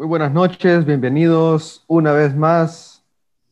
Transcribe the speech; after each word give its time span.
Muy 0.00 0.06
buenas 0.06 0.32
noches, 0.32 0.86
bienvenidos 0.86 1.84
una 1.86 2.12
vez 2.12 2.34
más 2.34 3.04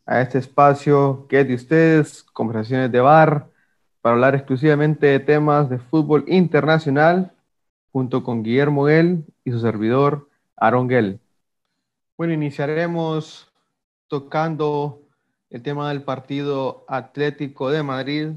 a 0.06 0.22
este 0.22 0.38
espacio 0.38 1.26
que 1.28 1.40
es 1.40 1.46
de 1.46 1.54
ustedes, 1.54 2.22
conversaciones 2.22 2.90
de 2.90 3.00
bar, 3.00 3.50
para 4.00 4.14
hablar 4.14 4.34
exclusivamente 4.34 5.08
de 5.08 5.20
temas 5.20 5.68
de 5.68 5.78
fútbol 5.78 6.24
internacional, 6.26 7.32
junto 7.92 8.24
con 8.24 8.42
Guillermo 8.42 8.86
Gell 8.86 9.26
y 9.44 9.50
su 9.50 9.60
servidor 9.60 10.30
Aaron 10.56 10.88
Gell. 10.88 11.20
Bueno, 12.16 12.32
iniciaremos 12.32 13.52
tocando 14.06 15.02
el 15.50 15.62
tema 15.62 15.90
del 15.90 16.02
partido 16.02 16.86
Atlético 16.88 17.68
de 17.68 17.82
Madrid 17.82 18.28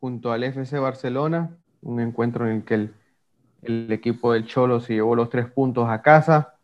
junto 0.00 0.32
al 0.32 0.44
FC 0.44 0.78
Barcelona, 0.78 1.58
un 1.82 2.00
encuentro 2.00 2.48
en 2.48 2.56
el 2.56 2.64
que 2.64 2.74
el, 2.74 2.94
el 3.60 3.92
equipo 3.92 4.32
del 4.32 4.46
Cholo 4.46 4.80
se 4.80 4.94
llevó 4.94 5.14
los 5.14 5.28
tres 5.28 5.44
puntos 5.44 5.90
a 5.90 6.00
casa. 6.00 6.54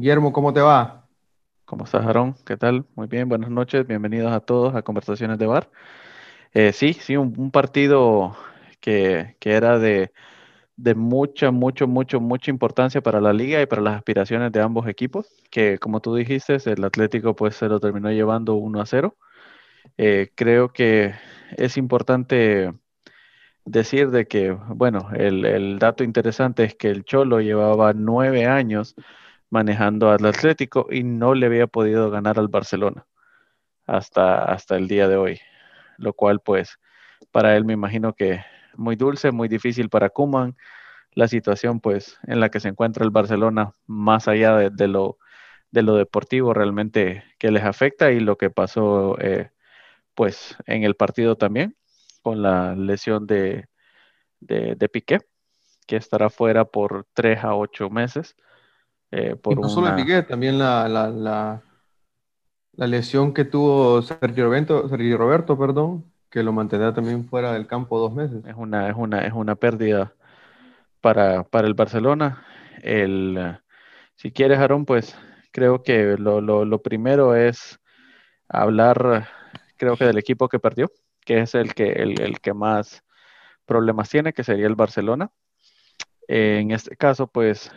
Guillermo, 0.00 0.32
¿cómo 0.32 0.52
te 0.52 0.60
va? 0.60 1.08
¿Cómo 1.64 1.84
estás, 1.84 2.06
Aarón? 2.06 2.36
¿Qué 2.46 2.56
tal? 2.56 2.86
Muy 2.94 3.08
bien, 3.08 3.28
buenas 3.28 3.50
noches, 3.50 3.84
bienvenidos 3.84 4.30
a 4.30 4.38
todos 4.38 4.76
a 4.76 4.82
Conversaciones 4.82 5.38
de 5.38 5.46
Bar. 5.46 5.72
Eh, 6.54 6.72
sí, 6.72 6.92
sí, 6.92 7.16
un, 7.16 7.34
un 7.36 7.50
partido 7.50 8.36
que, 8.80 9.36
que, 9.40 9.54
era 9.54 9.80
de, 9.80 10.12
de 10.76 10.94
mucha, 10.94 11.50
mucho, 11.50 11.88
mucho, 11.88 12.20
mucha 12.20 12.50
importancia 12.52 13.00
para 13.00 13.20
la 13.20 13.32
liga 13.32 13.60
y 13.60 13.66
para 13.66 13.82
las 13.82 13.96
aspiraciones 13.96 14.52
de 14.52 14.60
ambos 14.62 14.86
equipos, 14.86 15.26
que 15.50 15.78
como 15.80 16.00
tú 16.00 16.14
dijiste, 16.14 16.58
el 16.64 16.84
Atlético 16.84 17.34
pues 17.34 17.56
se 17.56 17.68
lo 17.68 17.80
terminó 17.80 18.12
llevando 18.12 18.54
1 18.54 18.80
a 18.80 18.86
0. 18.86 19.16
Eh, 19.96 20.30
creo 20.36 20.72
que 20.72 21.14
es 21.56 21.76
importante 21.76 22.72
decir 23.64 24.10
de 24.10 24.28
que, 24.28 24.52
bueno, 24.52 25.10
el, 25.14 25.44
el, 25.44 25.78
dato 25.80 26.04
interesante 26.04 26.64
es 26.64 26.76
que 26.76 26.88
el 26.88 27.04
Cholo 27.04 27.40
llevaba 27.40 27.92
nueve 27.94 28.46
años 28.46 28.94
manejando 29.50 30.10
al 30.10 30.24
Atlético 30.26 30.86
y 30.90 31.04
no 31.04 31.34
le 31.34 31.46
había 31.46 31.66
podido 31.66 32.10
ganar 32.10 32.38
al 32.38 32.48
Barcelona 32.48 33.06
hasta, 33.86 34.44
hasta 34.44 34.76
el 34.76 34.88
día 34.88 35.08
de 35.08 35.16
hoy, 35.16 35.40
lo 35.98 36.12
cual 36.12 36.40
pues 36.40 36.78
para 37.32 37.56
él 37.56 37.64
me 37.64 37.72
imagino 37.74 38.14
que 38.14 38.44
muy 38.76 38.96
dulce, 38.96 39.32
muy 39.32 39.48
difícil 39.48 39.88
para 39.90 40.10
Kuman, 40.10 40.56
la 41.12 41.28
situación 41.28 41.80
pues 41.80 42.18
en 42.26 42.40
la 42.40 42.50
que 42.50 42.60
se 42.60 42.68
encuentra 42.68 43.04
el 43.04 43.10
Barcelona 43.10 43.74
más 43.86 44.28
allá 44.28 44.56
de, 44.70 44.88
lo, 44.88 45.18
de 45.70 45.82
lo 45.82 45.96
deportivo 45.96 46.54
realmente 46.54 47.24
que 47.38 47.50
les 47.50 47.64
afecta 47.64 48.12
y 48.12 48.20
lo 48.20 48.36
que 48.36 48.50
pasó 48.50 49.18
eh, 49.20 49.50
pues 50.14 50.56
en 50.66 50.84
el 50.84 50.96
partido 50.96 51.36
también 51.36 51.76
con 52.22 52.42
la 52.42 52.74
lesión 52.74 53.26
de, 53.26 53.66
de, 54.40 54.74
de 54.76 54.88
Piqué, 54.88 55.20
que 55.86 55.96
estará 55.96 56.30
fuera 56.30 56.64
por 56.64 57.06
tres 57.14 57.44
a 57.44 57.54
ocho 57.54 57.90
meses. 57.90 58.36
Eh, 59.10 59.36
por 59.36 59.54
y 59.54 59.56
no 59.56 59.62
una... 59.62 59.70
solo 59.70 59.96
Piqué, 59.96 60.22
también 60.22 60.58
la, 60.58 60.88
la, 60.88 61.08
la, 61.08 61.62
la, 62.72 62.86
lesión 62.86 63.32
que 63.32 63.44
tuvo 63.44 64.02
Sergio 64.02 64.44
Roberto, 64.44 64.88
Sergio 64.88 65.16
Roberto, 65.16 65.58
perdón, 65.58 66.04
que 66.30 66.42
lo 66.42 66.52
mantendrá 66.52 66.92
también 66.92 67.24
fuera 67.26 67.52
del 67.52 67.66
campo 67.66 67.98
dos 67.98 68.12
meses. 68.12 68.44
Es 68.44 68.54
una, 68.56 68.88
es 68.88 68.96
una, 68.96 69.26
es 69.26 69.32
una 69.32 69.54
pérdida 69.54 70.14
para, 71.00 71.44
para 71.44 71.66
el 71.66 71.74
Barcelona. 71.74 72.44
El, 72.82 73.58
si 74.16 74.30
quieres, 74.30 74.58
Aaron, 74.58 74.84
pues 74.84 75.16
creo 75.52 75.82
que 75.82 76.16
lo, 76.18 76.40
lo, 76.40 76.64
lo 76.64 76.82
primero 76.82 77.34
es 77.34 77.80
hablar, 78.48 79.28
creo 79.76 79.96
que 79.96 80.04
del 80.04 80.18
equipo 80.18 80.48
que 80.48 80.58
perdió 80.58 80.90
que 81.28 81.40
es 81.40 81.54
el 81.54 81.74
que, 81.74 81.92
el, 81.92 82.18
el 82.22 82.40
que 82.40 82.54
más 82.54 83.04
problemas 83.66 84.08
tiene, 84.08 84.32
que 84.32 84.44
sería 84.44 84.66
el 84.66 84.76
Barcelona. 84.76 85.30
Eh, 86.26 86.60
en 86.62 86.70
este 86.70 86.96
caso, 86.96 87.26
pues 87.26 87.70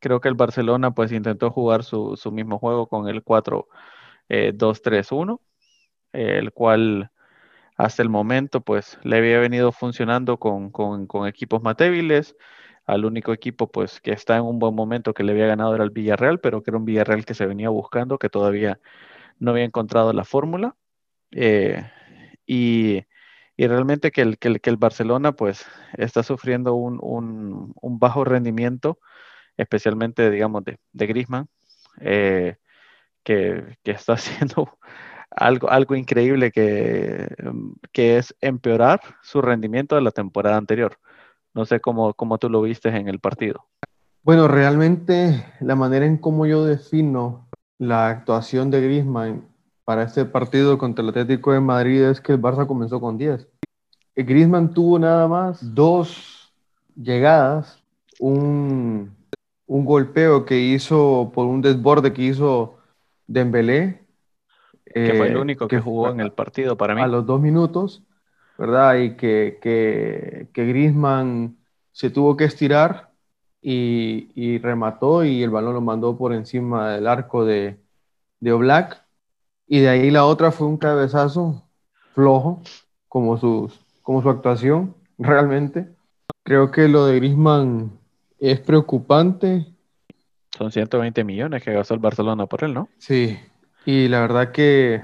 creo 0.00 0.20
que 0.20 0.28
el 0.28 0.34
Barcelona 0.34 0.92
pues 0.92 1.12
intentó 1.12 1.50
jugar 1.50 1.84
su, 1.84 2.16
su 2.16 2.32
mismo 2.32 2.58
juego 2.58 2.88
con 2.88 3.08
el 3.08 3.24
4-2-3-1, 3.24 5.40
eh, 6.12 6.38
el 6.38 6.52
cual 6.52 7.10
hasta 7.76 8.02
el 8.02 8.08
momento 8.08 8.60
pues 8.62 8.98
le 9.02 9.18
había 9.18 9.38
venido 9.38 9.72
funcionando 9.72 10.38
con, 10.38 10.70
con, 10.70 11.28
equipos 11.28 11.62
más 11.62 11.76
débiles. 11.76 12.36
Al 12.86 13.04
único 13.04 13.32
equipo 13.32 13.70
pues 13.70 14.00
que 14.00 14.12
está 14.12 14.36
en 14.36 14.44
un 14.44 14.58
buen 14.58 14.74
momento 14.74 15.14
que 15.14 15.24
le 15.24 15.32
había 15.32 15.46
ganado 15.46 15.74
era 15.74 15.84
el 15.84 15.90
Villarreal, 15.90 16.40
pero 16.40 16.62
que 16.62 16.70
era 16.70 16.78
un 16.78 16.84
Villarreal 16.84 17.24
que 17.24 17.34
se 17.34 17.46
venía 17.46 17.68
buscando, 17.68 18.18
que 18.18 18.30
todavía 18.30 18.80
no 19.38 19.50
había 19.52 19.64
encontrado 19.64 20.12
la 20.12 20.24
fórmula. 20.24 20.76
Eh, 21.32 21.82
y, 22.46 23.04
y 23.56 23.66
realmente 23.66 24.12
que 24.12 24.22
el, 24.22 24.38
que, 24.38 24.48
el, 24.48 24.60
que 24.60 24.70
el, 24.70 24.76
Barcelona 24.76 25.32
pues 25.32 25.66
está 25.98 26.22
sufriendo 26.22 26.74
un, 26.74 26.98
un 27.02 27.98
bajo 27.98 28.24
rendimiento, 28.24 29.00
especialmente 29.56 30.30
digamos 30.30 30.64
de, 30.64 30.78
de 30.92 31.06
Griezmann, 31.06 31.48
eh, 32.00 32.56
que, 33.22 33.78
que, 33.82 33.90
está 33.90 34.12
haciendo 34.14 34.78
algo, 35.30 35.70
algo 35.70 35.94
increíble 35.94 36.50
que, 36.50 37.28
que, 37.92 38.18
es 38.18 38.34
empeorar 38.40 39.00
su 39.22 39.42
rendimiento 39.42 39.94
de 39.94 40.02
la 40.02 40.10
temporada 40.10 40.56
anterior. 40.56 40.98
No 41.54 41.64
sé 41.64 41.80
cómo, 41.80 42.14
cómo 42.14 42.38
tú 42.38 42.50
lo 42.50 42.62
viste 42.62 42.88
en 42.88 43.08
el 43.08 43.18
partido. 43.18 43.66
Bueno, 44.22 44.48
realmente 44.48 45.46
la 45.60 45.74
manera 45.74 46.04
en 46.04 46.18
cómo 46.18 46.46
yo 46.46 46.64
defino 46.64 47.48
la 47.78 48.08
actuación 48.08 48.70
de 48.70 48.80
Griezmann 48.80 49.46
para 49.84 50.02
este 50.02 50.24
partido 50.24 50.78
contra 50.78 51.02
el 51.02 51.10
Atlético 51.10 51.52
de 51.52 51.60
Madrid 51.60 52.02
es 52.02 52.20
que 52.20 52.32
el 52.32 52.42
Barça 52.42 52.66
comenzó 52.66 53.00
con 53.00 53.16
10. 53.16 53.46
Griezmann 54.16 54.74
tuvo 54.74 54.98
nada 54.98 55.28
más 55.28 55.74
dos 55.74 56.52
llegadas, 56.96 57.82
un, 58.18 59.15
un 59.66 59.84
golpeo 59.84 60.44
que 60.44 60.58
hizo 60.58 61.30
por 61.34 61.46
un 61.46 61.62
desborde 61.62 62.12
que 62.12 62.22
hizo 62.22 62.78
Dembélé. 63.26 64.04
Que 64.84 65.10
eh, 65.10 65.14
fue 65.16 65.28
el 65.28 65.36
único 65.36 65.68
que, 65.68 65.76
que 65.76 65.82
jugó 65.82 66.10
en 66.10 66.20
el 66.20 66.32
partido 66.32 66.76
para 66.76 66.94
mí. 66.94 67.00
A 67.00 67.06
los 67.06 67.26
dos 67.26 67.40
minutos, 67.40 68.02
¿verdad? 68.56 68.96
Y 68.96 69.16
que, 69.16 69.58
que, 69.60 70.48
que 70.52 70.66
Griezmann 70.66 71.56
se 71.92 72.10
tuvo 72.10 72.36
que 72.36 72.44
estirar 72.44 73.10
y, 73.60 74.30
y, 74.34 74.58
remató 74.58 75.24
y 75.24 75.42
el 75.42 75.50
balón 75.50 75.74
lo 75.74 75.80
mandó 75.80 76.16
por 76.16 76.32
encima 76.32 76.90
del 76.90 77.06
arco 77.06 77.44
de, 77.44 77.80
de 78.38 78.52
Oblak 78.52 79.02
y 79.66 79.80
de 79.80 79.88
ahí 79.88 80.10
la 80.10 80.24
otra 80.24 80.52
fue 80.52 80.68
un 80.68 80.76
cabezazo 80.76 81.64
flojo, 82.14 82.62
como, 83.08 83.36
sus, 83.36 83.80
como 84.02 84.22
su 84.22 84.30
actuación, 84.30 84.94
realmente. 85.18 85.88
Creo 86.44 86.70
que 86.70 86.88
lo 86.88 87.06
de 87.06 87.16
Grisman 87.16 87.90
es 88.40 88.60
preocupante. 88.60 89.66
Son 90.56 90.72
120 90.72 91.24
millones 91.24 91.62
que 91.62 91.72
gastó 91.72 91.94
el 91.94 92.00
Barcelona 92.00 92.46
por 92.46 92.64
él, 92.64 92.74
¿no? 92.74 92.88
Sí, 92.98 93.38
y 93.84 94.08
la 94.08 94.20
verdad 94.20 94.52
que 94.52 95.02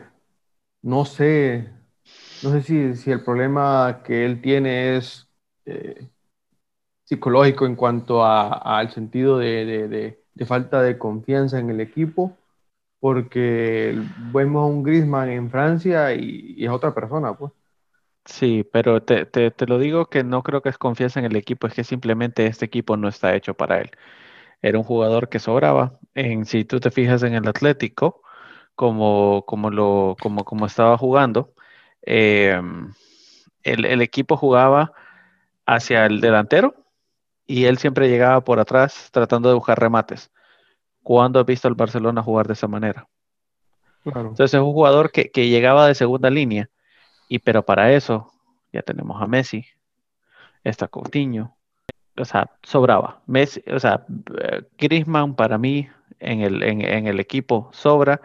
no 0.82 1.04
sé, 1.04 1.70
no 2.42 2.50
sé 2.52 2.62
si, 2.62 2.96
si 2.96 3.10
el 3.10 3.24
problema 3.24 4.02
que 4.04 4.24
él 4.24 4.40
tiene 4.42 4.96
es 4.96 5.28
eh, 5.66 6.08
psicológico 7.04 7.66
en 7.66 7.76
cuanto 7.76 8.24
al 8.24 8.90
sentido 8.90 9.38
de, 9.38 9.64
de, 9.64 9.88
de, 9.88 10.24
de 10.34 10.46
falta 10.46 10.82
de 10.82 10.98
confianza 10.98 11.58
en 11.58 11.70
el 11.70 11.80
equipo 11.80 12.36
porque 13.00 13.94
vemos 14.32 14.62
a 14.64 14.66
un 14.66 14.82
Griezmann 14.84 15.30
en 15.30 15.50
Francia 15.50 16.14
y, 16.14 16.54
y, 16.58 16.64
es 16.66 16.70
otra 16.70 16.94
persona, 16.94 17.34
pues. 17.36 17.52
Sí, 18.24 18.64
pero 18.72 19.02
te, 19.02 19.26
te, 19.26 19.50
te, 19.50 19.66
lo 19.66 19.78
digo 19.78 20.06
que 20.06 20.22
no 20.24 20.42
creo 20.42 20.62
que 20.62 20.68
es 20.68 20.78
confianza 20.78 21.18
en 21.20 21.26
el 21.26 21.36
equipo, 21.36 21.66
es 21.66 21.74
que 21.74 21.84
simplemente 21.84 22.46
este 22.46 22.66
equipo 22.66 22.96
no 22.96 23.08
está 23.08 23.34
hecho 23.34 23.54
para 23.54 23.80
él. 23.80 23.90
Era 24.62 24.78
un 24.78 24.84
jugador 24.84 25.28
que 25.28 25.40
sobraba. 25.40 25.98
En, 26.14 26.46
si 26.46 26.64
tú 26.64 26.80
te 26.80 26.90
fijas 26.90 27.22
en 27.24 27.34
el 27.34 27.48
Atlético, 27.48 28.22
como, 28.76 29.44
como, 29.46 29.70
lo, 29.70 30.16
como, 30.20 30.44
como 30.44 30.66
estaba 30.66 30.98
jugando, 30.98 31.54
eh, 32.02 32.60
el, 33.62 33.84
el 33.84 34.02
equipo 34.02 34.36
jugaba 34.36 34.92
hacia 35.66 36.06
el 36.06 36.20
delantero 36.20 36.74
y 37.46 37.66
él 37.66 37.78
siempre 37.78 38.08
llegaba 38.08 38.42
por 38.42 38.60
atrás 38.60 39.10
tratando 39.12 39.48
de 39.48 39.54
buscar 39.54 39.78
remates. 39.78 40.30
¿Cuándo 41.02 41.40
has 41.40 41.46
visto 41.46 41.68
al 41.68 41.74
Barcelona 41.74 42.22
jugar 42.22 42.46
de 42.46 42.52
esa 42.54 42.68
manera? 42.68 43.08
Claro. 44.04 44.30
Entonces 44.30 44.54
es 44.54 44.60
un 44.60 44.72
jugador 44.72 45.10
que, 45.12 45.30
que, 45.30 45.48
llegaba 45.48 45.86
de 45.86 45.94
segunda 45.94 46.30
línea, 46.30 46.70
y 47.32 47.38
pero 47.38 47.64
para 47.64 47.90
eso 47.92 48.30
ya 48.74 48.82
tenemos 48.82 49.22
a 49.22 49.26
Messi, 49.26 49.64
está 50.64 50.86
Coutinho, 50.86 51.56
o 52.14 52.26
sea, 52.26 52.50
sobraba. 52.62 53.22
Messi, 53.26 53.62
o 53.72 53.80
sea, 53.80 54.04
Griezmann 54.76 55.34
para 55.34 55.56
mí 55.56 55.88
en 56.20 56.42
el, 56.42 56.62
en, 56.62 57.06
el 57.06 57.20
equipo 57.20 57.70
sobra, 57.72 58.20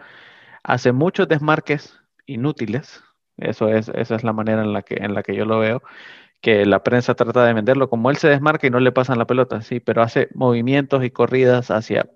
hace 0.62 0.92
muchos 0.92 1.26
desmarques 1.26 1.98
inútiles, 2.26 3.02
eso 3.38 3.70
es, 3.70 3.88
esa 3.94 4.14
es 4.14 4.24
la 4.24 4.34
manera 4.34 4.62
en 4.62 4.74
la, 4.74 4.82
que, 4.82 4.96
en 4.96 5.14
la 5.14 5.22
que 5.22 5.34
yo 5.34 5.46
lo 5.46 5.58
veo, 5.58 5.82
que 6.42 6.66
la 6.66 6.82
prensa 6.84 7.14
trata 7.14 7.46
de 7.46 7.54
venderlo, 7.54 7.88
como 7.88 8.10
él 8.10 8.18
se 8.18 8.28
desmarca 8.28 8.66
y 8.66 8.70
no 8.70 8.78
le 8.78 8.92
pasan 8.92 9.16
la 9.16 9.26
pelota, 9.26 9.62
sí, 9.62 9.80
pero 9.80 10.02
hace 10.02 10.28
movimientos 10.34 11.02
y 11.02 11.10
corridas 11.10 11.70
hacia 11.70 12.10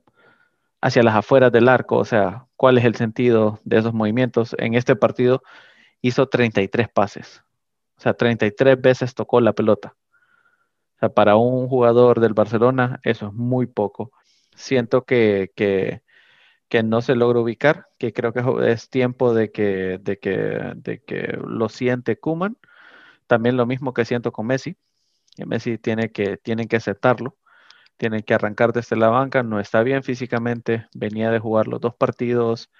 hacia 0.82 1.04
las 1.04 1.14
afueras 1.14 1.52
del 1.52 1.68
arco, 1.68 1.96
o 1.96 2.04
sea, 2.04 2.46
cuál 2.56 2.76
es 2.76 2.84
el 2.84 2.96
sentido 2.96 3.60
de 3.64 3.78
esos 3.78 3.94
movimientos. 3.94 4.56
En 4.58 4.74
este 4.74 4.96
partido 4.96 5.42
hizo 6.02 6.28
33 6.28 6.88
pases, 6.90 7.42
o 7.96 8.00
sea, 8.02 8.14
33 8.14 8.80
veces 8.80 9.14
tocó 9.14 9.40
la 9.40 9.54
pelota. 9.54 9.96
O 10.96 10.98
sea, 11.00 11.08
para 11.10 11.36
un 11.36 11.68
jugador 11.68 12.20
del 12.20 12.34
Barcelona 12.34 13.00
eso 13.04 13.28
es 13.28 13.32
muy 13.32 13.66
poco. 13.66 14.12
Siento 14.54 15.04
que, 15.04 15.52
que, 15.56 16.02
no 16.84 17.02
se 17.02 17.14
logra 17.14 17.40
ubicar, 17.40 17.88
que 17.98 18.12
creo 18.12 18.32
que 18.32 18.42
es 18.72 18.88
tiempo 18.90 19.34
de 19.34 19.52
que, 19.52 19.98
de 20.02 20.18
que, 20.18 20.72
de 20.76 21.02
que 21.02 21.38
lo 21.46 21.68
siente 21.68 22.18
Kuman. 22.18 22.58
También 23.26 23.56
lo 23.56 23.66
mismo 23.66 23.94
que 23.94 24.04
siento 24.04 24.32
con 24.32 24.46
Messi. 24.46 24.76
Messi 25.46 25.78
tiene 25.78 26.12
que, 26.12 26.36
tienen 26.38 26.68
que 26.68 26.76
aceptarlo, 26.76 27.36
tienen 27.96 28.22
que 28.22 28.34
arrancar 28.34 28.72
desde 28.72 28.96
la 28.96 29.08
banca, 29.08 29.42
no 29.42 29.60
está 29.60 29.82
bien 29.82 30.02
físicamente, 30.02 30.86
venía 30.94 31.30
de 31.30 31.38
jugar 31.38 31.68
los 31.68 31.80
dos 31.80 31.94
partidos 31.94 32.70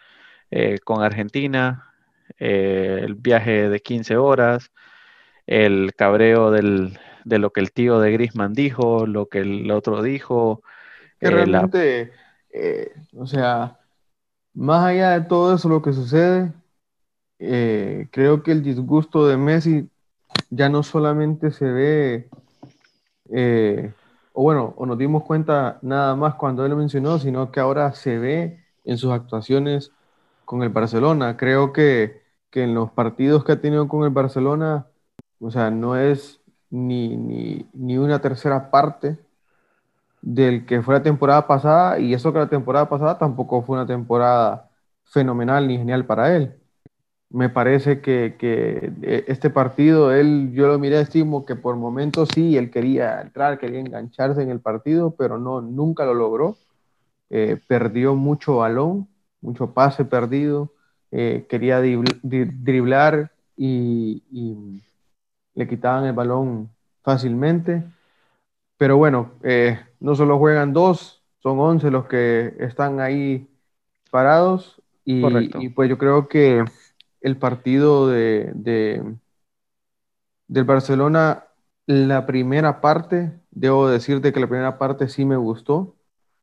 eh, 0.51 0.79
con 0.81 1.03
Argentina, 1.03 1.92
eh, 2.39 3.01
el 3.03 3.15
viaje 3.15 3.69
de 3.69 3.81
15 3.81 4.17
horas, 4.17 4.71
el 5.47 5.95
cabreo 5.95 6.51
del, 6.51 6.99
de 7.25 7.39
lo 7.39 7.51
que 7.51 7.61
el 7.61 7.73
tío 7.73 8.01
de 8.01 8.13
Grisman 8.13 8.53
dijo, 8.53 9.07
lo 9.07 9.27
que 9.27 9.41
el 9.41 9.71
otro 9.71 10.03
dijo. 10.03 10.63
Que 11.19 11.29
eh, 11.29 11.31
realmente, 11.31 12.13
o 13.17 13.27
sea, 13.27 13.79
más 14.55 14.85
allá 14.85 15.19
de 15.19 15.27
todo 15.27 15.55
eso, 15.55 15.69
lo 15.69 15.83
que 15.83 15.93
sucede, 15.93 16.53
eh, 17.45 18.07
creo 18.13 18.43
que 18.45 18.53
el 18.53 18.63
disgusto 18.63 19.27
de 19.27 19.37
Messi 19.37 19.89
ya 20.51 20.69
no 20.69 20.85
solamente 20.85 21.51
se 21.51 21.65
ve, 21.65 22.29
eh, 23.31 23.93
o 24.33 24.43
bueno, 24.43 24.75
o 24.77 24.87
nos 24.87 24.97
dimos 24.97 25.25
cuenta 25.25 25.79
nada 25.83 26.15
más 26.15 26.37
cuando 26.37 26.65
él 26.65 26.71
lo 26.71 26.77
mencionó, 26.77 27.19
sino 27.19 27.51
que 27.51 27.59
ahora 27.59 27.93
se 27.95 28.19
ve 28.19 28.65
en 28.85 28.97
sus 28.97 29.11
actuaciones 29.11 29.91
con 30.45 30.63
el 30.63 30.69
Barcelona. 30.69 31.37
Creo 31.37 31.73
que, 31.73 32.22
que 32.53 32.65
en 32.65 32.75
los 32.75 32.93
partidos 32.93 33.45
que 33.45 33.53
ha 33.53 33.61
tenido 33.61 33.89
con 33.89 34.05
el 34.05 34.11
Barcelona, 34.11 34.87
o 35.41 35.51
sea, 35.51 35.71
no 35.71 35.97
es 35.97 36.41
ni, 36.71 37.17
ni, 37.17 37.67
ni 37.73 37.99
una 37.99 38.21
tercera 38.21 38.71
parte 38.71 39.19
del 40.21 40.67
que 40.67 40.83
fue 40.83 40.95
la 40.95 41.03
temporada 41.03 41.47
pasada, 41.49 41.99
y 41.99 42.15
eso 42.15 42.33
que 42.33 42.39
la 42.39 42.49
temporada 42.49 42.89
pasada 42.89 43.19
tampoco 43.19 43.63
fue 43.63 43.77
una 43.77 43.87
temporada 43.87 44.71
fenomenal 45.05 45.67
ni 45.67 45.79
genial 45.79 46.07
para 46.07 46.37
él. 46.37 46.55
Me 47.31 47.49
parece 47.49 48.03
que, 48.03 48.37
eh, 48.41 49.25
este 49.29 49.51
partido, 49.51 50.13
él, 50.13 50.53
yo 50.53 50.69
lo 50.69 50.79
miré, 50.79 51.01
estimo 51.01 51.47
que 51.47 51.57
por 51.57 51.77
momentos 51.77 52.29
sí, 52.35 52.59
él 52.59 52.71
quería 52.71 53.23
entrar, 53.23 53.59
quería 53.59 53.81
engancharse 53.81 54.43
en 54.43 54.51
el 54.51 54.61
partido, 54.61 55.13
pero 55.17 55.39
no, 55.39 55.63
nunca 55.63 56.05
lo 56.05 56.15
logró. 56.15 56.57
Eh, 57.31 57.59
perdió 57.67 58.15
mucho 58.15 58.59
balón, 58.59 59.09
mucho 59.41 59.73
pase 59.73 60.05
perdido, 60.05 60.71
eh, 61.13 61.47
quería 61.49 61.81
driblar 61.81 63.31
y, 63.57 64.23
y, 64.33 64.83
le 65.55 65.69
quitaban 65.69 66.07
el 66.07 66.15
balón 66.15 66.71
fácilmente. 67.03 67.85
Pero 68.79 68.97
bueno, 68.97 69.33
eh, 69.43 69.79
no 70.01 70.15
solo 70.15 70.39
juegan 70.39 70.73
dos, 70.73 71.23
son 71.41 71.59
once 71.61 71.91
los 71.91 72.07
que 72.07 72.55
están 72.59 72.99
ahí 72.99 73.47
parados. 74.11 74.81
Y, 75.05 75.69
pues 75.71 75.91
yo 75.91 75.99
creo 75.99 76.29
que 76.29 76.65
el 77.21 77.37
partido 77.37 78.09
de, 78.09 78.53
del 80.47 80.65
Barcelona, 80.65 81.45
la 81.87 82.25
primera 82.25 82.81
parte, 82.81 83.33
debo 83.51 83.89
decirte 83.89 84.33
que 84.33 84.41
la 84.41 84.47
primera 84.47 84.79
parte 84.79 85.09
sí 85.09 85.25
me 85.27 85.37
gustó. 85.37 85.95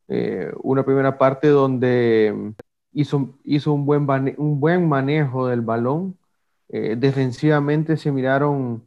Eh, 0.08 0.52
una 0.62 0.84
primera 0.84 1.18
parte 1.18 1.48
donde 1.48 2.54
hizo, 2.94 3.30
hizo 3.44 3.74
un, 3.74 3.86
buen 3.86 4.08
un 4.38 4.60
buen 4.60 4.88
manejo 4.88 5.48
del 5.48 5.62
balón. 5.62 6.18
Eh, 6.70 6.96
defensivamente 6.98 7.98
se 7.98 8.12
miraron 8.12 8.84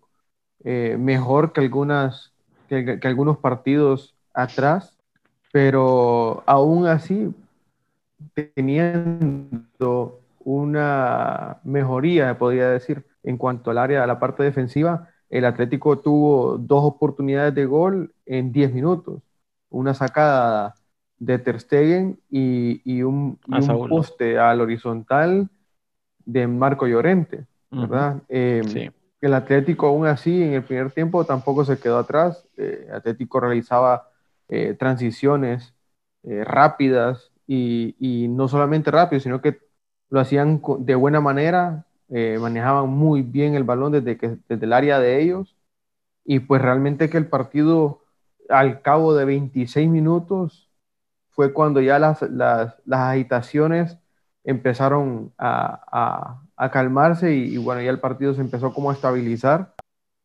mejor 0.64 1.52
que 1.52 1.60
algunas 1.60 2.32
que, 2.80 3.06
algunos 3.06 3.38
partidos 3.38 4.14
atrás, 4.32 4.96
pero 5.52 6.42
aún 6.46 6.86
así, 6.86 7.34
teniendo 8.54 10.20
una 10.40 11.58
mejoría, 11.64 12.38
podría 12.38 12.70
decir, 12.70 13.04
en 13.22 13.36
cuanto 13.36 13.70
al 13.70 13.78
área 13.78 14.00
de 14.00 14.06
la 14.06 14.18
parte 14.18 14.42
defensiva, 14.42 15.08
el 15.28 15.44
Atlético 15.44 15.98
tuvo 15.98 16.58
dos 16.58 16.84
oportunidades 16.84 17.54
de 17.54 17.66
gol 17.66 18.14
en 18.26 18.52
10 18.52 18.72
minutos. 18.72 19.22
Una 19.70 19.94
sacada 19.94 20.74
de 21.24 21.38
Ter 21.38 21.60
Stegen 21.60 22.18
y, 22.30 23.02
un, 23.02 23.38
poste 23.88 24.38
al 24.38 24.60
horizontal 24.60 25.48
de 26.24 26.46
Marco 26.46 26.86
Llorente, 26.86 27.46
¿verdad? 27.70 28.22
Em, 28.28 28.64
sí 28.64 28.90
el 29.22 29.34
Atlético 29.34 29.86
aún 29.86 30.06
así 30.06 30.42
en 30.42 30.52
el 30.52 30.64
primer 30.64 30.90
tiempo 30.90 31.24
tampoco 31.24 31.64
se 31.64 31.78
quedó 31.78 31.98
atrás. 31.98 32.44
Eh, 32.56 32.86
el 32.88 32.94
Atlético 32.94 33.38
realizaba 33.38 34.10
eh, 34.48 34.74
transiciones 34.74 35.74
eh, 36.24 36.44
rápidas 36.44 37.30
y, 37.46 38.26
no 38.30 38.48
solamente 38.48 38.90
rápidas, 38.90 39.22
sino 39.22 39.40
que 39.40 39.60
lo 40.10 40.20
hacían 40.20 40.60
de 40.80 40.94
buena 40.94 41.20
manera, 41.20 41.86
manejaban 42.08 42.88
muy 42.88 43.22
bien 43.22 43.54
el 43.54 43.64
balón 43.64 43.92
desde, 43.92 44.16
que, 44.18 44.36
desde 44.48 44.66
el 44.66 44.72
área 44.72 44.98
de 45.00 45.22
ellos 45.22 45.56
y 46.24 46.40
pues 46.40 46.60
realmente 46.60 47.08
que 47.08 47.16
el 47.18 47.26
partido 47.26 48.02
al 48.48 48.82
cabo 48.82 49.14
de 49.14 49.24
26 49.24 49.88
minutos 49.88 50.70
fue 51.32 51.52
cuando 51.52 51.80
ya 51.80 51.98
las, 51.98 52.22
las, 52.22 52.74
las 52.84 53.00
agitaciones 53.00 53.98
empezaron 54.44 55.32
a, 55.38 56.42
a, 56.56 56.70
calmarse 56.70 57.34
y, 57.34 57.56
bueno, 57.56 57.80
ya 57.82 57.90
el 57.90 57.98
partido 57.98 58.34
se 58.34 58.40
empezó 58.40 58.72
como 58.72 58.90
a 58.90 58.94
estabilizar. 58.94 59.74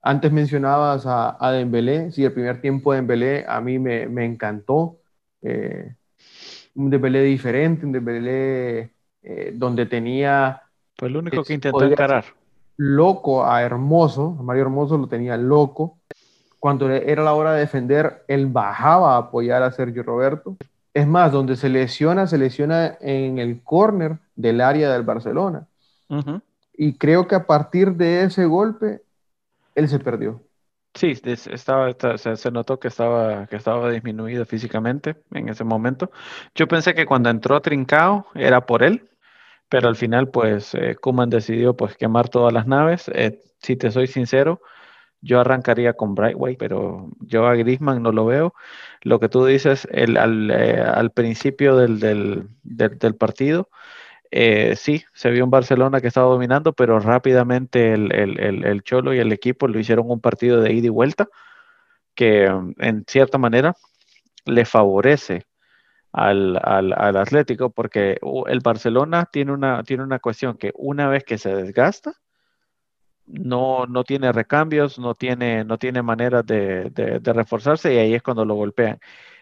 Antes 0.02 0.32
mencionabas 0.32 1.06
a, 1.06 1.38
a 1.40 1.52
Dembélé, 1.52 2.12
sí, 2.12 2.24
el 2.24 2.32
primer 2.32 2.62
tiempo 2.62 2.92
de 2.92 2.98
Dembélé 2.98 3.46
a 3.48 3.60
mí 3.62 3.80
me, 3.80 4.08
me 4.08 4.26
encantó. 4.26 4.98
Eh, 5.42 5.96
un 6.76 6.90
Dembélé 6.90 7.24
diferente, 7.24 7.86
un 7.86 7.92
Dembélé 7.92 8.92
eh, 9.24 9.52
donde 9.56 9.86
tenía... 9.88 10.62
Fue 10.96 11.08
el 11.08 11.18
único 11.18 11.44
que 11.44 11.54
intentó 11.54 11.84
encarar. 11.84 12.26
Loco 12.76 13.46
a 13.46 13.64
Hermoso, 13.64 14.38
a 14.40 14.44
Mario 14.44 14.64
Hermoso 14.64 14.98
lo 14.98 15.08
tenía 15.08 15.38
loco. 15.38 15.98
Cuando 16.60 16.90
era 16.92 17.24
la 17.24 17.34
hora 17.34 17.54
de 17.54 17.62
defender, 17.62 18.24
él 18.28 18.48
bajaba 18.48 19.16
a 19.16 19.18
apoyar 19.18 19.64
a 19.64 19.72
Sergio 19.72 20.04
Roberto 20.04 20.58
es 20.98 21.06
más, 21.06 21.32
donde 21.32 21.56
se 21.56 21.70
lesiona, 21.70 22.26
se 22.26 22.40
lesiona 22.40 22.98
en 23.02 23.38
el 23.38 23.62
córner 23.62 24.18
del 24.36 24.62
área 24.62 24.92
del 24.92 25.04
Barcelona. 25.04 25.68
Y 26.74 26.94
creo 26.94 27.28
que 27.28 27.36
a 27.36 27.46
partir 27.46 27.92
de 27.92 28.24
ese 28.24 28.46
golpe, 28.46 29.04
él 29.76 29.88
se 29.90 30.00
perdió. 30.00 30.42
Sí, 30.96 31.14
estaba, 31.52 31.94
se, 32.18 32.52
notó 32.52 32.80
que 32.80 32.88
estaba, 32.88 33.46
que 33.46 33.58
estaba 33.58 33.92
disminuido 33.92 34.44
físicamente 34.46 35.18
en 35.34 35.50
ese 35.50 35.64
momento. 35.64 36.10
Yo 36.56 36.68
pensé 36.68 36.96
que 36.96 37.06
cuando 37.06 37.30
entró 37.30 37.62
Trincao 37.62 38.26
era 38.34 38.66
por 38.66 38.82
él, 38.82 39.08
pero 39.70 39.90
al 39.90 39.96
final, 39.96 40.30
pues, 40.30 40.74
eh, 40.74 40.96
Kuman 40.96 41.30
decidió 41.30 41.76
pues 41.76 41.96
quemar 41.96 42.30
todas 42.30 42.52
las 42.52 42.66
naves. 42.66 43.08
Eh, 43.14 43.40
si 43.60 43.76
te 43.76 43.92
soy 43.92 44.08
sincero, 44.08 44.62
yo 45.22 45.40
arrancaría 45.40 45.94
con 45.94 46.16
Brightway, 46.16 46.58
pero 46.58 47.10
yo 47.20 47.48
a 47.48 47.56
Griezmann 47.56 48.04
no 48.04 48.12
lo 48.12 48.26
veo. 48.26 48.54
Lo 49.02 49.20
que 49.20 49.30
tú 49.30 49.46
dices 49.46 49.88
eh, 49.92 50.06
al, 50.18 51.12
principio 51.12 51.76
del, 51.76 52.48
partido, 53.18 53.70
eh, 54.32 54.76
sí, 54.76 55.04
se 55.14 55.32
vio 55.32 55.44
un 55.44 55.52
Barcelona 55.52 56.02
que 56.02 56.08
estaba 56.08 56.28
dominando, 56.28 56.74
pero 56.74 57.00
rápidamente 57.00 57.94
el, 57.94 58.82
Cholo 58.84 59.14
y 59.14 59.20
el 59.20 59.32
equipo 59.32 59.68
lo 59.68 59.80
hicieron 59.80 60.10
un 60.10 60.22
partido 60.22 60.62
de 60.62 60.74
ida 60.74 60.88
y 60.88 60.90
vuelta 60.90 61.28
que 62.16 62.46
en 62.46 63.06
cierta 63.08 63.38
manera 63.38 63.76
le 64.46 64.66
favorece 64.66 65.46
al, 66.12 66.58
Atlético 67.18 67.70
porque 67.70 68.20
el 68.48 68.60
Barcelona 68.62 69.28
tiene 69.32 69.52
una, 69.52 69.84
tiene 69.84 70.04
una 70.04 70.20
cuestión 70.20 70.58
que 70.58 70.72
una 70.76 71.10
vez 71.10 71.24
que 71.24 71.38
se 71.38 71.56
desgasta, 71.56 72.14
no, 73.28 73.86
no 73.88 74.04
tiene 74.04 74.32
recambios, 74.32 74.98
no 75.00 75.14
tiene, 75.16 75.64
no 75.66 75.78
tiene 75.78 76.02
manera 76.02 76.44
de, 76.44 76.92
reforzarse 77.24 77.94
y 77.94 77.98
ahí 77.98 78.14
es 78.16 78.24
cuando 78.24 78.46
lo 78.46 78.56
golpean. 78.56 79.00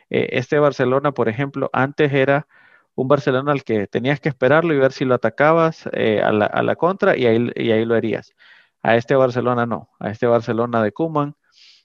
Eh, 0.09 0.29
este 0.33 0.59
Barcelona, 0.59 1.11
por 1.13 1.29
ejemplo, 1.29 1.69
antes 1.73 2.11
era 2.13 2.47
un 2.95 3.07
Barcelona 3.07 3.51
al 3.51 3.63
que 3.63 3.87
tenías 3.87 4.19
que 4.19 4.29
esperarlo 4.29 4.73
y 4.73 4.79
ver 4.79 4.91
si 4.91 5.05
lo 5.05 5.15
atacabas 5.15 5.89
eh, 5.93 6.21
a, 6.21 6.31
la, 6.31 6.45
a, 6.47 6.63
la, 6.63 6.75
contra 6.75 7.17
y 7.17 7.25
ahí, 7.25 7.51
y 7.55 7.71
ahí 7.71 7.85
lo 7.85 7.95
harías. 7.95 8.33
A 8.81 8.95
este 8.95 9.15
Barcelona 9.15 9.65
no, 9.65 9.89
a 9.99 10.09
este 10.11 10.27
Barcelona 10.27 10.83
de 10.83 10.91
Kuman, 10.91 11.35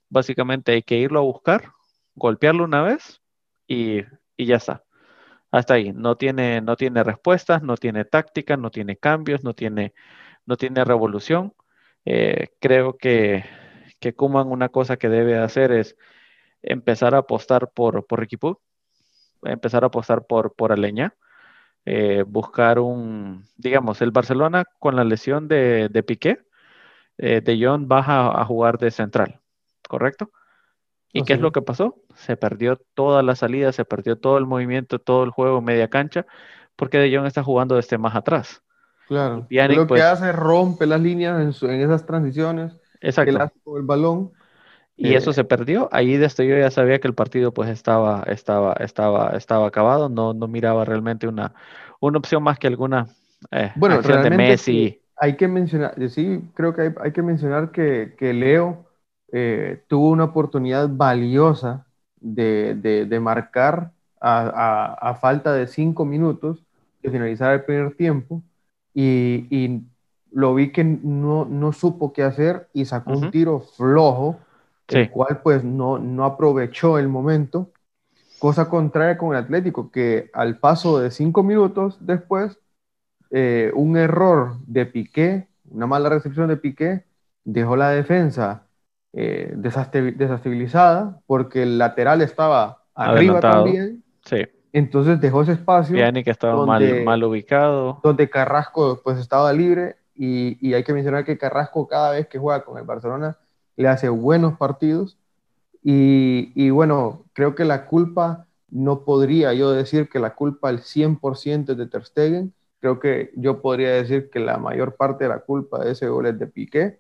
básicamente 0.08 0.72
hay 0.72 0.82
que 0.82 0.96
irlo 0.98 1.20
a 1.20 1.22
buscar, 1.22 1.72
golpearlo 2.14 2.64
una 2.64 2.82
vez 2.82 3.22
y, 3.66 4.02
y 4.36 4.46
ya 4.46 4.56
está. 4.56 4.84
Hasta 5.52 5.74
ahí, 5.74 5.92
no 5.92 6.16
tiene, 6.16 6.60
no 6.60 6.76
tiene 6.76 7.02
respuestas, 7.04 7.62
no 7.62 7.76
tiene 7.76 8.04
táctica, 8.04 8.56
no 8.56 8.70
tiene 8.70 8.96
cambios, 8.96 9.44
no 9.44 9.54
tiene, 9.54 9.94
no 10.46 10.56
tiene 10.56 10.84
revolución 10.84 11.54
eh, 12.04 12.48
creo 12.60 12.96
que, 12.96 13.44
que 14.00 14.14
Kuman 14.14 14.48
una 14.48 14.68
cosa 14.68 14.96
que 14.96 15.08
debe 15.08 15.38
hacer 15.38 15.72
es 15.72 15.96
empezar 16.62 17.14
a 17.14 17.18
apostar 17.18 17.70
por, 17.72 18.06
por 18.06 18.22
equipo, 18.22 18.60
empezar 19.42 19.84
a 19.84 19.88
apostar 19.88 20.26
por, 20.26 20.54
por 20.54 20.72
Aleña, 20.72 21.14
eh, 21.84 22.24
buscar 22.26 22.78
un, 22.78 23.46
digamos, 23.56 24.02
el 24.02 24.10
Barcelona 24.10 24.64
con 24.78 24.96
la 24.96 25.04
lesión 25.04 25.48
de, 25.48 25.88
de 25.88 26.02
Piqué, 26.02 26.38
eh, 27.18 27.40
de 27.40 27.64
Jong 27.64 27.86
baja 27.88 28.40
a 28.40 28.44
jugar 28.44 28.78
de 28.78 28.90
central, 28.90 29.40
¿correcto? 29.88 30.30
¿Y 31.12 31.24
qué 31.24 31.32
es 31.32 31.40
lo 31.40 31.52
que 31.52 31.62
pasó? 31.62 31.96
Se 32.14 32.36
perdió 32.36 32.76
toda 32.94 33.22
la 33.22 33.34
salida, 33.34 33.72
se 33.72 33.84
perdió 33.84 34.16
todo 34.16 34.38
el 34.38 34.46
movimiento, 34.46 35.00
todo 35.00 35.24
el 35.24 35.30
juego 35.30 35.60
media 35.60 35.88
cancha, 35.88 36.24
porque 36.76 36.98
De 36.98 37.14
Jong 37.14 37.26
está 37.26 37.42
jugando 37.42 37.74
desde 37.76 37.98
más 37.98 38.14
atrás. 38.14 38.62
Claro. 39.10 39.48
lo 39.50 39.82
que 39.82 39.86
pues 39.86 40.02
hace 40.02 40.30
rompe 40.30 40.86
las 40.86 41.00
líneas 41.00 41.60
en, 41.64 41.80
esas 41.80 42.06
transiciones. 42.06 42.76
Exacto. 43.00 43.38
Que 43.38 43.60
con 43.64 43.80
el 43.80 43.82
balón. 43.84 44.30
Y 44.96 45.14
eso 45.14 45.32
eh, 45.32 45.34
se 45.34 45.42
perdió. 45.42 45.88
Ahí 45.90 46.16
desde 46.16 46.46
yo 46.46 46.56
ya 46.56 46.70
sabía 46.70 47.00
que 47.00 47.08
el 47.08 47.14
partido 47.14 47.52
pues 47.52 47.70
estaba, 47.70 48.22
estaba, 48.28 48.74
estaba, 48.74 49.30
estaba 49.30 49.66
acabado. 49.66 50.08
No, 50.08 50.32
no 50.32 50.46
miraba 50.46 50.84
realmente 50.84 51.26
una, 51.26 51.54
una 51.98 52.18
opción 52.18 52.44
más 52.44 52.60
que 52.60 52.68
alguna 52.68 53.08
eh, 53.50 53.72
bueno, 53.74 53.96
acción 53.96 54.22
de 54.22 54.30
Messi. 54.30 55.02
Hay 55.16 55.34
que 55.34 55.48
mencionar, 55.48 55.96
sí, 56.08 56.48
creo 56.54 56.72
que 56.72 56.94
hay, 57.02 57.10
que 57.10 57.22
mencionar 57.22 57.72
que, 57.72 58.14
Leo 58.20 58.86
eh, 59.32 59.82
tuvo 59.88 60.10
una 60.10 60.22
oportunidad 60.22 60.88
valiosa 60.88 61.84
de, 62.20 63.18
marcar 63.20 63.90
a, 64.20 65.18
falta 65.20 65.52
de 65.52 65.66
cinco 65.66 66.04
minutos 66.04 66.64
de 67.02 67.10
finalizar 67.10 67.52
el 67.54 67.64
primer 67.64 67.96
tiempo 67.96 68.40
y, 68.94 69.82
lo 70.32 70.54
vi 70.54 70.70
que 70.70 70.84
no, 70.84 71.72
supo 71.72 72.12
qué 72.12 72.22
hacer 72.22 72.68
y 72.72 72.84
sacó 72.84 73.12
un 73.12 73.30
tiro 73.32 73.60
flojo, 73.60 74.38
el 74.88 75.10
cual 75.10 75.40
pues 75.42 75.64
no, 75.64 75.98
no 75.98 76.24
aprovechó 76.24 76.98
el 76.98 77.08
momento. 77.08 77.72
Cosa 78.38 78.68
contraria 78.68 79.18
con 79.18 79.30
el 79.30 79.42
Atlético, 79.42 79.90
que 79.90 80.30
al 80.32 80.58
paso 80.58 81.00
de 81.00 81.10
cinco 81.10 81.42
minutos 81.42 81.98
después, 82.00 82.58
eh, 83.30 83.72
un 83.74 83.96
error 83.96 84.58
de 84.66 84.86
Piqué, 84.86 85.48
una 85.68 85.86
mala 85.86 86.08
recepción 86.08 86.48
de 86.48 86.56
Piqué, 86.56 87.04
dejó 87.44 87.76
la 87.76 87.90
defensa 87.90 88.66
eh, 89.12 89.52
desestabilizada 89.56 91.20
porque 91.26 91.64
el 91.64 91.78
lateral 91.78 92.22
estaba 92.22 92.84
arriba 92.94 93.40
también. 93.40 94.04
Sí. 94.24 94.46
Entonces 94.72 95.20
dejó 95.20 95.42
ese 95.42 95.52
espacio. 95.52 95.96
Estaba 96.24 96.64
mal, 96.64 97.04
mal, 97.04 97.24
ubicado. 97.24 98.00
Donde 98.02 98.30
Carrasco 98.30 99.00
pues 99.02 99.18
estaba 99.18 99.52
libre 99.52 99.96
y, 100.14 100.58
y, 100.66 100.74
hay 100.74 100.84
que 100.84 100.92
mencionar 100.92 101.24
que 101.24 101.38
Carrasco 101.38 101.88
cada 101.88 102.12
vez 102.12 102.28
que 102.28 102.38
juega 102.38 102.64
con 102.64 102.78
el 102.78 102.84
Barcelona 102.84 103.36
le 103.76 103.88
hace 103.88 104.08
buenos 104.08 104.56
partidos 104.58 105.16
y, 105.82 106.52
y 106.54 106.70
bueno, 106.70 107.24
creo 107.32 107.54
que 107.54 107.64
la 107.64 107.86
culpa, 107.86 108.46
no 108.70 109.04
podría 109.04 109.54
yo 109.54 109.72
decir 109.72 110.08
que 110.08 110.18
la 110.18 110.34
culpa 110.34 110.68
al 110.68 110.80
100% 110.80 111.72
es 111.72 111.76
de 111.76 111.86
Ter 111.86 112.04
Stegen, 112.04 112.52
creo 112.80 113.00
que 113.00 113.32
yo 113.36 113.60
podría 113.62 113.90
decir 113.90 114.30
que 114.30 114.40
la 114.40 114.58
mayor 114.58 114.96
parte 114.96 115.24
de 115.24 115.30
la 115.30 115.40
culpa 115.40 115.82
de 115.82 115.92
ese 115.92 116.08
gol 116.08 116.26
es 116.26 116.38
de 116.38 116.46
Piqué. 116.46 116.98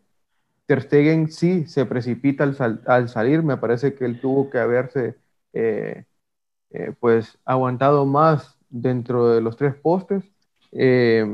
Ter 0.66 0.82
Stegen 0.82 1.30
sí 1.30 1.66
se 1.66 1.84
precipita 1.84 2.44
al, 2.44 2.82
al 2.86 3.08
salir, 3.08 3.42
me 3.42 3.56
parece 3.56 3.94
que 3.94 4.04
él 4.04 4.20
tuvo 4.20 4.50
que 4.50 4.58
haberse... 4.58 5.16
Eh, 5.52 6.04
eh, 6.70 6.92
pues 6.98 7.38
aguantado 7.44 8.06
más 8.06 8.56
dentro 8.68 9.28
de 9.28 9.40
los 9.40 9.56
tres 9.56 9.74
postes. 9.74 10.24
Eh, 10.72 11.26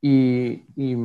y, 0.00 0.62
y, 0.76 0.96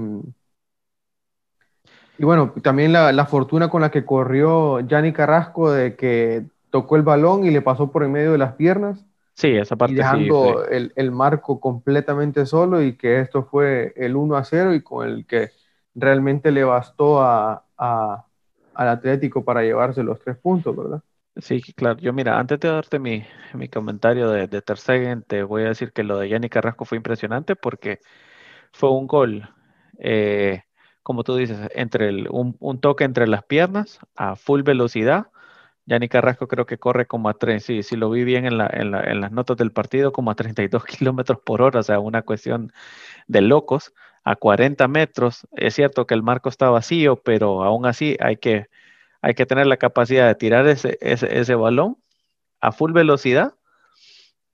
bueno, 2.20 2.53
también 2.62 2.94
la, 2.94 3.25
fortuna 3.25 3.70
con 3.70 3.82
la 3.82 3.91
que 3.91 4.06
corrió 4.06 4.82
Gianni 4.82 5.13
Carrasco 5.13 5.72
de 5.72 5.96
que 5.96 6.46
tocó 6.70 6.96
el 6.96 7.01
balón 7.01 7.46
y 7.46 7.51
le 7.51 7.62
pasó 7.62 7.91
por 7.91 8.03
en 8.03 8.12
medio 8.12 8.34
de 8.34 8.38
las 8.38 8.53
piernas. 8.53 9.06
Sí, 9.34 9.56
esa 9.56 9.77
parte 9.77 9.96
dejando 9.96 10.65
El, 10.65 11.12
marco 11.12 11.62
completamente 11.62 12.46
solo 12.46 12.84
y 12.84 12.98
que 12.98 13.22
esto 13.22 13.46
fue 13.46 13.94
el 13.96 14.18
1 14.18 14.36
a 14.36 14.44
0 14.44 14.74
y 14.74 14.82
con 14.82 15.08
el 15.08 15.25
que 15.25 15.51
realmente 15.96 16.51
le 16.51 16.65
bastó 16.65 17.22
a, 17.22 17.63
al 17.77 18.88
Atlético 18.88 19.44
para 19.46 19.63
llevarse 19.63 20.03
los 20.03 20.20
tres 20.20 20.38
puntos, 20.38 20.75
¿verdad? 20.75 21.01
Sí, 21.41 21.62
claro. 21.62 22.00
Yo, 22.00 22.12
mira, 22.12 22.38
antes 22.39 22.60
de 22.60 22.67
darte 22.69 23.00
mi, 23.00 23.24
comentario 23.72 24.29
de, 24.29 24.48
de 24.48 24.62
Ter 24.62 24.77
te 25.27 25.43
voy 25.43 25.63
a 25.63 25.67
decir 25.69 25.93
que 25.93 26.03
lo 26.03 26.17
de 26.17 26.27
Yanni 26.27 26.50
Carrasco 26.50 26.86
fue 26.86 26.98
impresionante 26.98 27.55
porque 27.55 28.00
fue 28.74 28.91
un 28.91 29.08
gol, 29.08 29.50
eh, 30.00 30.63
como 31.03 31.24
tú 31.24 31.36
dices, 31.38 31.60
entre 31.75 32.10
el, 32.10 32.27
un, 32.31 32.81
toque 32.81 33.05
entre 33.05 33.27
las 33.27 33.43
piernas 33.46 34.00
a 34.15 34.36
full 34.36 34.63
velocidad. 34.63 35.27
Yanni 35.86 36.10
Carrasco 36.10 36.48
creo 36.48 36.65
que 36.67 36.79
corre 36.79 37.08
como 37.08 37.29
a 37.29 37.36
3, 37.36 37.63
sí, 37.65 37.84
sí 37.84 37.96
lo 37.98 38.10
vi 38.12 38.24
bien 38.24 38.46
en, 38.46 38.62
en, 38.62 38.96
en 38.96 39.22
las 39.22 39.31
notas 39.31 39.58
del 39.58 39.72
partido, 39.72 40.12
como 40.13 40.31
a 40.31 40.36
32 40.36 40.86
kilómetros 40.86 41.39
por 41.46 41.62
hora, 41.62 41.81
o 41.81 41.84
sea, 41.84 42.00
una 42.00 42.24
cuestión 42.24 42.72
de 43.27 43.41
locos, 43.41 43.93
a 44.24 44.36
40 44.38 44.88
metros. 44.88 45.48
Es 45.53 45.75
cierto 45.75 46.08
que 46.08 46.15
el 46.15 46.24
marco 46.24 46.50
está 46.50 46.69
vacío, 46.69 47.17
pero 47.24 47.63
aún 47.63 47.86
así 47.86 48.17
hay 48.22 48.38
que 48.38 48.67
hay 49.22 49.34
que 49.34 49.46
tener 49.46 49.68
la 49.68 49.78
capacidad 49.78 50.28
de 50.28 50.36
tirar 50.36 50.68
ese, 50.68 50.98
ese, 51.02 51.56
balón 51.56 51.98
a 52.62 52.72
full 52.72 52.94
velocidad 52.94 53.56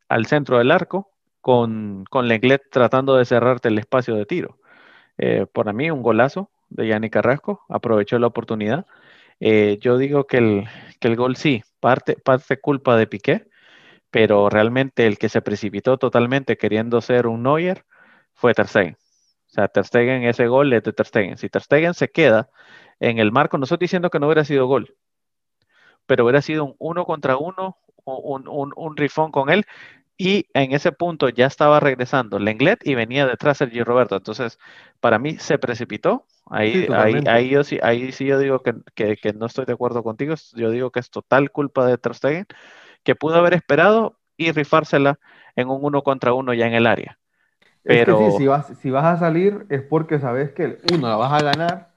al 0.10 0.26
centro 0.26 0.58
del 0.58 0.72
arco 0.72 1.12
con, 1.42 2.06
con 2.10 2.28
Lenglet 2.28 2.64
tratando 2.72 3.16
de 3.16 3.26
cerrarte 3.26 3.70
el 3.70 3.78
espacio 3.78 4.16
de 4.16 4.26
tiro. 4.26 4.60
Eh, 5.18 5.46
mí, 5.74 5.92
un 5.92 6.02
golazo 6.02 6.50
de 6.70 6.88
Yanni 6.88 7.10
Carrasco, 7.10 7.64
aprovechó 7.70 8.20
la 8.20 8.28
oportunidad. 8.28 8.86
Eh, 9.40 9.78
yo 9.82 9.98
digo 9.98 10.26
que 10.28 10.38
el, 10.38 10.68
que 11.00 11.08
el 11.08 11.16
gol 11.16 11.36
sí, 11.36 11.64
parte, 11.80 12.16
parte 12.24 12.60
culpa 12.60 12.98
de 12.98 13.08
Piqué, 13.08 13.48
pero 14.10 14.50
realmente 14.50 15.08
el 15.08 15.18
que 15.18 15.30
se 15.30 15.42
precipitó 15.42 15.98
totalmente 15.98 16.58
queriendo 16.58 17.02
ser 17.02 17.28
un 17.28 17.44
Neuer 17.44 17.86
fue 18.34 18.54
Ter 18.54 18.68
Stegen. 18.68 18.96
O 18.96 19.05
sea, 19.56 19.68
Ter 19.68 19.86
Stegen, 19.86 20.24
ese 20.24 20.48
gol 20.48 20.74
es 20.74 20.84
de 20.84 20.94
Ter 20.94 21.06
Stegen. 21.06 21.38
Si 21.38 21.50
Ter 21.50 21.62
Stegen 21.62 21.94
se 21.94 22.10
queda 22.10 22.50
en 23.00 23.20
el 23.20 23.32
marco. 23.32 23.58
No 23.58 23.64
estoy 23.64 23.78
diciendo 23.80 24.10
que 24.10 24.20
no 24.20 24.28
hubiera 24.28 24.46
sido 24.46 24.68
gol, 24.68 24.96
pero 26.06 26.24
hubiera 26.26 26.42
sido 26.42 26.66
un 26.66 26.76
uno 26.80 27.06
contra 27.06 27.38
uno, 27.38 27.78
un, 28.06 28.74
un, 28.76 28.98
rifón 28.98 29.32
con 29.32 29.50
él. 29.50 29.66
Y 30.18 30.46
en 30.54 30.72
ese 30.72 30.94
punto 30.94 31.28
ya 31.28 31.46
estaba 31.46 31.82
regresando 31.82 32.40
Lenglet 32.40 32.88
y 32.88 32.96
venía 32.96 33.28
detrás 33.28 33.58
Sergio 33.58 33.84
Roberto. 33.84 34.16
Entonces, 34.16 34.60
para 35.02 35.20
mí 35.20 35.38
se 35.38 35.58
precipitó. 35.58 36.26
Ahí, 36.50 36.88
ahí, 36.94 37.24
ahí, 37.28 37.50
yo 37.50 37.64
sí, 37.64 37.80
ahí 37.82 38.12
sí 38.12 38.26
yo 38.26 38.40
digo 38.40 38.62
que, 38.62 38.76
que, 38.94 39.34
no 39.34 39.48
estoy 39.48 39.66
de 39.66 39.74
acuerdo 39.74 40.04
contigo. 40.04 40.36
Yo 40.54 40.70
digo 40.70 40.92
que 40.92 41.00
es 41.02 41.10
total 41.10 41.52
culpa 41.52 41.86
de 41.86 41.98
Ter 41.98 42.16
Stegen, 42.16 42.46
que 43.04 43.16
pudo 43.16 43.36
haber 43.36 43.56
esperado 43.56 44.18
y 44.38 44.52
rifársela 44.52 45.20
en 45.56 45.70
un 45.70 45.84
uno 45.84 46.02
contra 46.02 46.34
uno 46.34 46.54
ya 46.54 46.68
en 46.68 46.76
el 46.76 46.88
área. 46.88 47.18
Pero... 47.86 48.20
Es 48.20 48.26
que 48.26 48.32
sí, 48.32 48.38
si 48.40 48.48
vas, 48.48 48.68
si 48.80 48.90
vas 48.92 49.06
a 49.06 49.18
salir 49.18 49.66
es 49.70 49.82
porque 49.82 50.20
sabes 50.20 50.52
que 50.52 50.80
uno 50.92 51.08
la 51.08 51.16
vas 51.16 51.42
a 51.42 51.46
ganar 51.46 51.96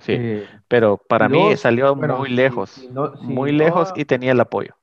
Sí, 0.00 0.12
eh, 0.16 0.48
pero 0.66 0.96
para 0.96 1.28
mí 1.28 1.56
salió 1.56 1.94
muy 1.94 2.30
lejos, 2.30 2.88
muy 3.20 3.52
lejos 3.52 3.92
y 3.94 4.04
tenía 4.04 4.32
el 4.32 4.40
apoyo. 4.40 4.74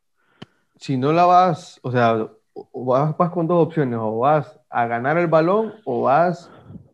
Si 0.77 0.98
no 0.98 1.12
la 1.12 1.25
vas, 1.25 1.80
o 1.82 1.92
sea, 1.92 2.27
vas, 2.74 3.18
vas, 3.18 3.32
con 3.32 3.48
dos 3.48 3.66
opciones, 3.66 3.98
o 4.00 4.20
vas 4.20 4.60
a 4.70 4.86
ganar 4.86 5.18
el 5.18 5.27
balón 5.27 5.74
o 5.86 6.04
vas 6.04 6.51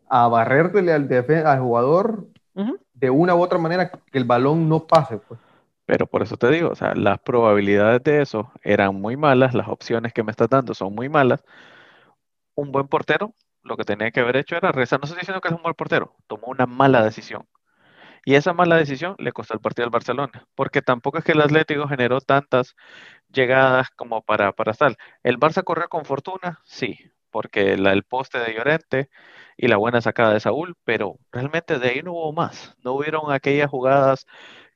a 0.08 0.26
barrértele 0.28 0.92
al, 0.92 1.08
al 1.46 1.60
jugador 1.60 2.26
de 2.94 3.10
una 3.10 3.34
u 3.34 3.42
otra 3.42 3.58
manera 3.58 3.90
que 3.90 4.18
el 4.18 4.24
balón 4.24 4.68
no 4.68 4.86
pase. 4.86 5.18
Pues. 5.18 5.38
Pero 5.84 6.06
por 6.06 6.22
eso 6.22 6.38
te 6.38 6.48
digo, 6.50 6.70
o 6.70 6.74
sea, 6.74 6.94
las 6.94 7.18
probabilidades 7.18 8.02
de 8.04 8.22
eso 8.22 8.50
eran 8.62 8.94
muy 8.94 9.18
malas, 9.18 9.52
las 9.52 9.68
opciones 9.68 10.14
que 10.14 10.22
me 10.22 10.30
estás 10.30 10.48
dando 10.48 10.72
son 10.72 10.94
muy 10.94 11.10
malas. 11.10 11.44
Un 12.54 12.72
buen 12.72 12.86
portero, 12.86 13.34
lo 13.64 13.76
que 13.76 13.84
tenía 13.84 14.10
que 14.10 14.20
haber 14.20 14.36
hecho 14.36 14.56
era 14.56 14.72
rezar. 14.72 15.00
No 15.00 15.04
estoy 15.04 15.20
diciendo 15.20 15.40
que 15.40 15.48
es 15.48 15.54
un 15.54 15.62
buen 15.62 15.74
portero, 15.74 16.14
tomó 16.26 16.48
una 16.48 16.66
mala 16.66 17.02
decisión. 17.02 17.46
Y 18.26 18.36
esa 18.36 18.54
mala 18.54 18.76
decisión 18.76 19.16
le 19.18 19.32
costó 19.32 19.54
el 19.54 19.60
partido 19.60 19.84
al 19.84 19.90
Barcelona, 19.90 20.46
porque 20.54 20.80
tampoco 20.80 21.18
es 21.18 21.24
que 21.24 21.32
el 21.32 21.42
Atlético 21.42 21.88
generó 21.88 22.20
tantas 22.20 22.74
llegadas 23.28 23.90
como 23.90 24.22
para, 24.22 24.52
para 24.52 24.72
estar. 24.72 24.96
¿El 25.22 25.38
Barça 25.38 25.62
corrió 25.62 25.88
con 25.88 26.04
fortuna? 26.06 26.60
Sí, 26.64 26.98
porque 27.30 27.72
el 27.74 28.02
poste 28.04 28.38
de 28.38 28.54
Llorente 28.54 29.10
y 29.56 29.68
la 29.68 29.76
buena 29.76 30.00
sacada 30.00 30.32
de 30.32 30.40
Saúl, 30.40 30.76
pero 30.84 31.18
realmente 31.32 31.78
de 31.78 31.88
ahí 31.88 32.02
no 32.02 32.12
hubo 32.12 32.32
más. 32.32 32.74
No 32.82 32.92
hubieron 32.92 33.30
aquellas 33.30 33.68
jugadas 33.68 34.26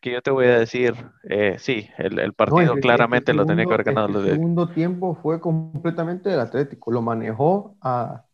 que 0.00 0.12
yo 0.12 0.22
te 0.22 0.30
voy 0.30 0.46
a 0.46 0.58
decir, 0.58 0.94
eh, 1.24 1.56
sí, 1.58 1.88
el, 1.96 2.32
partido 2.34 2.74
claramente 2.76 3.32
lo 3.32 3.46
tenía 3.46 3.64
que 3.64 3.72
haber 3.72 3.84
ganado. 3.84 4.20
El 4.20 4.32
segundo 4.32 4.68
tiempo 4.68 5.14
fue 5.14 5.40
completamente 5.40 6.28
del 6.28 6.40
Atlético, 6.40 6.92
lo 6.92 7.02
manejó 7.02 7.76
a, 7.80 8.24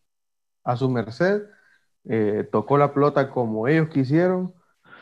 su 0.76 0.88
merced, 0.90 1.42
eh, 2.06 2.48
tocó 2.50 2.78
la 2.78 2.92
pelota 2.92 3.30
como 3.30 3.68
ellos 3.68 3.88
quisieron 3.88 4.52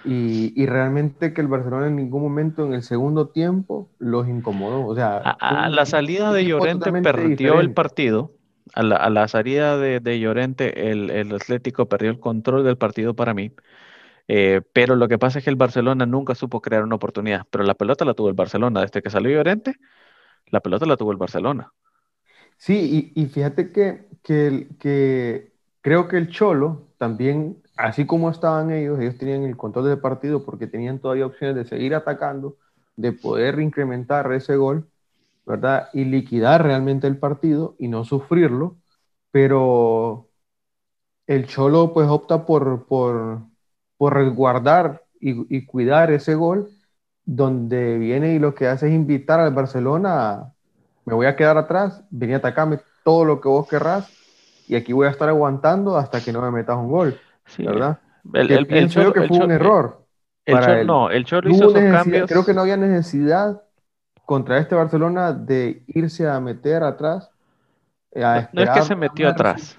y, 0.05 0.67
realmente 0.67 1.33
que 1.33 1.41
el 1.41 1.49
Barcelona 1.49 1.87
en 1.87 1.97
ningún 1.97 2.23
momento 2.23 2.67
en 2.67 2.75
el 2.75 2.83
segundo 2.83 3.29
tiempo 3.29 3.91
los 3.99 4.29
incomodó. 4.29 4.87
O 4.87 4.95
sea, 4.95 5.19
a, 5.19 5.69
la 5.69 5.87
salida 5.87 6.33
de 6.33 6.45
Llorente 6.45 6.91
perdió 7.03 7.61
el 7.61 7.73
partido. 7.73 8.33
A 8.75 8.83
la, 8.83 9.29
salida 9.29 9.77
de, 9.77 10.21
Llorente, 10.21 10.91
el, 10.91 11.33
Atlético 11.33 11.89
perdió 11.89 12.11
el 12.11 12.19
control 12.19 12.65
del 12.65 12.79
partido 12.79 13.15
para 13.15 13.35
mí. 13.35 13.53
Eh, 14.29 14.63
pero 14.73 14.97
lo 14.97 15.09
que 15.09 15.19
pasa 15.19 15.39
es 15.39 15.45
que 15.45 15.51
el 15.51 15.57
Barcelona 15.57 16.07
nunca 16.07 16.35
supo 16.35 16.61
crear 16.61 16.83
una 16.83 16.97
oportunidad. 16.97 17.47
Pero 17.51 17.65
la 17.65 17.75
pelota 17.75 18.05
la 18.05 18.15
tuvo 18.15 18.29
el 18.29 18.35
Barcelona. 18.35 18.81
Desde 18.81 19.03
que 19.03 19.11
salió 19.11 19.31
Llorente, 19.31 19.77
la 20.47 20.61
pelota 20.61 20.87
la 20.87 20.97
tuvo 20.97 21.13
el 21.13 21.19
Barcelona. 21.19 21.73
Sí, 22.57 23.13
y, 23.15 23.27
fíjate 23.27 23.73
que, 23.73 24.09
que, 24.23 24.69
que 24.79 25.52
creo 25.83 26.09
que 26.09 26.17
el 26.17 26.31
Cholo 26.31 26.89
también 26.99 27.63
así 27.77 28.07
como 28.07 28.31
estaban 28.31 28.71
ellos, 28.71 29.01
ellos 29.01 29.19
tenían 29.19 29.43
el 29.45 29.57
control 29.57 29.87
del 29.87 30.01
partido 30.01 30.45
porque 30.45 30.67
tenían 30.67 30.99
todavía 31.01 31.27
opciones 31.27 31.57
de 31.57 31.65
seguir 31.65 31.95
atacando, 31.95 32.57
de 32.97 33.13
poder 33.13 33.61
incrementar 33.61 34.33
ese 34.33 34.57
gol, 34.57 34.89
¿verdad? 35.47 35.89
Y 35.93 36.05
liquidar 36.05 36.63
realmente 36.63 37.07
el 37.07 37.19
partido 37.19 37.77
y 37.79 37.89
no 37.89 38.05
sufrirlo. 38.05 38.79
pero 39.33 40.29
el 41.27 41.47
Cholo 41.47 41.93
pues 41.93 42.09
opta 42.09 42.47
por, 42.47 42.87
por, 42.87 43.43
por 43.97 44.15
resguardar 44.15 45.03
y, 45.21 45.67
cuidar 45.67 46.11
ese 46.11 46.35
gol, 46.35 46.71
donde 47.25 47.99
viene 47.99 48.35
y 48.35 48.39
lo 48.41 48.55
que 48.55 48.67
hace 48.67 48.89
es 48.89 48.95
invitar 48.95 49.41
al 49.41 49.55
Barcelona 49.55 50.31
a, 50.33 50.55
me 51.05 51.15
voy 51.15 51.27
a 51.27 51.37
quedar 51.37 51.57
atrás, 51.59 52.05
vení 52.11 52.35
a 52.35 52.39
atacarme 52.39 52.81
todo 53.05 53.25
lo 53.25 53.41
que 53.41 53.49
vos 53.49 53.69
querrás, 53.69 54.11
y 54.69 54.77
aquí 54.77 54.93
voy 54.93 55.07
a 55.07 55.11
estar 55.11 55.29
aguantando 55.29 55.97
hasta 55.97 56.21
que 56.21 56.33
no 56.33 56.41
me 56.43 56.51
metas 56.51 56.77
un 56.77 56.89
gol, 56.89 57.19
¿verdad? 57.59 57.99
El, 58.33 58.51
el, 58.51 58.67
que 58.67 58.89
fue 58.89 59.39
un 59.39 59.51
error. 59.51 60.05
El, 60.45 60.87
No, 60.87 61.11
el 61.11 61.23
hizo 61.23 61.41
esos 61.41 61.73
cambios. 61.73 62.29
Creo 62.29 62.45
que 62.45 62.55
no 62.55 62.63
había 62.63 62.77
necesidad 62.77 63.63
contra 64.25 64.59
este 64.59 64.75
Barcelona 64.75 65.33
de 65.33 65.83
irse 65.89 66.29
a 66.29 66.41
meter 66.41 66.83
atrás. 66.83 67.31
no, 68.15 68.63
es 68.63 68.71
que 68.71 68.83
se 68.83 68.97
metió 68.97 69.29
atrás. 69.29 69.77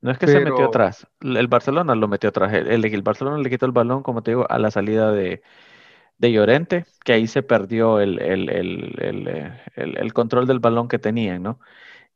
No 0.00 0.10
es 0.10 0.18
que 0.18 0.26
se 0.26 0.40
metió 0.40 0.66
atrás. 0.66 1.06
El 1.20 1.48
Barcelona 1.48 1.94
lo 1.94 2.08
metió 2.08 2.30
atrás. 2.30 2.52
El, 2.52 2.84
el, 2.84 3.02
Barcelona 3.02 3.38
le 3.38 3.50
quitó 3.50 3.66
el 3.66 3.72
balón, 3.72 4.02
como 4.02 4.22
te 4.22 4.32
digo, 4.32 4.46
a 4.48 4.58
la 4.58 4.70
salida 4.70 5.10
de, 5.10 5.42
de 6.18 6.32
Llorente, 6.32 6.86
que 7.04 7.12
ahí 7.12 7.26
se 7.26 7.42
perdió 7.42 8.00
el, 8.00 8.20
el, 8.20 10.12
control 10.12 10.46
del 10.46 10.60
balón 10.60 10.88
que 10.88 10.98
tenían, 10.98 11.42
¿no? 11.42 11.58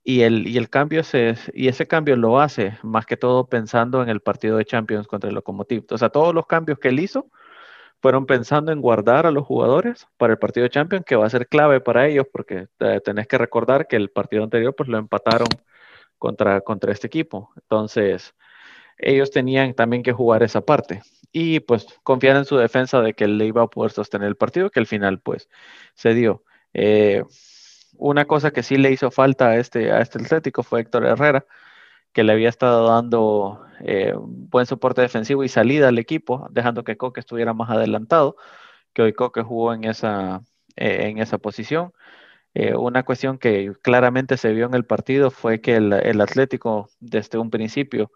Y 0.02 0.22
el, 0.22 0.46
y 0.48 0.56
el 0.56 0.70
cambio 0.70 1.02
se, 1.04 1.36
y 1.52 1.68
ese 1.68 1.86
cambio 1.86 2.16
lo 2.16 2.40
hace 2.40 2.78
más 2.82 3.06
que 3.06 3.16
todo 3.16 3.48
pensando 3.48 4.02
en 4.02 4.08
el 4.08 4.20
partido 4.20 4.56
de 4.56 4.64
Champions 4.64 5.06
contra 5.06 5.28
el 5.28 5.34
Lokomotiv. 5.34 5.84
O 5.90 5.98
sea, 5.98 6.08
todos 6.08 6.34
los 6.34 6.46
cambios 6.46 6.78
que 6.78 6.88
él 6.88 7.00
hizo 7.00 7.30
fueron 8.00 8.26
pensando 8.26 8.72
en 8.72 8.80
guardar 8.80 9.26
a 9.26 9.30
los 9.30 9.46
jugadores 9.46 10.08
para 10.16 10.32
el 10.32 10.38
partido 10.38 10.64
de 10.64 10.70
Champions, 10.70 11.04
que 11.04 11.16
va 11.16 11.26
a 11.26 11.30
ser 11.30 11.48
clave 11.48 11.80
para 11.80 12.06
ellos, 12.08 12.26
porque 12.32 12.68
tenés 13.04 13.26
que 13.26 13.38
recordar 13.38 13.86
que 13.88 13.96
el 13.96 14.10
partido 14.10 14.42
anterior 14.44 14.74
pues 14.74 14.88
lo 14.88 14.98
empataron 14.98 15.60
contra, 16.18 16.62
contra 16.62 16.92
este 16.92 17.08
equipo. 17.08 17.50
Entonces, 17.56 18.34
ellos 18.98 19.30
tenían 19.30 19.74
también 19.74 20.02
que 20.02 20.12
jugar 20.12 20.42
esa 20.42 20.62
parte 20.62 21.02
y 21.32 21.60
pues 21.60 21.86
confiar 22.02 22.36
en 22.36 22.44
su 22.44 22.56
defensa 22.56 23.00
de 23.02 23.14
que 23.14 23.28
le 23.28 23.46
iba 23.46 23.62
a 23.62 23.68
poder 23.68 23.92
sostener 23.92 24.28
el 24.28 24.36
partido, 24.36 24.70
que 24.70 24.80
al 24.80 24.86
final 24.86 25.20
pues 25.20 25.48
se 25.94 26.14
dio. 26.14 26.44
Eh, 26.72 27.24
una 27.96 28.26
cosa 28.26 28.50
que 28.52 28.62
sí 28.62 28.76
le 28.76 28.92
hizo 28.92 29.10
falta 29.10 29.48
a 29.50 29.56
este, 29.56 29.92
a 29.92 30.00
este 30.00 30.18
Atlético 30.22 30.62
fue 30.62 30.80
Héctor 30.80 31.06
Herrera, 31.06 31.44
que 32.12 32.24
le 32.24 32.32
había 32.32 32.48
estado 32.48 32.88
dando 32.88 33.64
eh, 33.80 34.14
buen 34.16 34.66
soporte 34.66 35.00
defensivo 35.02 35.44
y 35.44 35.48
salida 35.48 35.88
al 35.88 35.98
equipo, 35.98 36.48
dejando 36.50 36.84
que 36.84 36.96
Coque 36.96 37.20
estuviera 37.20 37.54
más 37.54 37.70
adelantado, 37.70 38.36
que 38.92 39.02
hoy 39.02 39.12
Coque 39.12 39.42
jugó 39.42 39.74
en 39.74 39.84
esa, 39.84 40.42
eh, 40.76 41.08
en 41.08 41.18
esa 41.18 41.38
posición. 41.38 41.92
Eh, 42.54 42.74
una 42.74 43.04
cuestión 43.04 43.38
que 43.38 43.72
claramente 43.82 44.36
se 44.36 44.52
vio 44.52 44.66
en 44.66 44.74
el 44.74 44.84
partido 44.84 45.30
fue 45.30 45.60
que 45.60 45.76
el, 45.76 46.20
Atlético 46.20 46.90
desde 47.00 47.38
un 47.38 47.50
principio 47.50 48.10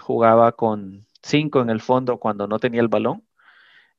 jugaba 0.00 0.52
con 0.52 1.06
cinco 1.22 1.60
en 1.60 1.70
el 1.70 1.80
fondo 1.80 2.18
cuando 2.18 2.46
no 2.46 2.58
tenía 2.58 2.80
el 2.80 2.88
balón 2.88 3.24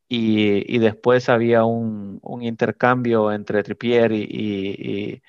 y, 0.07 0.77
después 0.79 1.29
había 1.29 1.65
un, 1.65 2.21
intercambio 2.41 3.31
entre 3.31 3.63
Tripier 3.63 4.11
y, 4.11 5.21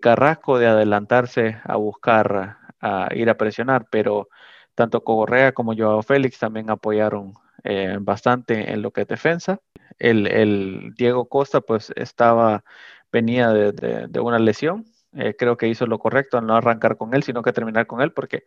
Carrasco 0.00 0.58
de 0.58 0.66
adelantarse 0.68 1.58
a 1.64 1.76
buscar, 1.76 2.56
a 2.80 3.08
ir 3.14 3.28
a 3.28 3.36
presionar, 3.36 3.86
pero 3.90 4.28
tanto 4.74 5.04
Correa 5.04 5.52
como 5.52 5.76
Joao 5.76 6.02
Félix 6.02 6.38
también 6.38 6.70
apoyaron 6.70 7.34
eh, 7.64 7.98
bastante 8.00 8.72
en 8.72 8.82
lo 8.82 8.90
que 8.90 9.02
es 9.02 9.08
defensa. 9.08 9.60
El, 9.98 10.94
Diego 10.96 11.28
Costa 11.28 11.60
pues 11.60 11.92
estaba 11.96 12.64
venía 13.12 13.50
de, 13.50 14.20
una 14.20 14.38
lesión. 14.38 14.86
Eh, 15.14 15.34
creo 15.38 15.56
que 15.58 15.68
hizo 15.68 15.86
lo 15.86 15.98
correcto 15.98 16.40
no 16.40 16.56
arrancar 16.56 16.96
con 16.96 17.14
él, 17.14 17.22
sino 17.22 17.42
que 17.42 17.52
terminar 17.52 17.86
con 17.86 18.00
él, 18.00 18.12
porque 18.12 18.44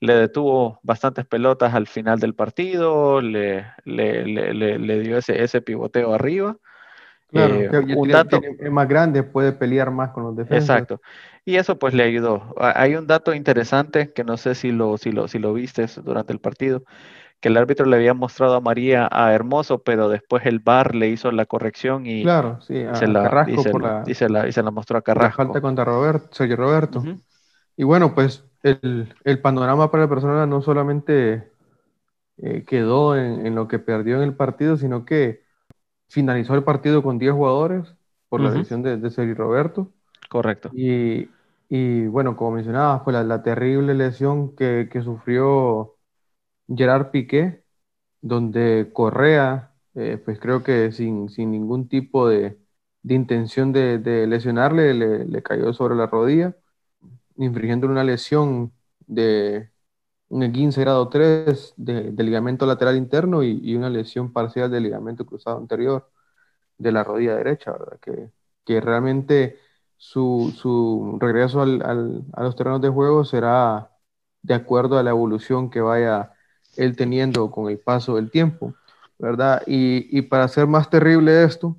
le 0.00 0.14
detuvo 0.14 0.80
bastantes 0.82 1.26
pelotas 1.26 1.74
al 1.74 1.86
final 1.86 2.18
del 2.18 2.34
partido, 2.34 3.20
le, 3.20 3.66
le, 3.84 5.00
dio 5.00 5.18
ese, 5.18 5.42
ese 5.42 5.60
pivoteo 5.60 6.14
arriba. 6.14 6.56
Claro, 7.28 7.54
eh, 7.54 7.94
un 7.96 8.08
dato, 8.08 8.40
es 8.58 8.70
más 8.72 8.88
grande, 8.88 9.22
puede 9.22 9.52
pelear 9.52 9.90
más 9.92 10.10
con 10.10 10.24
los 10.24 10.34
defensas. 10.34 10.80
Exacto. 10.80 11.00
Y 11.44 11.56
eso 11.56 11.78
pues 11.78 11.94
le 11.94 12.02
ayudó. 12.02 12.54
Hay 12.58 12.96
un 12.96 13.06
dato 13.06 13.34
interesante 13.34 14.12
que 14.12 14.24
no 14.24 14.36
sé 14.36 14.54
si 14.54 14.72
lo, 14.72 14.96
si 14.98 15.12
lo, 15.12 15.28
si 15.28 15.38
lo 15.38 15.52
viste 15.52 15.86
durante 16.02 16.32
el 16.32 16.40
partido, 16.40 16.82
que 17.38 17.48
el 17.48 17.56
árbitro 17.56 17.86
le 17.86 17.96
había 17.96 18.14
mostrado 18.14 18.56
a 18.56 18.60
María 18.60 19.08
a 19.10 19.32
Hermoso, 19.32 19.82
pero 19.82 20.08
después 20.08 20.44
el 20.46 20.60
VAR 20.60 20.94
le 20.94 21.08
hizo 21.08 21.30
la 21.30 21.46
corrección 21.46 22.06
y, 22.06 22.22
claro, 22.22 22.60
sí, 22.62 22.84
se, 22.94 23.06
la, 23.06 23.22
Carrasco 23.24 23.52
y, 23.52 23.62
se, 24.14 24.28
la, 24.28 24.48
y, 24.48 24.52
se 24.52 24.62
la, 24.62 24.70
mostró 24.70 24.98
a 24.98 25.02
Carrasco. 25.02 25.42
La 25.42 25.46
falta 25.46 25.60
contra 25.60 25.84
Roberto, 25.84 26.28
Sergio 26.32 26.56
Roberto. 26.56 27.02
Y 27.76 27.84
bueno, 27.84 28.14
pues 28.14 28.49
el, 28.62 29.14
el, 29.24 29.40
panorama 29.40 29.90
para 29.90 30.04
la 30.04 30.08
persona 30.08 30.46
no 30.46 30.62
solamente 30.62 31.50
eh, 32.38 32.64
quedó 32.66 33.16
en, 33.16 33.46
en, 33.46 33.54
lo 33.54 33.68
que 33.68 33.78
perdió 33.78 34.16
en 34.16 34.22
el 34.22 34.34
partido, 34.34 34.76
sino 34.76 35.04
que 35.04 35.42
finalizó 36.08 36.54
el 36.54 36.64
partido 36.64 37.02
con 37.02 37.18
10 37.18 37.32
jugadores 37.32 37.94
por 38.28 38.40
la 38.40 38.50
decisión 38.50 38.82
de, 38.82 38.96
de 38.96 39.10
Sergio 39.10 39.34
Roberto. 39.34 39.92
Correcto. 40.28 40.70
Y, 40.72 41.28
y 41.68 42.06
bueno, 42.06 42.36
como 42.36 42.52
mencionabas, 42.52 43.02
fue 43.02 43.12
la, 43.12 43.24
la 43.24 43.42
terrible 43.42 43.94
lesión 43.94 44.54
que, 44.54 44.88
que 44.90 45.02
sufrió 45.02 45.96
Gerard 46.68 47.10
Piqué, 47.10 47.64
donde 48.20 48.90
Correa, 48.92 49.74
eh, 49.94 50.20
pues 50.24 50.38
creo 50.40 50.62
que 50.62 50.92
sin, 50.92 51.26
ningún 51.26 51.88
tipo 51.88 52.28
de, 52.28 52.58
intención 53.04 53.72
de, 53.72 54.26
lesionarle, 54.26 54.94
le, 54.94 55.42
cayó 55.42 55.72
sobre 55.72 55.96
la 55.96 56.06
rodilla, 56.06 56.56
infringiendo 57.44 57.86
una 57.88 58.04
lesión 58.04 58.72
de 59.06 59.70
un 60.28 60.52
15 60.52 60.80
grado 60.82 61.08
3 61.08 61.74
de, 61.76 62.12
ligamento 62.24 62.66
lateral 62.66 62.96
interno 62.96 63.42
y, 63.42 63.74
una 63.76 63.90
lesión 63.90 64.32
parcial 64.32 64.70
del 64.70 64.84
ligamento 64.84 65.26
cruzado 65.26 65.58
anterior 65.58 66.10
de 66.78 66.92
la 66.92 67.04
rodilla 67.04 67.36
derecha. 67.36 67.74
Que, 68.02 68.30
que 68.64 68.80
realmente 68.80 69.58
su, 70.00 71.18
regreso 71.20 71.62
a 71.62 71.66
los 72.42 72.56
terrenos 72.56 72.80
de 72.80 72.88
juego 72.88 73.24
será 73.24 73.90
de 74.42 74.54
acuerdo 74.54 74.98
a 74.98 75.02
la 75.02 75.10
evolución 75.10 75.70
que 75.70 75.80
vaya 75.80 76.32
él 76.76 76.96
teniendo 76.96 77.50
con 77.50 77.68
el 77.70 77.78
paso 77.78 78.16
del 78.16 78.30
tiempo, 78.30 78.74
¿verdad? 79.18 79.62
Y, 79.66 80.22
para 80.22 80.44
hacer 80.44 80.66
más 80.66 80.88
terrible 80.90 81.44
esto, 81.44 81.76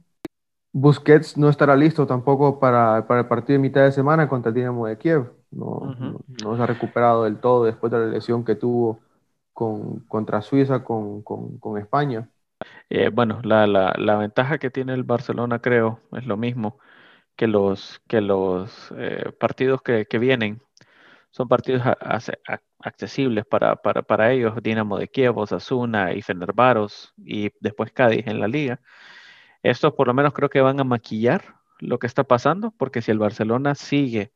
Busquets 0.74 1.38
no 1.38 1.50
estará 1.50 1.76
listo 1.76 2.08
tampoco 2.08 2.60
para, 2.60 2.98
el 2.98 3.28
partido 3.28 3.58
de 3.58 3.60
mitad 3.60 3.84
de 3.84 3.92
semana 3.92 4.28
contra 4.30 4.50
el 4.50 4.56
Dinamo 4.56 4.88
de 4.88 4.98
Kiev. 4.98 5.41
No, 5.52 5.96
no, 6.44 6.56
se 6.56 6.64
ha 6.64 6.66
recuperado 6.66 7.26
del 7.26 7.40
todo 7.40 7.66
después 7.66 7.92
de 7.92 8.00
la 8.00 8.06
lesión 8.06 8.46
que 8.46 8.56
tuvo 8.56 9.02
con, 9.54 10.00
contra 10.02 10.42
Suiza, 10.42 10.84
con, 10.84 11.24
España. 11.78 12.30
Eh, 12.90 13.10
bueno, 13.10 13.42
la, 13.44 14.18
ventaja 14.18 14.58
que 14.58 14.70
tiene 14.70 14.94
el 14.94 15.04
Barcelona, 15.04 15.60
creo, 15.60 16.00
es 16.14 16.26
lo 16.26 16.38
mismo 16.38 16.80
que 17.36 17.48
los, 17.48 18.02
que 18.08 18.22
los 18.22 18.94
eh, 18.98 19.32
partidos 19.40 19.82
que, 19.82 20.06
que, 20.06 20.20
vienen 20.20 20.62
son 21.32 21.48
partidos 21.48 21.84
accesibles 22.80 23.46
para, 23.46 23.76
para, 23.78 24.32
ellos, 24.32 24.56
Dinamo 24.62 24.98
de 24.98 25.08
Kiev, 25.08 25.38
Osasuna 25.38 26.14
y 26.14 26.22
Fenerbaros 26.22 27.14
y 27.18 27.52
después 27.60 27.92
Cádiz 27.92 28.28
en 28.28 28.40
la 28.40 28.48
liga. 28.48 28.80
Estos 29.64 29.94
por 29.94 30.08
lo 30.08 30.14
menos 30.14 30.34
creo 30.34 30.50
que 30.50 30.62
van 30.62 30.80
a 30.80 30.84
maquillar 30.84 31.56
lo 31.80 32.00
que 32.00 32.08
está 32.08 32.24
pasando, 32.24 32.72
porque 32.72 33.02
si 33.02 33.12
el 33.12 33.20
Barcelona 33.20 33.76
sigue 33.76 34.32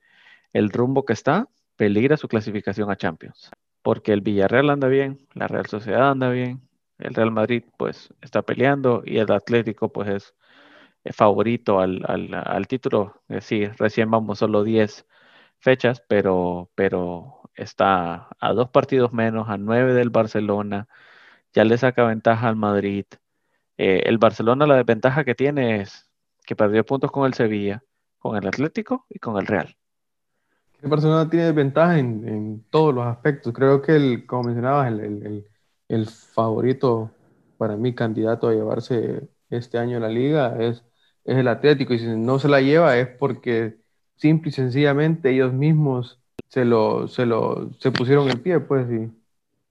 el 0.56 0.70
rumbo 0.70 1.04
que 1.04 1.14
está, 1.14 1.50
peligra 1.76 2.16
su 2.16 2.30
clasificación 2.30 2.90
a 2.90 2.96
Champions. 2.96 3.52
Porque 3.82 4.14
el 4.14 4.22
Villarreal 4.22 4.70
anda 4.70 4.88
bien, 4.88 5.28
la 5.34 5.48
Real 5.48 5.66
Sociedad 5.66 6.12
anda 6.12 6.30
bien, 6.30 6.62
el 6.98 7.14
Real 7.14 7.32
Madrid 7.32 7.66
pues 7.78 8.14
está 8.22 8.42
peleando 8.42 9.04
y 9.06 9.18
el 9.18 9.32
Atlético 9.32 9.92
pues 9.92 10.10
es, 11.04 11.16
favorito 11.16 11.82
al, 11.82 12.02
al, 12.08 12.68
título. 12.68 13.22
Es 13.28 13.36
decir, 13.36 13.74
recién 13.78 14.10
vamos 14.10 14.40
solo 14.40 14.64
10 14.64 15.06
fechas, 15.60 16.02
pero, 16.08 16.72
pero 16.76 17.42
está 17.56 18.30
a 18.40 18.54
dos 18.54 18.70
partidos 18.70 19.14
menos, 19.14 19.50
a 19.50 19.58
nueve 19.58 19.94
del 19.94 20.10
Barcelona, 20.10 20.88
ya 21.54 21.66
le 21.66 21.78
saca 21.78 22.06
ventaja 22.06 22.48
al 22.48 22.56
Madrid. 22.56 23.06
Eh, 23.78 24.04
el 24.06 24.18
Barcelona 24.20 24.68
la 24.68 24.78
desventaja 24.78 25.26
que 25.26 25.36
tiene 25.36 25.82
es 25.82 26.10
que 26.46 26.56
perdió 26.56 26.86
puntos 26.86 27.12
con 27.12 27.26
el 27.26 27.34
Sevilla, 27.34 27.84
con 28.20 28.38
el 28.38 28.48
Atlético 28.48 29.06
y 29.10 29.20
con 29.20 29.38
el 29.38 29.48
Real. 29.48 29.76
El 30.86 30.92
Barcelona 30.92 31.28
tiene 31.28 31.48
desventaja 31.48 31.98
en, 31.98 32.64
todos 32.70 32.94
los 32.94 33.08
aspectos. 33.08 33.52
Creo 33.54 33.82
que, 33.82 33.96
el, 33.96 34.28
como 34.28 34.44
mencionabas, 34.44 34.94
el, 34.94 36.06
favorito 36.08 37.10
para 37.58 37.76
mí, 37.76 37.96
candidato 37.96 38.48
a 38.48 38.54
llevarse 38.54 39.28
este 39.50 39.80
año 39.80 40.00
la 40.00 40.10
liga, 40.10 40.56
es, 40.60 40.84
es 41.24 41.38
el 41.38 41.48
Atlético. 41.48 41.96
Y 41.96 42.00
si 42.00 42.06
no 42.06 42.38
se 42.38 42.50
la 42.50 42.62
lleva 42.62 42.98
es 42.98 43.08
porque 43.08 43.78
simple 44.16 44.50
y 44.50 44.52
sencillamente 44.52 45.32
ellos 45.32 45.54
mismos 45.54 46.20
se 46.50 46.66
lo, 46.66 47.08
se 47.08 47.26
lo, 47.26 47.72
se 47.80 47.92
pusieron 47.92 48.30
en 48.30 48.40
pie, 48.44 48.60
pues, 48.60 48.88
y, 48.92 49.12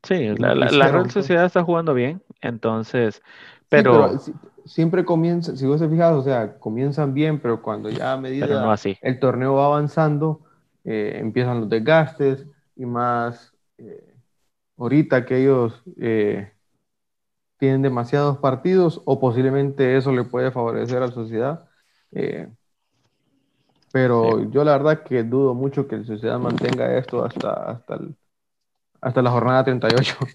Sí, 0.02 0.28
la, 0.36 0.54
Real 0.54 1.02
pues. 1.02 1.12
Sociedad 1.12 1.46
está 1.46 1.62
jugando 1.62 1.94
bien, 1.94 2.20
entonces, 2.42 3.22
pero... 3.70 4.18
siempre 4.66 5.04
comienza, 5.04 5.56
si 5.56 5.64
vos 5.64 5.80
te 5.80 5.88
fijas, 5.88 6.12
o 6.12 6.22
sea, 6.22 6.58
comienzan 6.58 7.14
bien, 7.14 7.38
pero 7.38 7.62
cuando 7.62 7.88
ya 7.88 8.12
a 8.12 8.20
medida 8.20 8.76
el 9.00 9.18
torneo 9.18 9.54
va 9.54 9.66
avanzando, 9.66 10.42
eh, 10.84 11.18
empiezan 11.20 11.60
los 11.60 11.68
desgastes, 11.68 12.46
y 12.76 12.86
más 12.86 13.52
eh, 13.78 14.14
ahorita 14.76 15.24
que 15.24 15.42
ellos 15.42 15.82
eh, 16.00 16.52
tienen 17.58 17.82
demasiados 17.82 18.38
partidos 18.38 19.00
o 19.04 19.20
posiblemente 19.20 19.96
eso 19.96 20.12
le 20.12 20.24
puede 20.24 20.50
favorecer 20.50 20.98
a 20.98 21.06
la 21.06 21.12
sociedad. 21.12 21.68
Eh, 22.12 22.48
pero 23.92 24.50
yo 24.50 24.64
la 24.64 24.72
verdad 24.72 25.04
que 25.04 25.22
dudo 25.22 25.54
mucho 25.54 25.86
que 25.86 25.98
la 25.98 26.04
sociedad 26.04 26.38
mantenga 26.38 26.96
esto 26.98 27.24
hasta, 27.24 27.52
hasta, 27.52 28.00
hasta 29.00 29.22
la 29.22 29.30
jornada 29.30 29.64
38. 29.64 30.16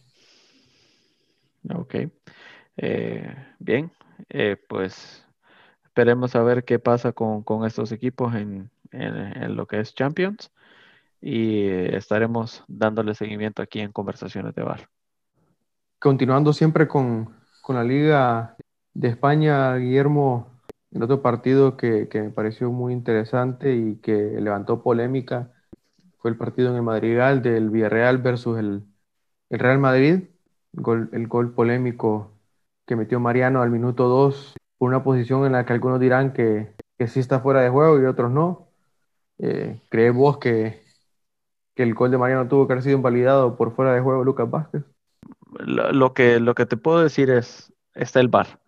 Ok. 1.76 1.94
bien, 3.60 3.92
pues 4.70 5.28
esperemos 5.84 6.34
a 6.36 6.42
ver 6.42 6.64
qué 6.64 6.80
pasa 6.80 7.12
con, 7.12 7.44
estos 7.66 7.92
equipos 7.92 8.34
en, 8.34 8.72
en, 8.91 9.56
lo 9.56 9.67
que 9.67 9.80
es 9.80 9.93
Champions 9.93 10.52
y 11.21 11.67
estaremos 11.67 12.63
dándole 12.67 13.13
seguimiento 13.13 13.62
aquí 13.62 13.80
en 13.82 13.91
Conversaciones 13.91 14.56
de 14.56 14.63
Bar. 14.63 14.89
Continuando 15.99 16.54
siempre 16.54 16.88
con, 16.88 17.38
la 17.67 17.84
Liga 17.84 18.56
de 18.93 19.10
España, 19.10 19.75
Guillermo, 19.75 20.60
el 20.91 21.04
otro 21.04 21.21
partido 21.21 21.78
que, 21.78 22.10
me 22.13 22.30
pareció 22.32 22.71
muy 22.71 22.93
interesante 22.93 23.75
y 23.75 23.97
que 23.97 24.13
levantó 24.13 24.82
polémica 24.82 25.52
fue 26.17 26.32
el 26.32 26.38
partido 26.38 26.69
en 26.69 26.78
el 26.78 26.82
Madrigal 26.82 27.41
del 27.41 27.69
Villarreal 27.69 28.17
versus 28.17 28.58
el, 28.58 28.86
Real 29.52 29.80
Madrid, 29.80 30.30
el 30.73 31.28
gol, 31.28 31.54
polémico 31.54 32.32
que 32.86 32.95
metió 32.95 33.19
Mariano 33.19 33.62
al 33.62 33.69
minuto 33.69 34.08
2 34.08 34.56
por 34.78 34.89
una 34.89 35.04
posición 35.04 35.45
en 35.45 35.52
la 35.52 35.65
que 35.65 35.73
algunos 35.73 35.99
dirán 35.99 36.34
que, 36.34 36.73
que 36.97 37.08
sí 37.08 37.19
está 37.19 37.39
fuera 37.39 37.62
de 37.62 37.69
juego 37.69 37.99
y 37.99 38.06
otros 38.06 38.32
no. 38.32 38.68
Eh, 39.39 39.82
¿Crees 39.89 40.13
vos 40.13 40.38
que, 40.38 40.84
que 41.75 41.84
el 41.84 41.93
gol 41.93 42.12
de 42.12 42.17
Mariano 42.17 42.47
tuvo 42.47 42.67
que 42.67 42.73
haber 42.73 42.84
sido 42.84 42.97
invalidado 42.97 43.56
por 43.56 43.73
fuera 43.73 43.93
de 43.93 44.02
juego 44.02 44.23
Lucas 44.23 44.49
Vázquez? 44.49 44.84
Lo, 45.60 46.13
que, 46.13 46.39
lo 46.39 46.54
que 46.56 46.65
te 46.65 46.78
puedo 46.78 47.02
decir 47.02 47.30
es, 47.30 47.73
está 47.95 48.19
el 48.19 48.28
VAR. 48.28 48.60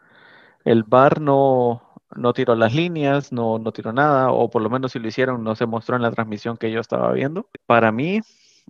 El 0.64 0.84
VAR 0.84 1.22
no, 1.22 1.82
no 2.16 2.34
tiró 2.34 2.56
las 2.56 2.74
líneas, 2.74 3.32
no, 3.32 3.60
no 3.60 3.72
tiró 3.72 3.94
nada, 3.94 4.32
o 4.32 4.50
por 4.50 4.62
lo 4.62 4.70
menos 4.70 4.94
si 4.94 5.00
lo 5.00 5.08
hicieron 5.08 5.44
no 5.44 5.56
se 5.56 5.66
mostró 5.66 5.96
en 5.96 6.02
la 6.02 6.12
transmisión 6.12 6.58
que 6.58 6.72
yo 6.72 6.80
estaba 6.80 7.12
viendo. 7.14 7.50
Para 7.66 7.92
mí, 7.92 8.22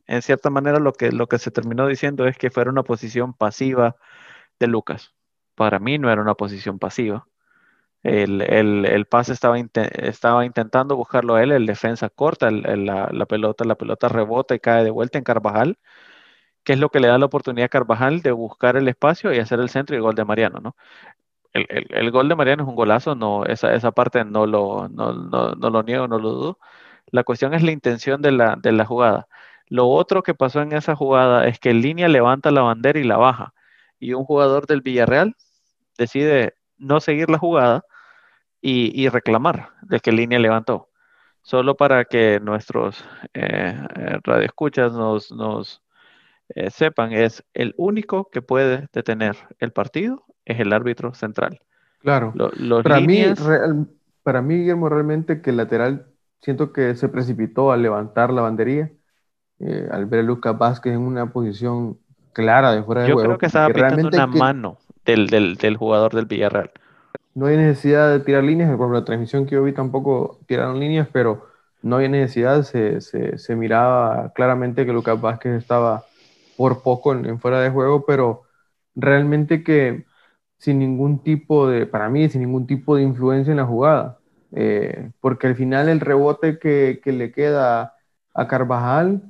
en 0.08 0.22
cierta 0.22 0.50
manera, 0.50 0.80
lo 0.80 0.94
que, 0.94 1.12
lo 1.12 1.28
que 1.28 1.40
se 1.40 1.52
terminó 1.52 1.88
diciendo 1.88 2.28
es 2.28 2.38
que 2.38 2.50
fuera 2.50 2.72
una 2.72 2.84
posición 2.84 3.34
pasiva 3.34 3.96
de 4.60 4.68
Lucas. 4.68 5.14
Para 5.56 5.80
mí 5.80 5.98
no 5.98 6.12
era 6.12 6.22
una 6.22 6.36
posición 6.36 6.80
pasiva. 6.80 7.28
El, 8.04 8.42
el, 8.42 9.06
pase 9.06 9.32
estaba, 9.34 9.58
estaba 9.60 10.46
intentando 10.46 10.96
buscarlo 10.96 11.36
a 11.36 11.44
él, 11.44 11.52
el 11.52 11.68
defensa 11.68 12.10
corta 12.10 12.50
la, 12.50 13.26
pelota, 13.28 13.64
la 13.64 13.76
pelota 13.76 14.10
rebota 14.10 14.56
y 14.56 14.60
cae 14.60 14.84
de 14.84 14.90
vuelta 14.90 15.20
en 15.20 15.24
Carvajal, 15.24 15.78
que 16.64 16.74
es 16.74 16.80
lo 16.80 16.90
que 16.90 17.00
le 17.00 17.08
da 17.08 17.18
la 17.20 17.26
oportunidad 17.28 17.66
a 17.66 17.70
Carvajal 17.70 18.22
de 18.22 18.32
buscar 18.32 18.76
el 18.78 18.88
espacio 18.88 19.34
y 19.34 19.40
hacer 19.40 19.60
el 19.60 19.70
centro 19.70 19.96
y 19.96 19.98
el 19.98 20.04
gol 20.04 20.16
de 20.16 20.26
Mariano, 20.26 20.60
¿no? 20.60 20.76
El, 21.54 22.12
gol 22.12 22.30
de 22.30 22.36
Mariano 22.36 22.64
es 22.64 22.70
un 22.70 22.76
golazo, 22.76 23.16
no, 23.16 23.46
esa, 23.46 23.74
esa 23.76 23.92
parte 23.92 24.24
no 24.26 24.46
lo, 24.48 24.88
no, 24.90 25.12
lo 25.14 25.84
niego, 25.84 26.08
no 26.08 26.18
lo 26.20 26.30
dudo. 26.32 26.60
La 27.08 27.24
cuestión 27.24 27.54
es 27.54 27.64
la 27.64 27.72
intención 27.72 28.22
de 28.22 28.32
la, 28.32 28.56
de 28.56 28.72
la 28.72 28.86
jugada. 28.86 29.28
Lo 29.68 29.90
otro 29.90 30.24
que 30.24 30.34
pasó 30.34 30.62
en 30.62 30.74
esa 30.74 30.96
jugada 30.96 31.48
es 31.48 31.60
que 31.60 31.72
el 31.72 31.82
línea 31.82 32.08
levanta 32.10 32.52
la 32.52 32.62
bandera 32.62 33.00
y 33.00 33.04
la 33.04 33.18
baja. 33.18 33.54
Y 34.00 34.14
un 34.14 34.26
jugador 34.26 34.68
del 34.68 34.82
Villarreal 34.82 35.36
decide 35.98 36.56
no 36.78 37.00
seguir 37.02 37.30
la 37.30 37.38
jugada 37.38 37.86
y, 38.62 39.10
reclamar 39.10 39.70
de 39.82 40.00
que 40.00 40.12
línea 40.12 40.40
levantó. 40.40 40.90
Solo 41.42 41.76
para 41.76 42.06
que 42.06 42.40
nuestros 42.40 43.04
eh, 43.34 43.76
eh 43.96 44.20
radioescuchas 44.24 44.94
nos, 44.94 45.32
nos 45.32 45.82
eh, 46.50 46.70
sepan, 46.70 47.12
es 47.14 47.44
el 47.54 47.74
único 47.78 48.30
que 48.32 48.42
puede 48.42 48.88
detener 48.94 49.36
el 49.60 49.72
partido 49.72 50.24
es 50.46 50.60
el 50.60 50.74
árbitro 50.74 51.14
central. 51.14 51.60
Claro. 52.00 52.34
para, 52.84 53.00
mí, 53.00 53.24
para 54.24 54.42
mí, 54.42 54.58
Guillermo, 54.58 54.90
realmente 54.90 55.42
que 55.42 55.52
el 55.52 55.58
lateral 55.58 56.08
siento 56.42 56.74
que 56.74 56.96
se 56.96 57.10
precipitó 57.10 57.72
al 57.72 57.84
levantar 57.84 58.32
la 58.32 58.42
bandería, 58.42 58.92
eh, 59.60 59.88
al 59.92 60.08
ver 60.08 60.22
a 60.22 60.24
Lucas 60.24 60.58
Vázquez 60.58 60.94
en 60.94 61.02
una 61.02 61.32
posición 61.32 62.00
clara 62.34 62.72
de 62.72 62.84
fuera 62.84 63.02
de 63.02 63.08
juego. 63.08 63.22
Yo 63.22 63.26
creo 63.26 63.38
que 63.38 63.46
estaba 63.46 63.70
pintando 63.70 64.08
una 64.08 64.28
mano 64.28 64.78
del, 65.06 65.28
del, 65.28 65.56
del 65.56 65.78
jugador 65.78 66.14
del 66.14 66.26
Villarreal 66.26 66.72
no 67.34 67.46
hay 67.46 67.58
necesidad 67.58 68.12
de 68.12 68.20
tirar 68.20 68.44
líneas, 68.44 68.76
por 68.76 68.94
la 68.94 69.06
transmisión 69.06 69.46
que 69.46 69.56
yo 69.56 69.64
vi 69.64 69.74
tampoco 69.74 70.40
tiraron 70.48 70.80
líneas, 70.80 71.08
pero 71.12 71.48
no 71.82 71.96
había 71.96 72.10
necesidad, 72.10 72.64
se, 72.64 73.02
se, 73.02 73.56
miraba 73.56 74.32
claramente 74.34 74.86
que 74.86 74.94
Lucas 74.94 75.20
Vázquez 75.20 75.54
estaba 75.54 76.06
por 76.58 76.84
poco 76.84 77.14
en, 77.14 77.40
fuera 77.40 77.62
de 77.62 77.70
juego, 77.70 78.06
pero 78.06 78.44
realmente 78.96 79.64
que 79.64 80.06
sin 80.58 80.80
ningún 80.80 81.24
tipo 81.24 81.68
de, 81.68 81.88
para 81.88 82.10
mí, 82.10 82.30
sin 82.30 82.42
ningún 82.42 82.68
tipo 82.68 82.96
de 82.96 83.04
influencia 83.04 83.52
en 83.52 83.58
la 83.58 83.66
jugada, 83.66 84.20
eh, 84.52 85.12
porque 85.22 85.48
al 85.48 85.56
final 85.56 85.90
el 85.90 86.00
rebote 86.00 86.60
que, 86.60 87.02
que, 87.04 87.12
le 87.14 87.32
queda 87.32 87.96
a 88.34 88.48
Carvajal, 88.48 89.24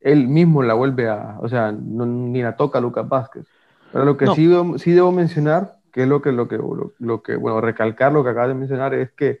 él 0.00 0.28
mismo 0.28 0.62
la 0.62 0.74
vuelve 0.74 1.08
a, 1.08 1.38
o 1.40 1.48
sea, 1.48 1.72
ni 1.72 2.42
la 2.42 2.56
toca 2.56 2.80
Lucas 2.80 3.08
Vázquez. 3.08 3.46
Pero 3.92 4.04
lo 4.04 4.16
que 4.16 4.28
sí, 4.28 4.48
sí 4.76 4.92
debo 4.92 5.10
mencionar 5.10 5.77
que 5.98 6.04
es 6.04 6.08
lo 6.08 6.22
que, 6.22 6.30
lo 6.30 6.46
que, 6.46 6.60
lo, 7.00 7.22
que, 7.24 7.34
bueno, 7.34 7.60
recalcar 7.60 8.12
lo 8.12 8.22
que 8.22 8.30
acabas 8.30 8.50
de 8.50 8.54
mencionar 8.54 8.94
es 8.94 9.10
que 9.14 9.30
eh, 9.30 9.40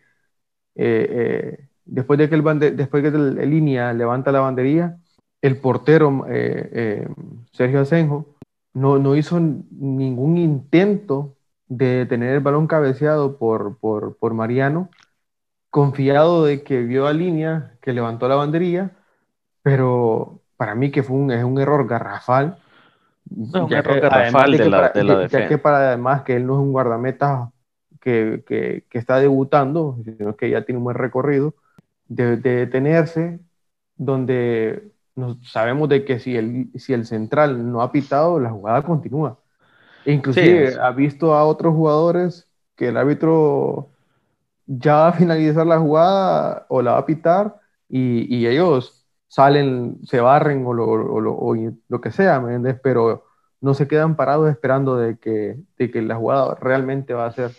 eh, 0.74 1.68
después 1.84 2.18
de 2.18 2.28
que 2.28 2.34
el, 2.34 2.76
después 2.76 3.00
que 3.00 3.10
el, 3.10 3.48
línea 3.48 3.92
levanta 3.92 4.32
la 4.32 4.40
bandería, 4.40 4.98
el 5.40 5.60
portero 5.60 6.26
eh, 6.28 7.06
Sergio 7.52 7.82
Asenjo 7.82 8.26
no, 8.74 8.98
no, 8.98 9.14
hizo 9.14 9.38
ningún 9.38 10.36
intento 10.36 11.36
de 11.68 12.06
tener 12.06 12.34
el 12.34 12.40
balón 12.40 12.66
cabeceado 12.66 13.38
por, 13.38 13.78
por, 13.78 14.16
por 14.16 14.34
Mariano, 14.34 14.90
confiado 15.70 16.44
de 16.44 16.64
que 16.64 16.82
vio 16.82 17.06
a 17.06 17.12
línea, 17.12 17.78
que 17.82 17.92
levantó 17.92 18.26
la 18.26 18.34
bandería, 18.34 18.96
pero 19.62 20.40
para 20.56 20.74
mí 20.74 20.90
que 20.90 21.04
fue 21.04 21.16
un, 21.18 21.30
es 21.30 21.44
un 21.44 21.60
error 21.60 21.86
garrafal 21.86 22.58
ya 23.30 23.82
que, 23.82 23.94
de 23.94 24.70
la, 24.70 24.92
para, 24.92 25.48
que 25.48 25.58
para 25.58 25.88
además 25.88 26.22
que 26.22 26.36
él 26.36 26.46
no 26.46 26.54
es 26.54 26.60
un 26.60 26.72
guardameta 26.72 27.50
que, 28.00 28.42
que, 28.46 28.84
que, 28.88 28.98
está 28.98 29.18
debutando, 29.18 29.98
sino 30.04 30.36
que 30.36 30.50
ya 30.50 30.64
tiene 30.64 30.78
un 30.78 30.84
buen 30.84 30.96
recorrido, 30.96 31.54
de, 32.08 32.36
detenerse 32.36 33.40
donde 33.96 34.92
nos, 35.14 35.36
sabemos 35.50 35.88
de 35.88 36.04
que 36.04 36.18
si 36.18 36.36
el, 36.36 36.70
si 36.76 36.92
el 36.92 37.06
central 37.06 37.70
no 37.70 37.82
ha 37.82 37.92
pitado, 37.92 38.40
la 38.40 38.50
jugada 38.50 38.82
continúa. 38.82 39.38
E 40.04 40.12
inclusive 40.12 40.76
ha 40.80 40.90
visto 40.92 41.34
a 41.34 41.44
otros 41.44 41.74
jugadores 41.74 42.48
que 42.76 42.88
el 42.88 42.96
árbitro 42.96 43.90
ya 44.66 44.94
va 44.94 45.08
a 45.08 45.12
finalizar 45.12 45.66
la 45.66 45.78
jugada 45.78 46.66
o 46.68 46.80
la 46.82 46.92
va 46.92 46.98
a 46.98 47.06
pitar 47.06 47.60
y, 47.88 48.34
y 48.34 48.46
ellos 48.46 48.97
salen, 49.28 49.98
se 50.04 50.20
barren 50.20 50.66
o 50.66 50.72
lo, 50.74 50.86
o 50.86 51.20
lo, 51.20 52.00
que 52.00 52.10
sea, 52.10 52.40
¿me 52.40 52.54
entiendes? 52.54 52.80
Pero 52.82 53.24
no 53.60 53.74
se 53.74 53.88
quedan 53.88 54.16
parados 54.16 54.50
esperando 54.50 54.96
de 54.96 55.18
que, 55.18 55.58
de 55.78 55.90
que 55.90 56.02
la 56.02 56.16
jugada 56.16 56.56
realmente 56.60 57.14
va 57.14 57.26
a 57.26 57.32
ser 57.32 57.52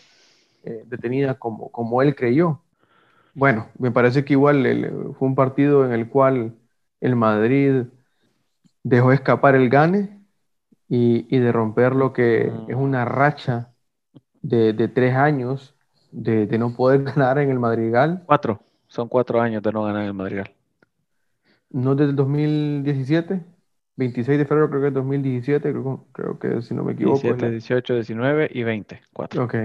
eh, 0.63 0.83
detenida 0.87 1.35
como, 1.35 1.69
como 1.71 2.01
él 2.01 2.15
creyó. 2.15 2.61
Bueno, 3.33 3.67
me 3.77 3.91
parece 3.91 4.25
que 4.25 4.33
igual 4.33 5.15
fue 5.17 5.27
un 5.27 5.35
partido 5.35 5.85
en 5.85 5.93
el 5.93 6.09
cual 6.09 6.55
el 6.99 7.15
Madrid 7.15 7.83
dejó 8.83 9.11
escapar 9.11 9.55
el 9.55 9.69
gane 9.69 10.19
y, 10.87 11.27
y 11.33 11.39
de 11.39 11.51
romper 11.51 11.95
lo 11.95 12.11
que 12.13 12.51
es 12.67 12.75
una 12.75 13.05
racha 13.05 13.71
de, 14.41 14.73
de 14.73 14.87
tres 14.87 15.15
años 15.15 15.75
de, 16.11 16.47
de, 16.47 16.57
no 16.57 16.75
poder 16.75 17.03
ganar 17.15 17.37
en 17.37 17.51
el 17.51 17.59
Madrigal. 17.59 18.23
Cuatro, 18.25 18.61
son 18.87 19.07
cuatro 19.07 19.39
años 19.41 19.61
de 19.61 19.71
no 19.71 19.83
ganar 19.83 20.01
en 20.01 20.07
el 20.07 20.13
Madrigal. 20.13 20.51
No 21.71 21.95
desde 21.95 22.11
el 22.11 22.15
2017, 22.15 23.43
26 23.95 24.39
de 24.39 24.45
febrero 24.45 24.69
creo 24.69 24.81
que 24.81 24.87
es 24.87 24.93
2017, 24.93 25.71
creo, 25.71 26.07
creo 26.11 26.39
que 26.39 26.61
si 26.61 26.73
no 26.73 26.83
me 26.83 26.93
equivoco. 26.93 27.19
17, 27.19 27.51
18, 27.51 27.93
19 27.95 28.49
y 28.51 28.63
20, 28.63 29.01
4. 29.13 29.43
Ok. 29.43 29.55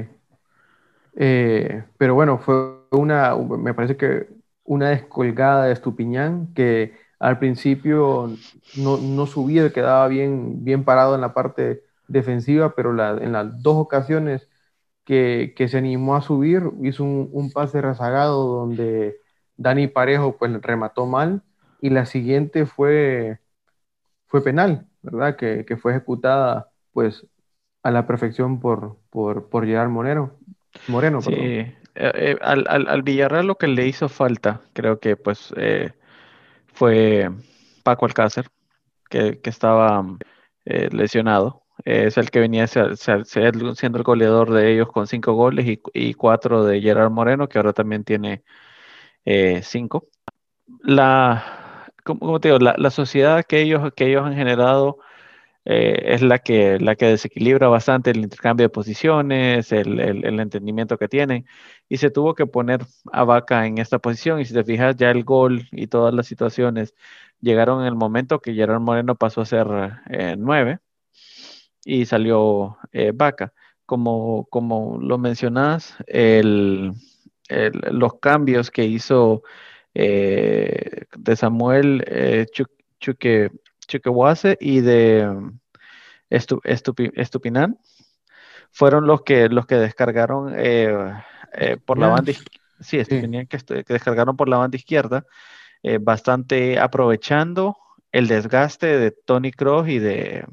Eh, 1.16 1.84
pero 1.96 2.14
bueno, 2.14 2.38
fue 2.38 2.80
una, 2.90 3.36
me 3.36 3.72
parece 3.74 3.96
que 3.96 4.28
una 4.64 4.90
descolgada 4.90 5.66
de 5.66 5.72
Estupiñán 5.72 6.52
que 6.54 6.94
al 7.20 7.38
principio 7.38 8.30
no, 8.76 8.96
no 8.98 9.26
subía, 9.26 9.72
quedaba 9.72 10.08
bien, 10.08 10.64
bien 10.64 10.84
parado 10.84 11.14
en 11.14 11.20
la 11.20 11.32
parte 11.32 11.84
defensiva, 12.08 12.74
pero 12.74 12.92
la, 12.92 13.10
en 13.12 13.32
las 13.32 13.62
dos 13.62 13.76
ocasiones 13.76 14.48
que, 15.04 15.54
que, 15.56 15.68
se 15.68 15.78
animó 15.78 16.16
a 16.16 16.22
subir, 16.22 16.70
hizo 16.82 17.04
un, 17.04 17.28
un 17.32 17.50
pase 17.50 17.80
rezagado 17.80 18.46
donde 18.46 19.16
Dani 19.56 19.86
Parejo 19.86 20.36
pues 20.36 20.52
remató 20.60 21.06
mal 21.06 21.42
y 21.84 21.90
la 21.90 22.06
siguiente 22.06 22.64
fue, 22.64 23.40
fue 24.24 24.42
penal, 24.42 24.86
¿verdad? 25.02 25.36
Que, 25.36 25.66
que 25.66 25.76
fue 25.76 25.92
ejecutada 25.92 26.70
pues 26.94 27.26
a 27.82 27.90
la 27.90 28.06
perfección 28.06 28.58
por, 28.58 28.96
por, 29.10 29.50
por 29.50 29.66
Gerard 29.66 29.90
Moreno. 29.90 30.32
Moreno 30.88 31.20
sí, 31.20 31.34
eh, 31.34 31.76
eh, 31.94 32.38
al, 32.40 32.64
al, 32.68 32.88
al, 32.88 33.02
Villarreal 33.02 33.46
lo 33.46 33.58
que 33.58 33.66
le 33.66 33.86
hizo 33.86 34.08
falta, 34.08 34.62
creo 34.72 34.98
que 34.98 35.18
pues 35.18 35.52
eh, 35.58 35.92
fue 36.72 37.28
Paco 37.82 38.06
Alcácer, 38.06 38.46
que, 39.10 39.38
estaba 39.44 40.06
eh, 40.64 40.88
lesionado. 40.90 41.64
es 41.84 42.16
el 42.16 42.30
que 42.30 42.40
venía 42.40 42.66
siendo 42.66 43.98
el 43.98 44.04
goleador 44.04 44.54
de 44.54 44.72
ellos 44.72 44.90
con 44.90 45.06
cinco 45.06 45.34
goles 45.34 45.66
y, 45.92 46.14
cuatro 46.14 46.64
de 46.64 46.80
Gerard 46.80 47.10
Moreno, 47.10 47.46
que 47.46 47.58
ahora 47.58 47.74
también 47.74 48.04
tiene 48.04 48.42
cinco. 49.62 50.08
La, 50.80 51.63
como, 52.04 52.40
te 52.40 52.48
digo, 52.48 52.58
la, 52.60 52.90
sociedad 52.90 53.44
que 53.44 53.62
ellos, 53.62 53.92
que 53.96 54.06
ellos 54.06 54.24
han 54.24 54.34
generado 54.34 54.98
eh, 55.64 56.14
es 56.14 56.22
la 56.22 56.38
que, 56.40 56.78
la 56.80 56.96
que 56.96 57.06
desequilibra 57.06 57.68
bastante 57.68 58.10
el 58.10 58.18
intercambio 58.18 58.64
de 58.66 58.70
posiciones, 58.70 59.72
el, 59.72 60.00
el, 60.00 60.40
entendimiento 60.40 60.98
que 60.98 61.08
tienen, 61.08 61.46
y 61.88 61.98
se 61.98 62.10
tuvo 62.10 62.34
que 62.34 62.46
poner 62.46 62.82
a 63.12 63.24
Vaca 63.24 63.66
en 63.66 63.78
esta 63.78 63.98
posición, 63.98 64.40
y 64.40 64.44
si 64.44 64.54
te 64.54 64.64
fijas, 64.64 64.96
ya 64.96 65.10
el 65.10 65.24
gol 65.24 65.68
y 65.72 65.86
todas 65.88 66.14
las 66.14 66.26
situaciones 66.26 66.94
llegaron 67.40 67.82
en 67.82 67.88
el 67.88 67.96
momento 67.96 68.40
que 68.40 68.54
Gerard 68.54 68.80
Moreno 68.80 69.16
pasó 69.16 69.42
a 69.42 69.46
ser 69.46 69.66
eh, 70.10 70.36
nueve 70.38 70.80
y 71.84 72.06
salió 72.06 72.78
eh, 72.92 73.12
Vaca. 73.14 73.52
Como, 73.86 74.46
como 74.50 74.98
lo 75.00 75.18
mencionas, 75.18 75.96
el, 76.06 76.92
los 77.48 78.14
cambios 78.20 78.70
que 78.70 78.84
hizo 78.86 79.42
de 79.94 81.36
Samuel 81.36 82.04
Chuque 83.00 83.50
Chuquehuase 83.86 84.56
y 84.60 84.80
de 84.80 85.28
um, 85.28 85.58
Estupinan 86.30 87.78
fueron 88.70 89.06
los 89.06 89.22
que, 89.22 89.48
los 89.48 89.66
que 89.66 89.76
descargaron 89.76 90.52
eh, 90.56 90.92
eh, 91.52 91.76
por 91.84 91.98
la 91.98 92.08
banda 92.08 92.32
sí, 92.80 92.98
Que, 93.04 93.84
descargaron 93.86 94.36
por 94.36 94.48
la 94.48 94.56
banda 94.56 94.76
izquierda, 94.76 95.24
eh, 95.82 95.98
bastante 96.00 96.78
aprovechando 96.78 97.76
el 98.10 98.26
desgaste 98.26 98.98
de 98.98 99.10
Tony 99.12 99.52
Kroos 99.52 99.88
y 99.88 99.98
de, 99.98 100.44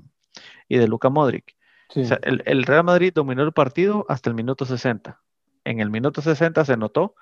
y 0.67 0.77
de 0.77 0.87
Luka 0.87 1.09
Modric. 1.09 1.55
el, 1.95 2.63
Real 2.63 2.83
Madrid 2.83 3.11
dominó 3.13 3.43
el 3.43 3.53
partido 3.53 4.05
hasta 4.07 4.29
el 4.29 4.35
minuto 4.35 4.65
60. 4.65 5.19
En 5.63 5.79
el 5.79 5.89
minuto 5.89 6.21
60 6.21 6.63
se 6.65 6.77
notó 6.77 7.15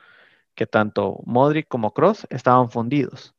que 0.60 0.68
tanto 0.68 1.22
Modric 1.26 1.70
como 1.70 1.94
Kroos 1.94 2.28
estaban 2.30 2.70
fundidos. 2.70 3.34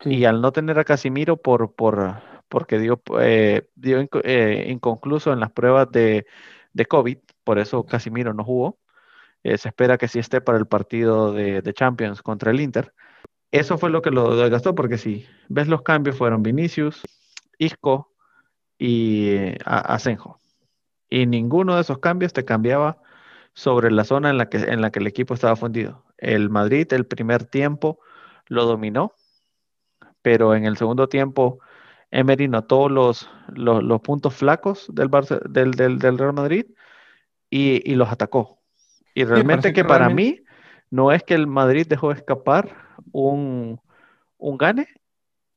Y 0.00 0.24
al 0.24 0.40
no 0.40 0.50
tener 0.50 0.78
a 0.78 0.84
Casimiro 0.84 1.36
por, 1.36 1.74
por, 1.74 2.22
porque 2.48 2.78
dio, 2.78 3.02
eh, 3.20 3.68
dio 3.74 4.08
eh, 4.22 4.68
inconcluso 4.70 5.30
en 5.34 5.40
las 5.40 5.52
pruebas 5.52 5.90
de, 5.92 6.24
de, 6.72 6.86
COVID, 6.86 7.18
por 7.44 7.58
eso 7.58 7.84
Casimiro 7.84 8.32
no 8.32 8.44
jugó. 8.44 8.78
Eh, 9.42 9.58
se 9.58 9.68
espera 9.68 9.98
que 9.98 10.08
sí 10.08 10.18
esté 10.18 10.40
para 10.40 10.56
el 10.56 10.66
partido 10.66 11.34
de, 11.34 11.60
de, 11.60 11.74
Champions 11.74 12.22
contra 12.22 12.50
el 12.50 12.60
Inter. 12.62 12.94
Eso 13.50 13.76
fue 13.76 13.90
lo 13.90 14.00
que 14.00 14.10
lo 14.10 14.34
desgastó, 14.34 14.74
porque 14.74 14.96
si 14.96 15.26
ves 15.50 15.68
los 15.68 15.82
cambios 15.82 16.16
fueron 16.16 16.42
Vinicius, 16.42 17.02
Isco 17.58 18.10
y 18.78 19.52
Asenjo. 19.66 20.40
Y 21.10 21.26
ninguno 21.26 21.74
de 21.74 21.82
esos 21.82 21.98
cambios 21.98 22.32
te 22.32 22.46
cambiaba 22.46 23.02
sobre 23.52 23.90
la 23.90 24.04
zona 24.04 24.30
en 24.30 24.38
la 24.38 24.48
que, 24.48 24.56
en 24.56 24.80
la 24.80 24.90
que 24.90 25.00
el 25.00 25.06
equipo 25.06 25.34
estaba 25.34 25.56
fundido. 25.56 26.03
El 26.18 26.50
Madrid 26.50 26.92
el 26.92 27.06
primer 27.06 27.44
tiempo 27.44 28.00
lo 28.46 28.64
dominó, 28.64 29.12
pero 30.22 30.54
en 30.54 30.64
el 30.64 30.76
segundo 30.76 31.08
tiempo 31.08 31.60
Emery 32.10 32.48
notó 32.48 32.88
los, 32.88 33.28
los, 33.48 34.00
puntos 34.00 34.34
flacos 34.34 34.86
del, 34.92 35.10
del, 35.72 35.98
del, 35.98 36.18
Real 36.18 36.32
Madrid 36.32 36.66
y, 37.50 37.94
los 37.94 38.10
atacó. 38.10 38.60
Y 39.14 39.24
realmente 39.24 39.72
que, 39.72 39.84
para 39.84 40.08
mí 40.08 40.42
no 40.90 41.12
es 41.12 41.22
que 41.24 41.34
el 41.34 41.46
Madrid 41.46 41.86
dejó 41.88 42.12
escapar 42.12 42.76
un, 43.12 43.80
un 44.38 44.58
gane, 44.58 44.86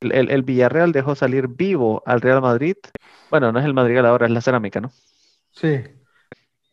el, 0.00 0.30
el, 0.30 0.42
Villarreal 0.42 0.92
dejó 0.92 1.14
salir 1.14 1.48
vivo 1.48 2.02
al 2.06 2.20
Real 2.20 2.40
Madrid. 2.40 2.76
Bueno, 3.30 3.52
no 3.52 3.58
es 3.58 3.64
el 3.64 3.74
Madrid 3.74 3.98
ahora, 3.98 4.26
es 4.26 4.32
la 4.32 4.40
cerámica, 4.40 4.80
¿no? 4.80 4.90
Sí. 5.50 5.82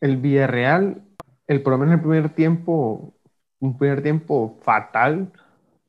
El 0.00 0.16
Villarreal, 0.18 1.02
el, 1.46 1.62
por 1.62 1.72
lo 1.72 1.78
menos 1.78 1.94
el 1.94 2.00
primer 2.00 2.28
tiempo, 2.30 3.15
un 3.60 3.76
primer 3.78 4.02
tiempo 4.02 4.58
fatal, 4.62 5.32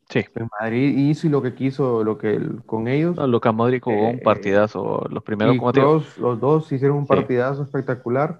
Sí. 0.09 0.25
El 0.35 0.47
Madrid 0.59 1.09
hizo 1.09 1.27
lo 1.27 1.41
que 1.41 1.53
quiso 1.53 2.03
lo 2.03 2.17
que 2.17 2.39
con 2.65 2.87
ellos. 2.87 3.17
No, 3.17 3.27
Luka 3.27 3.51
Modric 3.51 3.83
jugó 3.83 4.09
un 4.09 4.15
eh, 4.15 4.21
partidazo. 4.23 5.05
Los 5.09 5.23
primeros, 5.23 5.55
y 5.55 6.21
los 6.21 6.39
dos 6.39 6.71
hicieron 6.71 6.97
un 6.97 7.07
partidazo 7.07 7.63
espectacular. 7.63 8.39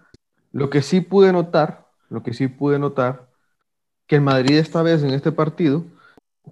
Lo 0.54 0.70
que 0.70 0.82
sí 0.82 1.02
pude 1.02 1.34
notar, 1.34 1.88
lo 2.10 2.24
que 2.24 2.34
sí 2.34 2.48
pude 2.48 2.80
notar, 2.80 3.28
que 4.08 4.16
el 4.16 4.22
Madrid 4.22 4.58
esta 4.58 4.82
vez 4.82 5.04
en 5.04 5.10
este 5.10 5.34
partido 5.34 5.84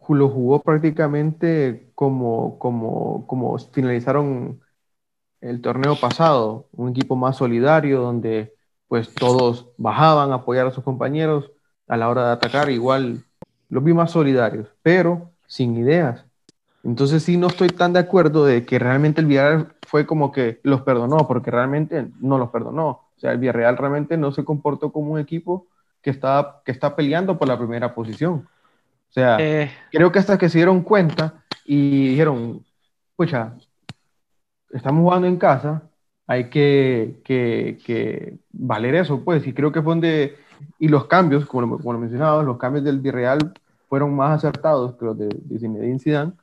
lo 0.09 0.27
jugó 0.27 0.61
prácticamente 0.61 1.89
como, 1.95 2.59
como, 2.59 3.25
como 3.27 3.57
finalizaron 3.57 4.59
el 5.39 5.61
torneo 5.61 5.95
pasado, 5.95 6.67
un 6.73 6.89
equipo 6.89 7.15
más 7.15 7.37
solidario 7.37 8.01
donde 8.01 8.53
pues 8.87 9.13
todos 9.13 9.69
bajaban 9.77 10.31
a 10.31 10.35
apoyar 10.35 10.67
a 10.67 10.71
sus 10.71 10.83
compañeros 10.83 11.51
a 11.87 11.97
la 11.97 12.09
hora 12.09 12.27
de 12.27 12.31
atacar, 12.33 12.69
igual 12.69 13.23
los 13.69 13.83
vi 13.83 13.93
más 13.93 14.11
solidarios, 14.11 14.67
pero 14.81 15.31
sin 15.47 15.75
ideas. 15.77 16.25
Entonces 16.83 17.23
sí 17.23 17.37
no 17.37 17.47
estoy 17.47 17.69
tan 17.69 17.93
de 17.93 17.99
acuerdo 17.99 18.45
de 18.45 18.65
que 18.65 18.77
realmente 18.77 19.21
el 19.21 19.27
Villarreal 19.27 19.73
fue 19.87 20.05
como 20.05 20.31
que 20.31 20.59
los 20.63 20.81
perdonó, 20.81 21.27
porque 21.27 21.51
realmente 21.51 22.07
no 22.19 22.37
los 22.37 22.49
perdonó. 22.49 22.87
O 22.87 23.19
sea, 23.19 23.31
el 23.31 23.39
Villarreal 23.39 23.77
realmente 23.77 24.17
no 24.17 24.31
se 24.31 24.43
comportó 24.43 24.91
como 24.91 25.13
un 25.13 25.19
equipo 25.19 25.67
que 26.01 26.11
está, 26.11 26.61
que 26.63 26.71
está 26.71 26.95
peleando 26.95 27.37
por 27.37 27.47
la 27.47 27.57
primera 27.57 27.95
posición. 27.95 28.47
O 29.09 29.13
sea, 29.13 29.37
eh. 29.39 29.71
creo 29.91 30.11
que 30.11 30.19
hasta 30.19 30.37
que 30.37 30.49
se 30.49 30.59
dieron 30.59 30.81
cuenta 30.81 31.43
y 31.65 32.09
dijeron, 32.09 32.63
pucha, 33.15 33.53
estamos 34.71 35.01
jugando 35.01 35.27
en 35.27 35.37
casa, 35.37 35.83
hay 36.27 36.49
que, 36.49 37.21
que, 37.23 37.79
que 37.83 38.37
valer 38.51 38.95
eso, 38.95 39.23
pues, 39.23 39.47
y 39.47 39.53
creo 39.53 39.71
que 39.71 39.81
fue 39.81 39.93
donde 39.93 40.37
y 40.79 40.87
los 40.87 41.05
cambios, 41.05 41.45
como, 41.45 41.77
como 41.77 41.93
lo 41.93 41.99
mencionaba, 41.99 42.43
los 42.43 42.57
cambios 42.57 42.83
del 42.85 42.99
Villarreal 42.99 43.53
fueron 43.89 44.15
más 44.15 44.37
acertados 44.37 44.95
que 44.95 45.05
los 45.05 45.17
de, 45.17 45.29
de 45.29 45.59
Zinedine 45.59 45.99
Zidane. 45.99 46.33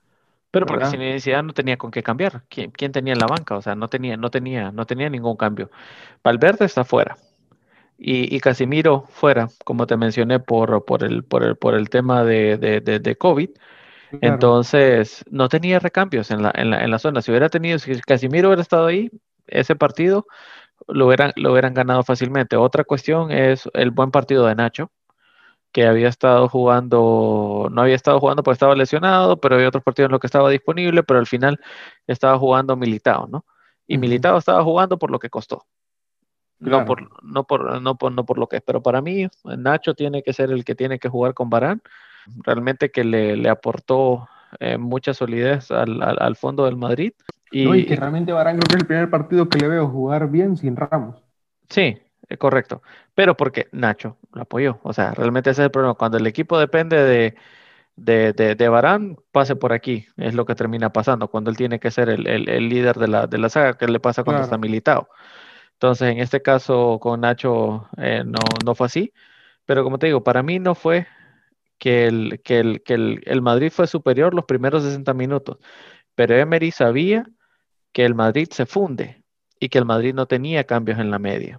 Pero 0.50 0.66
porque 0.66 0.86
Zinedine 0.86 1.20
Zidane 1.20 1.46
no 1.46 1.54
tenía 1.54 1.76
con 1.76 1.90
qué 1.90 2.02
cambiar. 2.02 2.42
¿Quién, 2.48 2.70
¿Quién, 2.70 2.92
tenía 2.92 3.14
en 3.14 3.18
la 3.18 3.26
banca? 3.26 3.56
O 3.56 3.62
sea, 3.62 3.74
no 3.74 3.88
tenía, 3.88 4.16
no 4.16 4.30
tenía, 4.30 4.70
no 4.70 4.86
tenía 4.86 5.08
ningún 5.08 5.36
cambio. 5.36 5.70
Valverde 6.22 6.66
está 6.66 6.84
fuera. 6.84 7.16
Y, 7.98 8.34
y 8.34 8.40
Casimiro 8.40 9.06
fuera, 9.10 9.48
como 9.64 9.86
te 9.86 9.96
mencioné, 9.96 10.40
por, 10.40 10.84
por, 10.84 11.04
el, 11.04 11.24
por, 11.24 11.42
el, 11.44 11.56
por 11.56 11.74
el 11.74 11.88
tema 11.88 12.24
de, 12.24 12.58
de, 12.58 12.80
de, 12.80 13.16
COVID. 13.16 13.50
Entonces, 14.20 15.24
no 15.30 15.48
tenía 15.48 15.78
recambios 15.78 16.30
en 16.30 16.42
la, 16.42 16.52
en, 16.54 16.70
la, 16.70 16.84
en 16.84 16.90
la 16.90 16.98
zona. 16.98 17.22
Si 17.22 17.30
hubiera 17.30 17.48
tenido, 17.48 17.78
si 17.78 17.98
Casimiro 18.00 18.48
hubiera 18.48 18.62
estado 18.62 18.86
ahí, 18.86 19.10
ese 19.46 19.76
partido, 19.76 20.26
lo 20.88 21.06
hubieran, 21.06 21.32
lo 21.36 21.52
hubieran 21.52 21.74
ganado 21.74 22.02
fácilmente. 22.02 22.56
Otra 22.56 22.84
cuestión 22.84 23.30
es 23.30 23.68
el 23.74 23.90
buen 23.90 24.10
partido 24.10 24.46
de 24.46 24.54
Nacho, 24.54 24.90
que 25.72 25.86
había 25.86 26.08
estado 26.08 26.48
jugando, 26.48 27.68
no 27.70 27.82
había 27.82 27.94
estado 27.94 28.20
jugando 28.20 28.42
porque 28.42 28.54
estaba 28.54 28.74
lesionado, 28.74 29.38
pero 29.40 29.54
había 29.54 29.68
otros 29.68 29.82
partidos 29.82 30.08
en 30.08 30.12
los 30.12 30.20
que 30.20 30.26
estaba 30.26 30.50
disponible, 30.50 31.02
pero 31.02 31.18
al 31.18 31.26
final 31.26 31.58
estaba 32.06 32.38
jugando 32.38 32.76
militado, 32.76 33.26
¿no? 33.26 33.44
Y 33.86 33.98
militado 33.98 34.38
estaba 34.38 34.62
jugando 34.62 34.98
por 34.98 35.10
lo 35.10 35.18
que 35.18 35.30
costó. 35.30 35.66
No, 36.58 36.84
por, 36.84 37.24
no, 37.24 37.44
por, 37.44 37.82
no, 37.82 37.96
por, 37.96 38.12
no 38.12 38.24
por 38.24 38.38
lo 38.38 38.46
que 38.46 38.56
es. 38.56 38.62
Pero 38.62 38.82
para 38.82 39.02
mí, 39.02 39.26
Nacho 39.44 39.94
tiene 39.94 40.22
que 40.22 40.32
ser 40.32 40.52
el 40.52 40.64
que 40.64 40.76
tiene 40.76 41.00
que 41.00 41.08
jugar 41.08 41.34
con 41.34 41.50
Barán. 41.50 41.82
Realmente 42.44 42.92
que 42.92 43.02
le, 43.02 43.36
le 43.36 43.48
aportó 43.48 44.28
eh, 44.60 44.78
mucha 44.78 45.14
solidez 45.14 45.70
al, 45.70 46.02
al, 46.02 46.36
fondo 46.36 46.64
del 46.64 46.76
Madrid. 46.76 47.12
Y, 47.50 47.84
que 47.84 47.96
realmente 47.96 48.32
Barán 48.32 48.56
creo 48.56 48.68
que 48.68 48.74
es 48.76 48.80
el 48.80 48.86
primer 48.86 49.10
partido 49.10 49.48
que 49.48 49.58
le 49.58 49.68
veo 49.68 49.88
jugar 49.88 50.30
bien 50.30 50.56
sin 50.56 50.76
Ramos. 50.76 51.22
Sí, 51.68 51.98
eh, 52.28 52.36
correcto. 52.38 52.82
Pero 53.14 53.36
porque 53.36 53.68
Nacho 53.72 54.18
lo 54.32 54.42
apoyó. 54.42 54.80
O 54.82 54.92
sea, 54.92 55.12
realmente 55.12 55.50
ese 55.50 55.62
es 55.62 55.66
el 55.66 55.70
problema. 55.70 55.94
Cuando 55.94 56.18
el 56.18 56.26
equipo 56.26 56.58
depende 56.58 56.96
de, 57.02 57.34
de, 57.96 58.54
de, 58.54 58.68
Barán, 58.68 59.16
pase 59.32 59.56
por 59.56 59.72
aquí. 59.72 60.06
Es 60.16 60.34
lo 60.34 60.46
que 60.46 60.54
termina 60.54 60.92
pasando 60.92 61.28
cuando 61.28 61.50
él 61.50 61.56
tiene 61.56 61.78
que 61.78 61.90
ser 61.90 62.08
el, 62.08 62.26
el, 62.26 62.68
líder 62.68 62.96
de 62.96 63.08
la, 63.08 63.26
de 63.26 63.38
la 63.38 63.48
saga. 63.48 63.76
que 63.76 63.86
le 63.86 64.00
pasa 64.00 64.24
cuando 64.24 64.42
está 64.42 64.58
militado? 64.58 65.08
Entonces, 65.74 66.12
en 66.12 66.18
este 66.18 66.42
caso 66.42 66.98
con 67.00 67.20
Nacho 67.20 67.88
eh, 67.98 68.22
no, 68.24 68.38
no 68.64 68.74
fue 68.74 68.86
así. 68.86 69.12
Pero 69.66 69.84
como 69.84 69.98
te 69.98 70.06
digo, 70.06 70.24
para 70.24 70.42
mí 70.42 70.58
no 70.58 70.74
fue 70.74 71.06
que 71.82 72.06
el, 72.06 72.40
que 72.44 72.60
el, 72.60 72.82
que 72.84 72.94
el, 72.94 73.22
el 73.26 73.42
Madrid 73.42 73.72
fue 73.72 73.88
superior 73.88 74.34
los 74.34 74.44
primeros 74.44 74.84
60 74.84 75.14
minutos. 75.14 75.58
Pero 76.14 76.36
Emery 76.36 76.70
sabía 76.70 77.26
que 77.90 78.04
el 78.04 78.14
Madrid 78.14 78.46
se 78.52 78.66
funde 78.66 79.24
y 79.58 79.68
que 79.68 79.78
el 79.78 79.84
Madrid 79.84 80.14
no 80.14 80.26
tenía 80.26 80.62
cambios 80.62 81.00
en 81.00 81.10
la 81.10 81.18
media, 81.18 81.58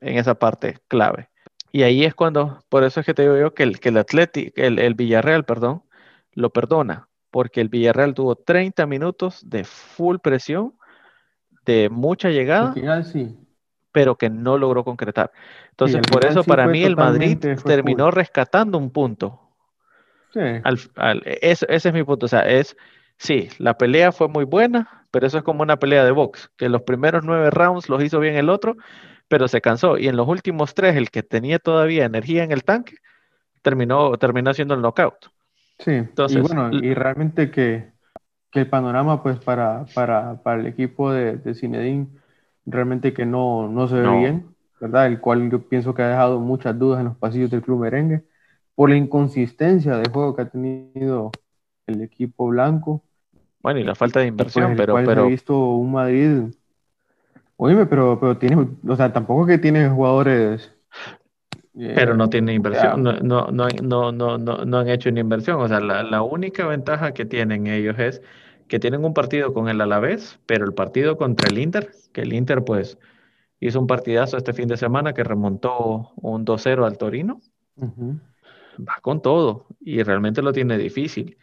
en 0.00 0.18
esa 0.18 0.34
parte 0.34 0.80
clave. 0.88 1.30
Y 1.70 1.84
ahí 1.84 2.04
es 2.04 2.14
cuando, 2.14 2.62
por 2.68 2.84
eso 2.84 3.00
es 3.00 3.06
que 3.06 3.14
te 3.14 3.22
digo 3.22 3.38
yo 3.38 3.54
que 3.54 3.62
el, 3.62 3.80
que 3.80 3.88
el 3.88 3.96
Atlético, 3.96 4.52
el, 4.56 4.78
el 4.78 4.92
Villarreal, 4.92 5.46
perdón, 5.46 5.84
lo 6.34 6.50
perdona, 6.50 7.08
porque 7.30 7.62
el 7.62 7.70
Villarreal 7.70 8.12
tuvo 8.12 8.36
30 8.36 8.84
minutos 8.84 9.40
de 9.42 9.64
full 9.64 10.18
presión, 10.18 10.74
de 11.64 11.88
mucha 11.88 12.28
llegada, 12.28 12.74
pero 13.90 14.16
que 14.16 14.28
no 14.28 14.58
logró 14.58 14.84
concretar. 14.84 15.32
Entonces, 15.70 16.02
por 16.12 16.26
eso 16.26 16.44
para 16.44 16.66
mí 16.66 16.84
el 16.84 16.94
Madrid 16.94 17.38
terminó 17.64 18.10
rescatando 18.10 18.76
un 18.76 18.90
punto. 18.90 19.41
Sí. 20.32 20.40
ese 21.40 21.66
es 21.68 21.92
mi 21.92 22.04
punto, 22.04 22.26
o 22.26 22.28
sea, 22.28 22.40
es 22.40 22.76
Sí, 23.22 23.48
la 23.58 23.78
pelea 23.78 24.10
fue 24.10 24.26
muy 24.26 24.44
buena, 24.44 25.06
pero 25.12 25.28
eso 25.28 25.38
es 25.38 25.44
como 25.44 25.62
una 25.62 25.76
pelea 25.76 26.04
de 26.04 26.10
box, 26.10 26.50
que 26.56 26.68
los 26.68 26.82
primeros 26.82 27.24
nueve 27.24 27.50
rounds 27.50 27.88
los 27.88 28.02
hizo 28.02 28.18
bien 28.18 28.34
el 28.34 28.50
otro, 28.50 28.76
pero 29.28 29.46
se 29.46 29.60
cansó. 29.60 29.96
Y 29.96 30.08
en 30.08 30.16
los 30.16 30.26
últimos 30.26 30.74
tres, 30.74 30.96
el 30.96 31.08
que 31.08 31.22
tenía 31.22 31.60
todavía 31.60 32.04
energía 32.04 32.42
en 32.42 32.50
el 32.50 32.64
tanque, 32.64 32.96
terminó, 33.62 34.16
terminó 34.18 34.50
haciendo 34.50 34.74
el 34.74 34.82
knockout. 34.82 35.14
Sí, 35.78 35.92
Entonces, 35.92 36.38
y 36.38 36.40
bueno, 36.40 36.70
y 36.72 36.94
realmente 36.94 37.52
que, 37.52 37.92
el 38.54 38.66
panorama 38.66 39.22
pues 39.22 39.38
para, 39.38 39.86
para, 39.94 40.36
el 40.58 40.66
equipo 40.66 41.12
de, 41.12 41.36
de 41.36 41.54
Zinedine 41.54 42.08
realmente 42.66 43.14
que 43.14 43.24
no, 43.24 43.68
no 43.68 43.86
se 43.86 43.94
ve 43.94 44.18
bien, 44.18 44.46
¿verdad? 44.80 45.06
El 45.06 45.20
cual 45.20 45.48
yo 45.48 45.68
pienso 45.68 45.94
que 45.94 46.02
ha 46.02 46.08
dejado 46.08 46.40
muchas 46.40 46.76
dudas 46.76 46.98
en 46.98 47.06
los 47.06 47.16
pasillos 47.16 47.52
del 47.52 47.62
club 47.62 47.82
merengue 47.82 48.24
por 48.74 48.90
la 48.90 48.96
inconsistencia 48.96 49.96
de 49.96 50.08
juego 50.10 50.34
que 50.34 50.42
ha 50.42 50.48
tenido 50.48 51.30
el 51.86 52.02
equipo 52.02 52.48
blanco. 52.48 53.02
Bueno, 53.62 53.80
y 53.80 53.84
la 53.84 53.94
falta 53.94 54.20
de 54.20 54.26
inversión, 54.26 54.74
pero, 54.76 54.94
pero... 55.04 55.26
He 55.26 55.30
visto 55.30 55.58
un 55.58 55.92
Madrid... 55.92 56.54
Oíme, 57.56 57.86
pero, 57.86 58.18
pero 58.18 58.36
tiene, 58.38 58.66
o 58.88 58.96
sea, 58.96 59.12
tampoco 59.12 59.46
que 59.46 59.58
tiene 59.58 59.88
jugadores... 59.88 60.72
pero 61.74 62.16
no 62.16 62.28
tiene 62.28 62.54
inversión, 62.54 63.02
no, 63.02 63.12
no, 63.20 63.46
no, 63.52 63.68
no, 63.80 64.12
no, 64.12 64.38
no 64.38 64.78
han 64.78 64.88
hecho 64.88 65.10
una 65.10 65.20
inversión. 65.20 65.60
O 65.60 65.68
sea, 65.68 65.80
la, 65.80 66.02
la 66.02 66.22
única 66.22 66.66
ventaja 66.66 67.12
que 67.12 67.24
tienen 67.24 67.66
ellos 67.66 67.98
es 67.98 68.20
que 68.68 68.80
tienen 68.80 69.04
un 69.04 69.14
partido 69.14 69.52
con 69.52 69.68
el 69.68 69.80
Alavés, 69.80 70.40
pero 70.46 70.64
el 70.64 70.72
partido 70.72 71.16
contra 71.16 71.48
el 71.48 71.58
Inter, 71.58 71.92
que 72.12 72.22
el 72.22 72.32
Inter 72.32 72.64
pues 72.64 72.98
hizo 73.60 73.78
un 73.78 73.86
partidazo 73.86 74.36
este 74.36 74.52
fin 74.54 74.66
de 74.66 74.76
semana 74.76 75.12
que 75.12 75.22
remontó 75.22 76.12
un 76.16 76.44
2-0 76.44 76.84
al 76.84 76.98
Torino, 76.98 77.40
va 78.78 78.96
con 79.00 79.22
todo 79.22 79.66
y 79.80 80.02
realmente 80.02 80.42
lo 80.42 80.52
tiene 80.52 80.78
difícil. 80.78 81.36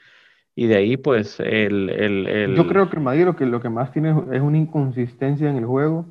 Y 0.56 0.68
de 0.68 0.76
ahí, 0.76 0.98
pues, 0.98 1.40
el... 1.40 1.90
el, 1.90 2.56
Yo 2.56 2.68
creo 2.68 2.90
que 2.90 2.98
el 2.98 3.04
Madrid 3.04 3.26
lo 3.26 3.36
que, 3.36 3.46
lo 3.46 3.62
que 3.62 3.70
más 3.70 3.92
tiene 3.94 4.10
es 4.32 4.42
una 4.42 4.58
inconsistencia 4.58 5.50
en 5.50 5.56
el 5.56 5.66
juego, 5.66 6.06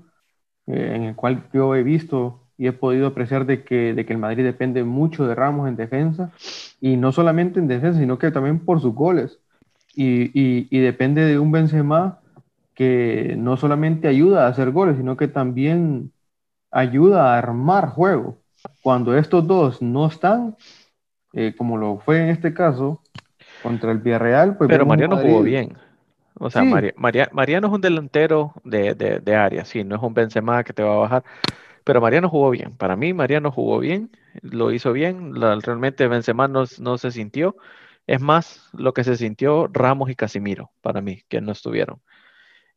eh, 0.67 0.93
en 0.95 1.03
el 1.03 1.15
cual 1.15 1.45
yo 1.53 1.75
he 1.75 1.83
visto 1.83 2.41
y 2.57 2.67
he 2.67 2.73
podido 2.73 3.09
apreciar 3.09 3.47
de 3.47 3.63
que, 3.63 3.95
de 3.95 4.07
que 4.07 4.13
el 4.13 4.19
Madrid 4.19 4.45
depende 4.45 4.85
mucho 4.85 5.27
de 5.27 5.35
Ramos 5.35 5.69
en 5.69 5.77
defensa, 5.77 6.33
y 6.81 6.97
no 6.97 7.13
solamente 7.13 7.61
en 7.61 7.69
defensa, 7.69 8.01
sino 8.01 8.19
que 8.19 8.31
también 8.31 8.59
por 8.61 8.81
sus 8.81 8.95
goles. 8.95 9.39
Y, 9.95 10.31
y, 10.39 10.67
y 10.71 10.81
depende 10.81 11.25
de 11.25 11.39
un 11.39 11.53
Benzema 11.53 12.21
que 12.75 13.35
no 13.37 13.57
solamente 13.57 14.09
ayuda 14.09 14.47
a 14.47 14.49
hacer 14.49 14.71
goles, 14.71 14.97
sino 14.97 15.17
que 15.17 15.29
también 15.29 16.13
ayuda 16.71 17.35
a 17.35 17.39
armar 17.39 17.89
juego. 17.89 18.39
Cuando 18.83 19.17
estos 19.17 19.47
dos 19.47 19.83
no 19.83 20.07
están, 20.07 20.57
eh, 21.39 21.55
como 21.57 21.77
lo 21.77 21.99
fue 21.99 22.21
en 22.21 22.31
este 22.31 22.53
caso, 22.53 23.01
contra 23.63 23.93
el 23.93 23.99
Villarreal, 23.99 24.57
pues... 24.57 24.69
Pero 24.69 24.87
Mariano 24.87 25.17
jugó 25.17 25.43
bien. 25.43 25.77
O 26.35 26.51
sea, 26.51 26.65
Mariano 26.97 27.69
es 27.69 27.73
un 27.73 27.81
delantero 27.81 28.55
de, 28.65 28.95
de, 28.95 29.35
área, 29.37 29.65
sí, 29.65 29.83
no 29.85 29.97
es 29.97 30.03
un 30.03 30.15
Benzema 30.15 30.63
que 30.65 30.73
te 30.73 30.83
va 30.83 30.95
a 30.95 30.99
bajar, 30.99 31.25
pero 31.85 32.01
Mariano 32.01 32.29
jugó 32.29 32.51
bien. 32.51 32.77
Para 32.77 32.97
mí, 32.97 33.13
Mariano 33.13 33.51
jugó 33.51 33.79
bien, 33.81 34.11
lo 34.43 34.73
hizo 34.73 34.93
bien, 34.93 35.35
realmente 35.35 36.07
Benzema 36.09 36.49
no, 36.49 36.65
no 36.79 36.99
se 36.99 37.11
sintió. 37.11 37.57
Es 38.07 38.21
más 38.21 38.71
lo 38.73 38.93
que 38.93 39.05
se 39.05 39.17
sintió 39.17 39.69
Ramos 39.73 40.11
y 40.11 40.15
Casimiro, 40.17 40.71
para 40.81 41.01
mí, 41.01 41.23
que 41.29 41.41
no 41.41 41.53
estuvieron. 41.53 42.01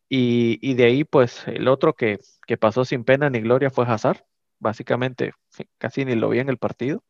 Y, 0.08 0.74
de 0.74 0.84
ahí, 0.84 1.04
pues, 1.06 1.48
el 1.48 1.68
otro 1.70 1.94
que, 1.94 2.20
pasó 2.60 2.84
sin 2.84 3.06
pena 3.06 3.30
ni 3.30 3.40
gloria 3.40 3.72
fue 3.72 3.86
Hazard. 3.88 4.26
Básicamente, 4.60 5.34
casi 5.78 6.04
ni 6.04 6.16
lo 6.16 6.30
vi 6.30 6.40
en 6.40 6.50
el 6.50 6.58
partido. 6.58 7.02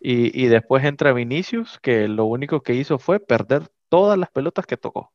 Y, 0.00 0.46
después 0.46 0.84
entra 0.84 1.12
Vinicius, 1.12 1.78
que 1.80 2.08
lo 2.08 2.24
único 2.26 2.62
que 2.62 2.74
hizo 2.74 2.98
fue 2.98 3.20
perder 3.20 3.68
todas 3.88 4.18
las 4.18 4.30
pelotas 4.30 4.66
que 4.66 4.76
tocó. 4.76 5.12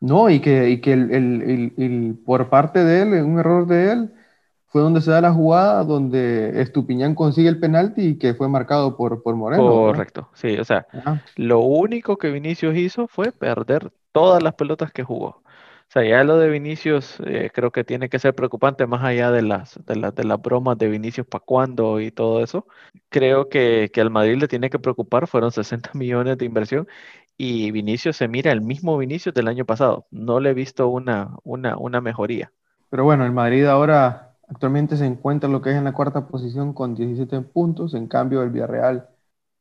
No, 0.00 0.28
y 0.28 0.40
que, 0.40 0.80
que 0.80 0.92
el, 0.92 2.18
por 2.24 2.48
parte 2.48 2.84
de 2.84 3.02
él, 3.02 3.24
un 3.24 3.38
error 3.38 3.66
de 3.66 3.92
él, 3.92 4.12
fue 4.66 4.82
donde 4.82 5.00
se 5.00 5.10
da 5.10 5.20
la 5.20 5.32
jugada 5.32 5.84
donde 5.84 6.60
Estupiñán 6.60 7.14
consigue 7.14 7.48
el 7.48 7.58
penalti 7.58 8.02
y 8.02 8.18
que 8.18 8.34
fue 8.34 8.48
marcado 8.48 8.96
por, 8.96 9.22
por 9.22 9.34
Moreno. 9.34 9.62
Correcto, 9.62 10.28
sí, 10.34 10.58
o 10.58 10.64
sea, 10.64 10.86
lo 11.36 11.60
único 11.60 12.18
que 12.18 12.30
Vinicius 12.30 12.76
hizo 12.76 13.08
fue 13.08 13.32
perder 13.32 13.90
todas 14.12 14.42
las 14.42 14.54
pelotas 14.54 14.92
que 14.92 15.02
jugó. 15.02 15.42
O 15.88 15.92
sea, 15.92 16.04
ya 16.04 16.24
lo 16.24 16.36
de 16.38 16.48
Vinicius 16.50 17.18
eh, 17.24 17.50
creo 17.54 17.70
que 17.70 17.84
tiene 17.84 18.08
que 18.08 18.18
ser 18.18 18.34
preocupante 18.34 18.86
más 18.86 19.04
allá 19.04 19.30
de 19.30 19.42
las, 19.42 19.78
de, 19.86 19.96
las, 19.96 20.14
de 20.14 20.24
las 20.24 20.40
bromas 20.42 20.76
de 20.78 20.88
Vinicius 20.88 21.26
para 21.26 21.44
cuándo 21.44 22.00
y 22.00 22.10
todo 22.10 22.42
eso. 22.42 22.66
Creo 23.08 23.48
que, 23.48 23.90
que 23.92 24.00
al 24.00 24.10
Madrid 24.10 24.36
le 24.36 24.48
tiene 24.48 24.68
que 24.68 24.78
preocupar, 24.80 25.28
fueron 25.28 25.52
60 25.52 25.90
millones 25.94 26.38
de 26.38 26.44
inversión 26.44 26.88
y 27.38 27.70
Vinicius 27.70 28.16
se 28.16 28.28
mira 28.28 28.50
el 28.52 28.60
mismo 28.62 28.98
Vinicius 28.98 29.34
del 29.34 29.48
año 29.48 29.64
pasado. 29.64 30.06
No 30.10 30.40
le 30.40 30.50
he 30.50 30.54
visto 30.54 30.88
una, 30.88 31.36
una, 31.44 31.76
una 31.78 32.00
mejoría. 32.00 32.52
Pero 32.90 33.04
bueno, 33.04 33.24
el 33.24 33.32
Madrid 33.32 33.64
ahora 33.66 34.36
actualmente 34.48 34.96
se 34.96 35.06
encuentra 35.06 35.48
lo 35.48 35.62
que 35.62 35.70
es 35.70 35.76
en 35.76 35.84
la 35.84 35.92
cuarta 35.92 36.26
posición 36.28 36.72
con 36.72 36.94
17 36.94 37.40
puntos, 37.42 37.94
en 37.94 38.08
cambio 38.08 38.42
el 38.42 38.50
Villarreal 38.50 39.08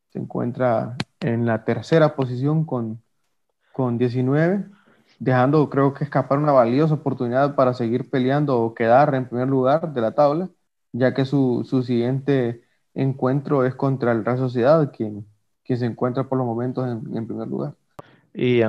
se 0.09 0.19
encuentra 0.19 0.95
en 1.19 1.45
la 1.45 1.65
tercera 1.65 2.15
posición 2.15 2.65
con, 2.65 3.01
con 3.73 3.97
19 3.97 4.65
dejando 5.19 5.69
creo 5.69 5.93
que 5.93 6.03
escapar 6.03 6.37
una 6.37 6.51
valiosa 6.51 6.95
oportunidad 6.95 7.55
para 7.55 7.73
seguir 7.73 8.09
peleando 8.09 8.59
o 8.59 8.73
quedar 8.73 9.13
en 9.15 9.27
primer 9.27 9.47
lugar 9.47 9.93
de 9.93 10.01
la 10.01 10.13
tabla, 10.13 10.49
ya 10.91 11.13
que 11.13 11.25
su, 11.25 11.63
siguiente 11.85 12.63
encuentro 12.93 13.65
es 13.65 13.75
contra 13.75 14.11
el 14.11 14.25
Real 14.25 14.37
Sociedad, 14.37 14.91
quien, 14.95 15.25
quien 15.63 15.79
se 15.79 15.85
encuentra 15.85 16.27
por 16.27 16.37
los 16.37 16.47
momentos 16.47 16.85
en, 16.87 17.27
primer 17.27 17.47
lugar. 17.47 17.73
Y 18.33 18.61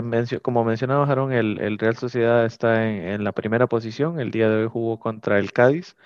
como 0.42 0.64
mencionaba 0.64 1.06
Aaron, 1.06 1.32
el, 1.32 1.78
Real 1.78 1.96
Sociedad 1.96 2.44
está 2.44 2.88
en, 2.88 3.24
la 3.24 3.32
primera 3.32 3.66
posición, 3.66 4.20
el 4.20 4.30
día 4.30 4.48
de 4.48 4.62
hoy 4.62 4.68
jugó 4.68 4.98
contra 4.98 5.38
el 5.38 5.52
Cádiz, 5.52 5.96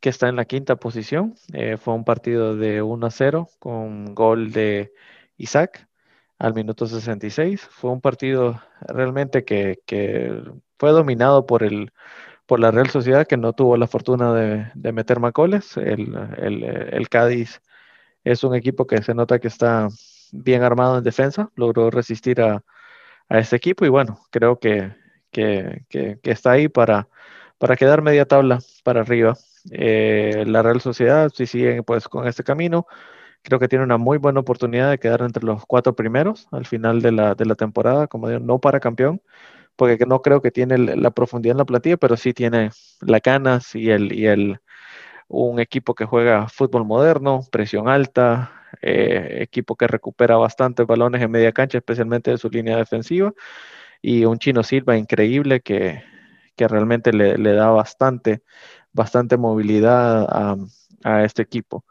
que 0.00 0.08
está 0.08 0.28
en 0.28 0.36
la 0.36 0.44
quinta 0.44 0.76
posición, 0.76 1.34
eh, 1.52 1.76
fue 1.76 1.94
un 1.94 2.04
partido 2.04 2.56
de 2.56 2.82
1 2.82 3.06
a 3.06 3.10
0 3.10 3.48
con 3.58 4.14
gol 4.14 4.52
de 4.52 4.92
Isaac 5.36 5.88
al 6.42 6.54
minuto 6.54 6.86
66. 6.86 7.60
Fue 7.70 7.90
un 7.92 8.00
partido 8.00 8.60
realmente 8.80 9.44
que, 9.44 9.78
fue 10.76 10.90
dominado 10.90 11.46
por, 11.46 11.62
el, 11.62 11.92
por 12.46 12.58
la 12.58 12.72
Real 12.72 12.90
Sociedad, 12.90 13.26
que 13.26 13.36
no 13.36 13.52
tuvo 13.52 13.76
la 13.76 13.86
fortuna 13.86 14.34
de, 14.34 14.92
meter 14.92 15.20
macoles. 15.20 15.76
El, 15.76 16.16
el, 16.38 17.08
Cádiz 17.08 17.62
es 18.24 18.42
un 18.42 18.56
equipo 18.56 18.86
que 18.88 19.02
se 19.02 19.14
nota 19.14 19.38
que 19.38 19.48
está 19.48 19.88
bien 20.32 20.64
armado 20.64 20.98
en 20.98 21.04
defensa, 21.04 21.50
logró 21.54 21.90
resistir 21.90 22.40
a, 22.40 22.64
a 23.28 23.38
este 23.38 23.56
equipo 23.56 23.84
y 23.86 23.88
bueno, 23.88 24.18
creo 24.30 24.58
que, 24.58 24.92
que, 25.30 25.84
está 26.24 26.52
ahí 26.52 26.68
para, 26.68 27.08
para 27.58 27.76
quedar 27.76 28.02
media 28.02 28.26
tabla 28.26 28.58
para 28.82 29.02
arriba. 29.02 29.36
Eh, 29.70 30.42
la 30.48 30.62
Real 30.62 30.80
Sociedad, 30.80 31.30
si 31.32 31.46
sigue 31.46 31.84
pues 31.84 32.08
con 32.08 32.26
este 32.26 32.42
camino, 32.42 32.88
Creo 33.42 33.58
que 33.58 33.68
tiene 33.68 33.84
una 33.84 33.98
muy 33.98 34.18
buena 34.18 34.40
oportunidad 34.40 34.90
de 34.90 34.98
quedar 34.98 35.22
entre 35.22 35.44
los 35.44 35.66
cuatro 35.66 35.94
primeros 35.96 36.46
al 36.52 36.64
final 36.66 37.02
de 37.02 37.10
la, 37.12 37.34
de 37.34 37.44
la 37.44 37.56
temporada, 37.56 38.06
como 38.06 38.28
digo, 38.28 38.40
no 38.40 38.60
para 38.60 38.78
campeón, 38.80 39.20
porque 39.76 39.98
no 40.06 40.22
creo 40.22 40.42
que 40.42 40.50
tiene 40.52 40.78
la 40.78 41.10
profundidad 41.12 41.52
en 41.54 41.58
la 41.58 41.64
plantilla, 41.66 41.96
pero 41.98 42.16
sí 42.18 42.34
tiene 42.34 42.70
la 43.00 43.20
canas 43.20 43.74
y 43.76 43.90
el, 43.90 44.12
y 44.12 44.26
el 44.26 44.60
un 45.28 45.60
equipo 45.60 45.94
que 45.94 46.06
juega 46.06 46.48
fútbol 46.48 46.84
moderno, 46.86 47.40
presión 47.52 47.88
alta, 47.88 48.52
eh, 48.82 49.38
equipo 49.42 49.76
que 49.76 49.86
recupera 49.88 50.36
bastantes 50.36 50.86
balones 50.86 51.22
en 51.22 51.30
media 51.30 51.52
cancha, 51.52 51.78
especialmente 51.78 52.30
de 52.32 52.38
su 52.38 52.50
línea 52.50 52.76
defensiva, 52.76 53.32
y 54.02 54.24
un 54.24 54.38
chino 54.38 54.62
Silva 54.62 54.96
increíble 54.96 55.60
que, 55.60 56.02
que 56.56 56.68
realmente 56.68 57.12
le, 57.12 57.38
le, 57.38 57.52
da 57.54 57.70
bastante, 57.70 58.42
bastante 58.92 59.36
movilidad 59.36 60.26
a, 60.30 60.56
a 61.04 61.24
este 61.24 61.42
equipo. 61.42 61.84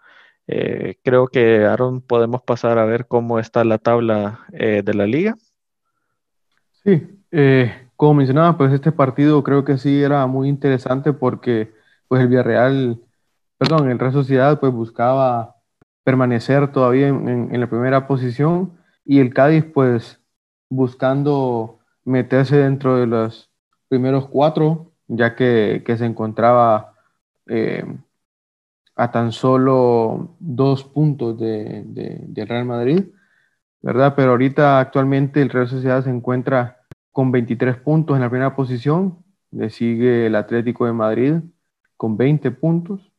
Eh, 0.48 0.98
creo 1.04 1.28
que, 1.28 1.66
Aaron, 1.66 2.02
podemos 2.02 2.42
pasar 2.42 2.78
a 2.78 2.86
ver 2.86 3.08
cómo 3.08 3.39
está 3.39 3.64
la 3.64 3.78
tabla 3.78 4.46
eh, 4.54 4.82
de 4.84 4.94
la 4.94 5.06
liga. 5.06 5.36
Sí, 6.84 7.22
eh, 7.32 7.89
como 7.96 8.16
mencionaba, 8.16 8.58
pues 8.58 8.74
este 8.74 8.92
partido 8.92 9.44
creo 9.44 9.64
que 9.64 9.78
sí 9.78 10.02
era 10.02 10.26
muy 10.28 10.50
interesante 10.50 11.14
porque 11.14 11.72
pues 12.08 12.22
el 12.22 12.28
Villarreal, 12.28 13.00
perdón, 13.58 13.89
el 13.89 14.00
Real 14.00 14.14
Sociedad 14.14 14.60
pues 14.60 14.74
buscaba 14.74 15.56
permanecer 16.04 16.72
todavía 16.72 17.08
en, 17.10 17.60
la 17.60 17.70
primera 17.70 18.08
posición 18.08 18.78
y 19.06 19.20
el 19.20 19.34
Cádiz 19.34 19.66
pues 19.66 20.20
buscando 20.70 21.80
meterse 22.04 22.58
dentro 22.58 22.98
de 22.98 23.06
los 23.06 23.52
primeros 23.88 24.28
cuatro, 24.28 24.92
ya 25.08 25.36
que, 25.36 25.84
que 25.86 25.98
se 25.98 26.06
encontraba 26.06 26.96
a 29.02 29.10
tan 29.10 29.32
solo 29.32 30.36
dos 30.39 30.84
puntos 30.84 31.39
de, 31.39 31.84
del 31.88 32.47
Real 32.47 32.66
Madrid, 32.66 33.06
¿verdad? 33.82 34.14
Pero 34.16 34.30
ahorita 34.30 34.80
actualmente 34.80 35.41
el 35.41 35.49
Real 35.49 35.68
Sociedad 35.68 36.04
se 36.04 36.12
encuentra 36.12 36.82
con 37.12 37.32
23 37.32 37.78
puntos 37.78 38.16
en 38.16 38.22
la 38.22 38.30
primera 38.30 38.56
posición, 38.56 39.18
le 39.49 39.72
sigue 39.72 40.28
el 40.28 40.36
Atlético 40.36 40.86
de 40.86 40.93
Madrid 40.93 41.34
con 41.97 42.16
20 42.16 42.52
puntos, 42.52 43.12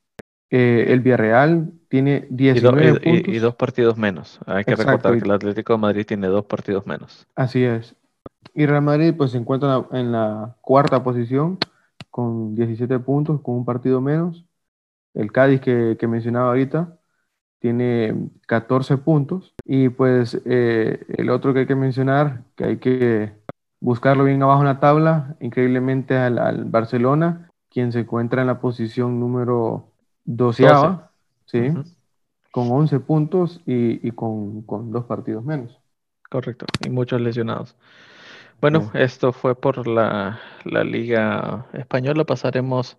eh, 0.51 0.87
el 0.91 1.01
Villarreal 1.01 1.72
tiene 1.89 2.28
19 2.30 3.01
puntos. 3.01 3.35
Y, 3.35 3.39
dos 3.41 3.57
partidos 3.57 3.99
menos, 3.99 4.39
hay 4.47 4.62
que 4.62 4.76
recordar 4.76 5.18
que 5.18 5.24
el 5.24 5.33
Atlético 5.33 5.72
de 5.72 5.78
Madrid 5.80 6.07
tiene 6.07 6.28
dos 6.28 6.45
partidos 6.45 6.87
menos. 6.87 7.26
Así 7.35 7.64
es. 7.64 7.97
Y 8.55 8.66
Real 8.66 8.83
Madrid 8.83 9.14
pues 9.16 9.33
se 9.33 9.39
encuentra 9.39 9.85
en 9.91 10.12
la 10.12 10.55
cuarta 10.61 11.03
posición 11.03 11.59
con 12.09 12.55
17 12.55 13.01
puntos, 13.01 13.41
con 13.41 13.57
un 13.57 13.64
partido 13.64 14.01
menos. 14.01 14.47
El 15.15 15.33
Cádiz 15.33 15.61
que, 15.61 15.97
que 15.99 16.07
mencionaba 16.07 16.49
ahorita 16.49 16.99
tiene 17.63 18.29
14 18.49 18.99
puntos. 18.99 19.55
Y 19.65 19.89
pues 19.89 20.39
eh, 20.45 21.07
el 21.17 21.31
otro 21.31 21.55
que 21.55 21.61
hay 21.61 21.67
que 21.67 21.77
mencionar, 21.77 22.43
que 22.57 22.65
hay 22.65 22.77
que 22.79 23.33
buscarlo 23.81 24.25
bien 24.25 24.43
abajo 24.43 24.61
en 24.61 24.67
la 24.67 24.81
tabla, 24.81 25.37
increíblemente 25.41 26.17
al, 26.17 26.65
Barcelona, 26.65 27.51
quien 27.71 27.93
se 27.93 28.01
encuentra 28.01 28.43
en 28.43 28.49
la 28.49 28.61
posición 28.61 29.21
número 29.21 29.93
12, 30.25 30.67
¿sí? 31.47 31.73
con 32.51 32.71
11 32.71 33.01
puntos 33.01 33.61
y, 33.65 34.11
con, 34.11 34.65
dos 34.91 35.05
partidos 35.05 35.45
menos. 35.45 35.79
Correcto, 36.29 36.67
y 36.85 36.91
muchos 36.91 37.21
lesionados. 37.21 37.77
Bueno, 38.61 38.91
esto 38.95 39.33
fue 39.33 39.55
por 39.55 39.87
la, 39.87 40.41
Liga 40.65 41.67
Española. 41.73 42.25
Pasaremos 42.25 42.99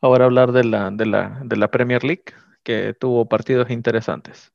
ahora 0.00 0.24
hablar 0.24 0.52
de 0.52 0.64
la, 0.64 0.90
de 0.90 1.06
la, 1.06 1.40
de 1.44 1.56
la 1.56 1.70
Premier 1.70 2.04
League, 2.04 2.24
que 2.62 2.94
tuvo 2.98 3.28
partidos 3.28 3.70
interesantes. 3.70 4.52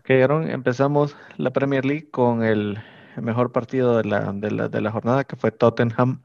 Ok, 0.00 0.10
Aaron, 0.10 0.48
empezamos 0.50 1.16
la 1.36 1.50
Premier 1.50 1.84
League 1.84 2.10
con 2.10 2.44
el 2.44 2.78
mejor 3.16 3.52
partido 3.52 3.96
de 3.96 4.04
la, 4.04 4.32
de 4.32 4.80
la, 4.80 4.90
jornada, 4.90 5.24
que 5.24 5.36
fue 5.36 5.50
Tottenham 5.50 6.22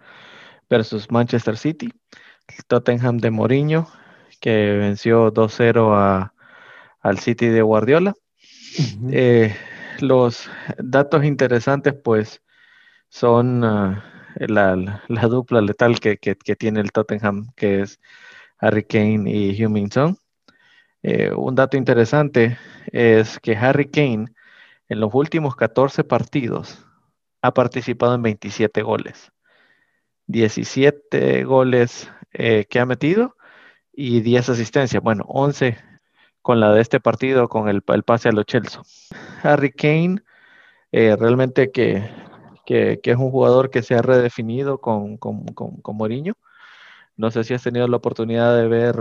versus 0.69 1.09
Manchester 1.09 1.57
City. 1.57 1.93
Tottenham 2.67 3.17
de 3.17 3.31
Mourinho, 3.31 3.87
que 4.39 4.77
venció 4.77 5.33
2-0 5.33 6.31
al 7.01 7.19
City 7.19 7.47
de 7.47 7.61
Guardiola. 7.61 8.13
Eh, 9.09 9.55
los 9.99 10.49
datos 10.77 11.23
interesantes, 11.23 11.93
pues, 11.93 12.41
son 13.09 13.63
ah, 13.63 14.10
la, 14.35 15.01
dupla 15.27 15.61
letal 15.61 15.99
que, 15.99 16.17
tiene 16.35 16.79
el 16.79 16.91
Tottenham, 16.91 17.51
que 17.55 17.81
es 17.81 17.99
Harry 18.59 18.83
Kane 18.83 19.29
y 19.29 19.55
Heung-Min 19.55 19.89
eh, 21.03 21.31
un 21.33 21.55
dato 21.55 21.77
interesante 21.77 22.59
es 22.91 23.39
que 23.39 23.55
Harry 23.55 23.89
Kane 23.89 24.27
en 24.87 24.99
los 24.99 25.13
últimos 25.13 25.55
14 25.55 26.03
partidos 26.03 26.85
ha 27.41 27.53
participado 27.53 28.15
en 28.15 28.21
27 28.21 28.83
goles. 28.83 29.31
17 30.27 31.43
goles 31.43 32.09
eh, 32.33 32.65
que 32.69 32.79
ha 32.79 32.85
metido 32.85 33.35
y 33.93 34.21
10 34.21 34.49
asistencias. 34.49 35.01
Bueno, 35.01 35.25
11 35.27 35.77
con 36.41 36.59
la 36.59 36.71
de 36.73 36.81
este 36.81 36.99
partido, 36.99 37.49
con 37.49 37.69
el, 37.69 37.81
pase 37.81 38.29
a 38.29 38.31
los 38.31 38.45
Chelsea. 38.45 38.81
Harry 39.43 39.71
Kane, 39.71 40.21
eh, 40.91 41.15
realmente 41.19 41.71
que, 41.71 42.09
es 42.73 43.17
un 43.17 43.31
jugador 43.31 43.69
que 43.69 43.83
se 43.83 43.95
ha 43.95 44.01
redefinido 44.01 44.79
con, 44.79 45.17
con, 45.17 45.45
con, 45.45 45.95
Mourinho. 45.95 46.33
No 47.17 47.31
sé 47.31 47.43
si 47.43 47.53
has 47.53 47.63
tenido 47.63 47.87
la 47.87 47.97
oportunidad 47.97 48.55
de 48.55 48.67
ver 48.67 48.95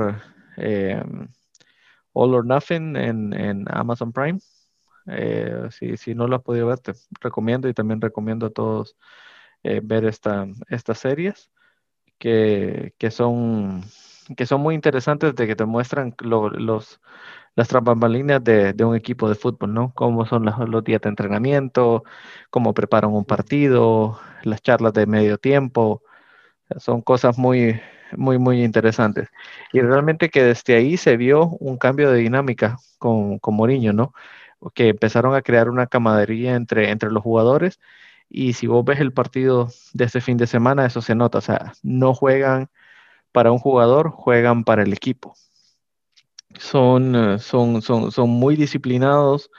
All 2.12 2.34
or 2.34 2.44
Nothing 2.44 2.96
en, 2.96 3.64
Amazon 3.70 4.12
Prime. 4.12 4.40
Eh, 5.06 5.68
si, 5.70 6.14
no 6.14 6.28
lo 6.28 6.36
has 6.36 6.42
podido 6.42 6.66
ver, 6.66 6.78
te 6.78 6.92
recomiendo 7.20 7.68
y 7.68 7.74
también 7.74 8.00
recomiendo 8.00 8.46
a 8.46 8.50
todos 8.50 8.96
eh, 9.62 9.80
ver 9.82 10.04
esta, 10.04 10.46
estas 10.68 10.98
series 10.98 11.50
que, 12.18 12.92
son, 13.10 13.82
que 14.36 14.46
son 14.46 14.60
muy 14.60 14.74
interesantes 14.74 15.34
de 15.34 15.46
que 15.46 15.56
te 15.56 15.64
muestran 15.64 16.14
los, 16.20 17.00
las 17.60 17.68
trampamalinas 17.68 18.42
de, 18.42 18.72
de 18.72 18.84
un 18.84 18.96
equipo 18.96 19.28
de 19.28 19.34
fútbol, 19.34 19.74
¿no? 19.74 19.92
Cómo 19.94 20.24
son 20.26 20.46
los, 20.46 20.58
los 20.68 20.82
días 20.82 21.02
de 21.02 21.10
entrenamiento, 21.10 22.04
cómo 22.50 22.72
preparan 22.74 23.12
un 23.12 23.26
partido, 23.26 24.18
las 24.44 24.62
charlas 24.62 24.94
de 24.94 25.06
medio 25.06 25.36
tiempo. 25.38 26.02
Son 26.78 27.02
cosas 27.02 27.38
muy, 27.38 27.80
muy, 28.16 28.38
muy 28.38 28.64
interesantes. 28.64 29.28
Y 29.72 29.80
realmente 29.80 30.30
que 30.30 30.42
desde 30.42 30.74
ahí 30.76 30.96
se 30.96 31.16
vio 31.18 31.48
un 31.60 31.76
cambio 31.76 32.10
de 32.10 32.20
dinámica 32.20 32.78
con, 32.98 33.38
con 33.38 33.54
Mourinho, 33.56 33.92
¿no? 33.92 34.14
Que 34.74 34.88
empezaron 34.88 35.34
a 35.34 35.42
crear 35.42 35.68
una 35.68 35.86
camaradería 35.86 36.54
entre, 36.56 36.90
entre 36.90 37.10
los 37.10 37.22
jugadores. 37.22 37.78
Y 38.30 38.54
si 38.54 38.66
vos 38.68 38.84
ves 38.84 39.00
el 39.00 39.12
partido 39.12 39.68
de 39.92 40.04
este 40.06 40.20
fin 40.22 40.38
de 40.38 40.46
semana, 40.46 40.86
eso 40.86 41.02
se 41.02 41.14
nota. 41.14 41.38
O 41.38 41.40
sea, 41.42 41.74
no 41.82 42.14
juegan 42.14 42.70
para 43.32 43.52
un 43.52 43.58
jugador, 43.58 44.10
juegan 44.10 44.64
para 44.64 44.82
el 44.82 44.92
equipo. 44.94 45.34
Son, 46.58 47.14
eh, 47.16 47.38
son, 47.38 47.82
son, 47.82 48.12
son 48.12 48.30
muy 48.30 48.56
disciplinados. 48.56 49.50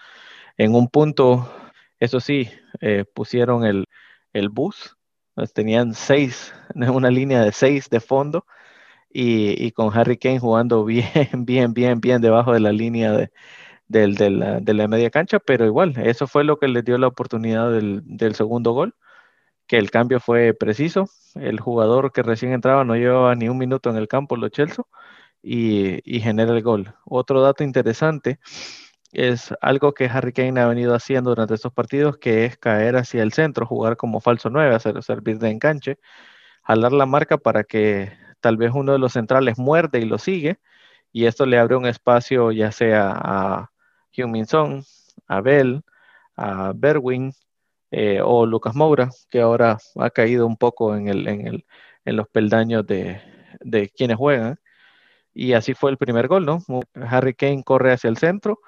En 0.58 0.76
un 0.76 0.90
punto, 0.90 1.52
eso 2.00 2.20
sí, 2.20 2.50
eh, 2.82 3.06
pusieron 3.14 3.66
el, 3.66 3.86
el 4.34 4.50
bus 4.50 4.98
pues, 5.36 5.54
tenían 5.54 5.94
seis, 5.96 6.54
una 6.76 7.10
línea 7.10 7.42
de 7.42 7.52
seis 7.52 7.90
de 7.90 8.00
fondo 8.00 8.46
y, 9.10 9.72
con 9.72 9.98
Harry 9.98 10.18
Kane 10.18 10.40
jugando 10.40 10.86
bien, 10.86 11.06
bien, 11.46 11.74
bien, 11.74 12.02
bien 12.02 12.22
debajo 12.22 12.54
de 12.54 12.60
la 12.60 12.72
línea 12.72 13.12
de, 13.88 14.74
la, 14.74 14.88
media 14.88 15.10
cancha, 15.10 15.40
pero 15.40 15.66
igual, 15.66 15.96
eso 15.98 16.28
fue 16.28 16.44
lo 16.44 16.58
que 16.60 16.68
les 16.68 16.86
dio 16.86 16.98
la 16.98 17.08
oportunidad 17.08 17.72
del, 17.72 18.36
segundo 18.36 18.72
gol, 18.74 18.96
que 19.68 19.78
el 19.78 19.92
cambio 19.92 20.20
fue 20.20 20.54
preciso. 20.54 21.10
El 21.36 21.60
jugador 21.60 22.12
que 22.12 22.24
recién 22.24 22.54
entraba 22.54 22.84
no 22.86 22.96
llevaba 22.96 23.36
ni 23.36 23.50
un 23.50 23.58
minuto 23.58 23.90
en 23.90 23.98
el 23.98 24.08
campo, 24.08 24.36
lo 24.38 24.50
Chelsea, 24.50 24.86
y, 25.42 26.02
y 26.04 26.22
genera 26.22 26.54
el 26.54 26.62
gol. 26.64 26.94
Otro 27.06 27.42
dato 27.42 27.64
interesante 27.64 28.40
es 29.12 29.54
algo 29.62 29.94
que 29.94 30.06
Harry 30.06 30.34
Kane 30.34 30.60
ha 30.62 30.68
venido 30.68 30.96
haciendo 30.96 31.32
durante 31.32 31.56
estos 31.56 31.74
partidos, 31.74 32.18
que 32.18 32.46
es 32.46 32.58
caer 32.58 32.96
hacia 32.98 33.24
el 33.24 33.34
centro, 33.34 33.66
jugar 33.66 33.98
como 33.98 34.22
falso 34.22 34.50
9, 34.50 34.76
hacer 34.76 35.02
servir 35.04 35.38
de 35.40 35.52
enganche, 35.52 36.00
jalar 36.64 36.94
la 36.94 37.06
marca 37.06 37.38
para 37.38 37.64
que 37.64 38.14
tal 38.42 38.58
vez 38.58 38.72
uno 38.74 38.94
de 38.94 39.00
los 39.00 39.14
centrales 39.14 39.58
muerde 39.58 40.00
y 40.00 40.06
lo 40.06 40.18
sigue, 40.18 40.60
y 41.12 41.26
esto 41.26 41.46
le 41.46 41.60
abre 41.60 41.76
un 41.76 41.88
espacio 41.88 42.52
ya 42.52 42.72
sea 42.72 43.12
a 43.14 43.72
Heung-Min 44.14 44.46
a 45.28 45.42
Bell, 45.42 45.84
a 46.38 46.74
Berwin 46.76 47.34
eh, 47.92 48.22
o 48.24 48.46
Lucas 48.46 48.76
Moura, 48.76 49.10
que 49.30 49.42
ahora 49.42 49.78
ha 49.98 50.10
caído 50.12 50.48
un 50.48 50.58
poco 50.58 50.96
en, 50.96 51.64
los 52.06 52.28
peldaños 52.30 52.86
de 52.88 53.92
quienes 53.96 54.18
juegan. 54.18 54.61
Y 55.34 55.54
así 55.54 55.74
fue 55.74 55.92
el 55.92 55.98
primer 55.98 56.28
gol, 56.28 56.46
¿no? 56.46 56.60
Harry 56.96 57.34
Kane 57.34 57.64
corre 57.64 57.94
hacia 57.94 58.10
el 58.10 58.18
centro, 58.18 58.60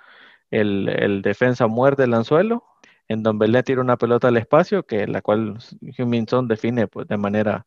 el, 0.52 1.22
defensa 1.24 1.68
muerde 1.68 2.06
el 2.06 2.14
anzuelo, 2.14 2.64
en 3.08 3.24
donde 3.24 3.48
le 3.48 3.64
tira 3.64 3.82
una 3.82 3.98
pelota 3.98 4.30
al 4.30 4.38
espacio, 4.38 4.84
que 4.84 5.08
la 5.08 5.22
cual 5.22 5.58
Huminson 5.98 6.48
define 6.48 6.88
pues, 6.88 7.08
de 7.08 7.18
manera 7.18 7.66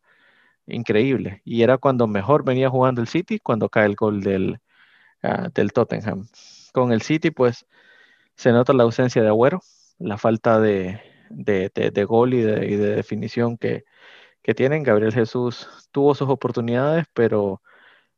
increíble. 0.66 1.42
Y 1.44 1.62
era 1.62 1.78
cuando 1.78 2.06
mejor 2.06 2.44
venía 2.44 2.70
jugando 2.70 3.00
el 3.00 3.08
City, 3.08 3.38
cuando 3.40 3.68
cae 3.68 3.86
el 3.86 3.96
gol 3.96 4.22
del, 4.22 4.60
ah, 5.22 5.48
del 5.54 5.72
Tottenham. 5.72 6.28
Con 6.72 6.92
el 6.92 7.02
City, 7.02 7.30
pues 7.30 7.66
se 8.36 8.52
nota 8.52 8.72
la 8.72 8.84
ausencia 8.84 9.22
de 9.22 9.28
Agüero, 9.28 9.60
la 9.98 10.18
falta 10.18 10.60
de, 10.60 11.00
gol 12.08 12.34
y 12.34 12.42
de, 12.42 12.76
definición 12.96 13.56
que, 13.58 13.84
que, 14.42 14.54
tienen. 14.54 14.82
Gabriel 14.82 15.12
Jesús 15.12 15.68
tuvo 15.92 16.14
sus 16.14 16.28
oportunidades, 16.28 17.06
pero, 17.14 17.62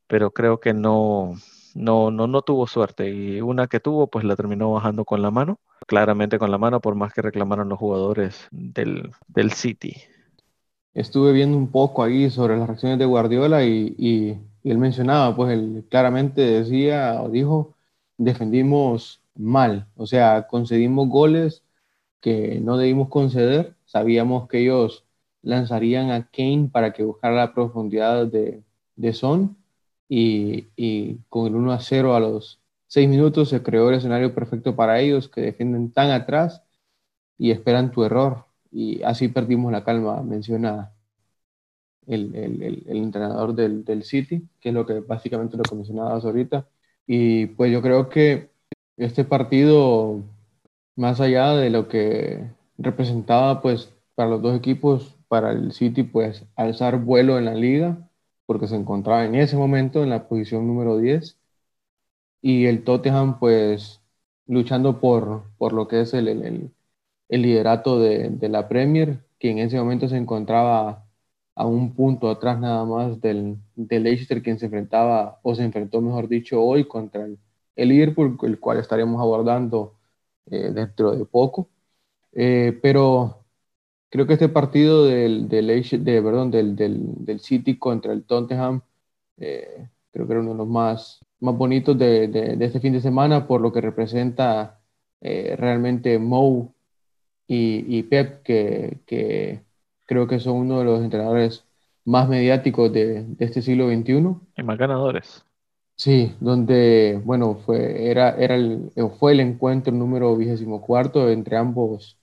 pero 0.09 0.33
creo 0.33 0.59
que 0.59 0.75
no, 0.75 1.37
no, 1.75 2.11
no, 2.11 2.27
no 2.27 2.43
tuvo 2.43 2.67
suerte 2.67 3.11
y 3.11 3.41
una 3.41 3.69
que 3.69 3.79
tuvo 3.79 4.09
pues 4.09 4.25
la 4.25 4.37
terminó 4.37 4.73
bajando 4.73 5.05
con 5.05 5.23
la 5.23 5.31
mano, 5.31 5.61
claramente 5.87 6.39
con 6.39 6.51
la 6.51 6.59
mano 6.59 6.81
por 6.81 6.95
más 6.95 7.13
que 7.13 7.23
reclamaron 7.23 7.69
los 7.69 7.79
jugadores 7.79 8.49
del, 8.51 9.13
City. 9.53 9.97
Estuve 10.95 11.33
viendo 11.33 11.57
un 11.57 11.71
poco 11.71 12.03
ahí 12.03 12.31
sobre 12.31 12.57
las 12.57 12.67
reacciones 12.67 12.99
de 12.99 13.05
Guardiola 13.05 13.65
y, 13.65 14.41
él 14.65 14.77
mencionaba, 14.77 15.35
pues 15.35 15.53
él 15.53 15.87
claramente 15.89 16.43
decía 16.43 17.23
o 17.23 17.31
dijo, 17.31 17.75
defendimos 18.19 19.23
mal, 19.35 19.87
o 19.97 20.07
sea, 20.07 20.47
concedimos 20.47 21.09
goles 21.09 21.63
que 22.21 22.61
no 22.61 22.77
debimos 22.77 23.09
conceder, 23.09 23.77
sabíamos 23.87 24.49
que 24.49 24.59
ellos 24.61 25.07
lanzarían 25.43 26.11
a 26.11 26.29
Kane 26.29 26.69
para 26.71 26.93
que 26.93 27.05
buscara 27.05 27.35
la 27.35 27.55
profundidad 27.55 28.27
de, 28.27 28.63
de 28.97 29.13
Son 29.15 29.58
y, 30.09 31.19
con 31.29 31.47
el 31.47 31.55
1 31.57 31.73
a 31.73 31.81
0 31.81 32.15
a 32.17 32.21
los 32.21 32.61
6 32.89 33.09
minutos 33.09 33.51
se 33.51 33.63
creó 33.63 33.91
el 33.91 33.97
escenario 33.97 34.35
perfecto 34.35 34.75
para 34.77 35.01
ellos 35.01 35.29
que 35.29 35.43
defienden 35.43 35.93
tan 35.93 36.11
atrás 36.11 36.63
y 37.39 37.51
esperan 37.51 37.93
tu 37.93 38.05
error 38.05 38.47
y 38.73 39.03
así 39.03 39.29
perdimos 39.29 39.73
la 39.73 39.85
calma, 39.85 40.23
menciona 40.23 40.93
el, 42.07 42.35
el, 42.35 42.85
el, 42.87 42.97
entrenador 42.97 43.55
del, 43.55 43.85
del, 43.85 44.03
City, 44.05 44.49
que 44.61 44.71
es 44.71 44.75
lo 44.75 44.87
que 44.87 45.01
básicamente 45.01 45.57
lo 45.57 45.63
que 45.63 45.75
mencionabas 45.75 46.25
ahorita. 46.25 46.67
Y 47.07 47.47
pues 47.47 47.73
yo 47.73 47.83
creo 47.83 48.09
que 48.09 48.51
este 48.97 49.25
partido, 49.25 50.23
más 50.97 51.21
allá 51.21 51.55
de 51.55 51.71
lo 51.71 51.89
que 51.89 52.51
representaba 52.79 53.63
pues 53.63 53.93
para 54.15 54.31
los 54.31 54.43
dos 54.43 54.57
equipos, 54.57 55.17
para 55.29 55.53
el 55.53 55.73
City 55.73 56.03
pues 56.03 56.45
alzar 56.57 56.99
vuelo 56.99 57.39
en 57.39 57.45
la 57.47 57.55
liga, 57.55 58.08
porque 58.49 58.69
se 58.69 58.77
encontraba 58.77 59.27
en 59.27 59.37
ese 59.37 59.57
momento 59.59 60.03
en 60.03 60.11
la 60.11 60.29
posición 60.29 60.67
número 60.67 60.99
10 60.99 61.39
y 62.43 62.67
el 62.67 62.85
Tottenham 62.85 63.39
pues 63.39 64.01
luchando 64.47 65.01
por, 65.01 65.45
por 65.59 65.73
lo 65.73 65.89
que 65.89 66.01
es 66.03 66.15
el, 66.15 66.29
el, 66.29 66.73
el 67.29 67.43
liderato 67.43 68.01
de, 68.01 68.31
de, 68.31 68.49
la 68.49 68.69
Premier 68.69 69.21
que 69.39 69.51
en 69.51 69.59
ese 69.59 69.79
momento 69.79 70.09
se 70.09 70.17
encontraba 70.17 71.07
a 71.55 71.67
un 71.67 71.95
punto 71.95 72.31
atrás 72.31 72.59
nada 72.61 72.85
más 72.85 73.21
del, 73.21 73.59
del 73.77 74.05
Leicester, 74.05 74.43
quien 74.43 74.59
se 74.59 74.67
enfrentaba, 74.67 75.41
o 75.43 75.55
se 75.55 75.65
enfrentó, 75.65 76.01
mejor 76.01 76.29
dicho, 76.29 76.63
hoy 76.63 76.87
contra 76.89 77.27
el, 77.27 77.39
Liverpool, 77.77 78.39
el 78.43 78.61
cual 78.61 78.79
estaremos 78.79 79.21
abordando 79.21 79.97
eh, 80.47 80.71
dentro 80.73 81.13
de 81.17 81.25
poco. 81.27 81.69
Eh, 82.33 82.79
pero 82.83 83.45
creo 84.11 84.27
que 84.27 84.35
este 84.35 84.49
partido 84.49 85.07
del, 85.07 85.49
del, 85.49 85.67
de, 85.67 86.23
perdón, 86.23 86.51
del, 86.51 86.77
del, 86.77 87.25
del, 87.25 87.41
City 87.41 87.79
contra 87.79 88.13
el 88.13 88.25
Tottenham, 88.25 88.83
eh, 89.39 89.89
creo 90.13 90.27
que 90.27 90.33
era 90.33 90.41
uno 90.41 90.53
de 90.53 90.59
los 90.59 90.69
más, 90.69 91.21
más 91.41 91.57
bonitos 91.57 91.99
de, 91.99 92.29
de, 92.29 92.65
este 92.65 92.81
fin 92.81 92.93
de 92.93 93.01
semana 93.01 93.47
por 93.47 93.61
lo 93.61 93.73
que 93.73 93.81
representa 93.81 94.81
realmente 95.21 96.19
Mou 96.19 96.73
y, 97.49 97.99
y 97.99 98.03
Pep, 98.05 98.43
que, 98.43 98.99
que, 99.07 99.63
creo 100.09 100.27
que 100.27 100.41
son 100.41 100.57
uno 100.57 100.79
de 100.79 100.85
los 100.87 101.03
entrenadores 101.03 101.65
más 102.05 102.29
mediáticos 102.29 102.93
de, 102.93 103.25
de 103.25 103.45
este 103.45 103.61
siglo 103.61 103.89
XXI. 103.89 104.37
Y 104.57 104.63
más 104.63 104.79
ganadores. 104.79 105.45
Sí, 105.97 106.35
donde, 106.41 107.21
bueno, 107.25 107.57
fue, 107.67 108.11
era, 108.11 108.31
era 108.31 108.55
el, 108.55 108.91
fue 109.19 109.33
el 109.33 109.41
encuentro 109.41 109.93
número 109.93 110.35
vigésimo 110.37 110.81
cuarto 110.81 111.29
entre 111.29 111.57
ambos 111.57 112.17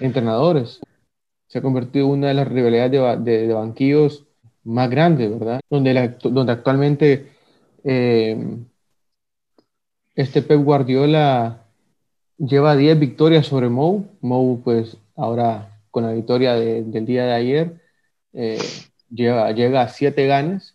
entrenadores. 0.00 0.80
Se 1.52 1.58
ha 1.58 1.62
convertido 1.62 2.06
en 2.06 2.12
una 2.12 2.28
de 2.28 2.34
las 2.34 2.48
rivalidades 2.48 3.22
de, 3.22 3.46
de, 3.46 3.52
banquillos 3.52 4.24
más 4.64 4.88
grandes, 4.88 5.38
¿verdad? 5.38 5.60
Donde, 5.68 6.16
donde 6.22 6.50
actualmente 6.50 7.28
eh, 7.84 8.56
este 10.14 10.40
Pep 10.40 10.62
Guardiola 10.62 11.66
lleva 12.38 12.74
10 12.74 12.98
victorias 12.98 13.48
sobre 13.48 13.68
Mou. 13.68 14.06
Mou, 14.22 14.62
pues 14.64 14.96
ahora 15.14 15.78
con 15.90 16.04
la 16.04 16.12
victoria 16.14 16.54
del 16.54 17.04
día 17.04 17.26
de 17.26 17.32
ayer, 17.34 17.82
eh, 18.32 18.58
lleva, 19.10 19.52
llega 19.52 19.82
a 19.82 19.88
7 19.88 20.26
ganes 20.26 20.74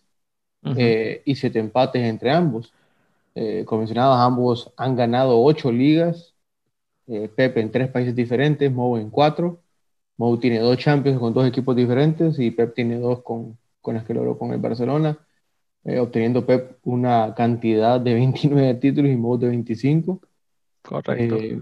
eh, 0.76 1.22
y 1.24 1.34
7 1.34 1.58
empates 1.58 2.04
entre 2.04 2.30
ambos. 2.30 2.72
Como 3.64 3.80
mencionabas, 3.80 4.20
ambos 4.20 4.72
han 4.76 4.94
ganado 4.94 5.42
8 5.42 5.72
ligas. 5.72 6.34
Pepe 7.04 7.62
en 7.62 7.72
3 7.72 7.90
países 7.90 8.14
diferentes, 8.14 8.70
Mou 8.70 8.96
en 8.96 9.10
4. 9.10 9.58
Mou 10.18 10.36
tiene 10.38 10.58
2 10.58 10.76
Champions 10.76 11.18
con 11.18 11.32
dos 11.32 11.46
equipos 11.46 11.74
diferentes 11.74 12.38
y 12.38 12.50
Pep 12.50 12.74
tiene 12.74 12.98
2 12.98 13.22
con, 13.22 13.56
con 13.80 13.94
las 13.94 14.04
que 14.04 14.14
logró 14.14 14.36
con 14.36 14.52
el 14.52 14.58
Barcelona, 14.58 15.18
obteniendo 15.84 16.44
Pep 16.44 16.78
una 16.84 17.34
cantidad 17.34 17.98
de 18.00 18.14
29 18.14 18.74
títulos 18.74 19.10
y 19.10 19.16
Mou 19.16 19.38
de 19.38 19.48
25. 19.48 20.20
Correcto. 20.82 21.36
Eh, 21.36 21.60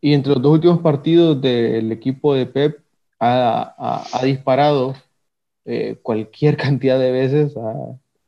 y 0.00 0.12
entre 0.12 0.34
los 0.34 0.42
dos 0.42 0.52
últimos 0.52 0.80
partidos 0.80 1.40
del 1.40 1.90
equipo 1.92 2.34
de 2.34 2.46
Pep 2.46 2.80
ha, 3.18 4.04
ha, 4.12 4.24
disparado 4.24 4.94
eh, 5.64 5.98
cualquier 6.02 6.56
cantidad 6.64 6.98
de 6.98 7.10
veces. 7.10 7.54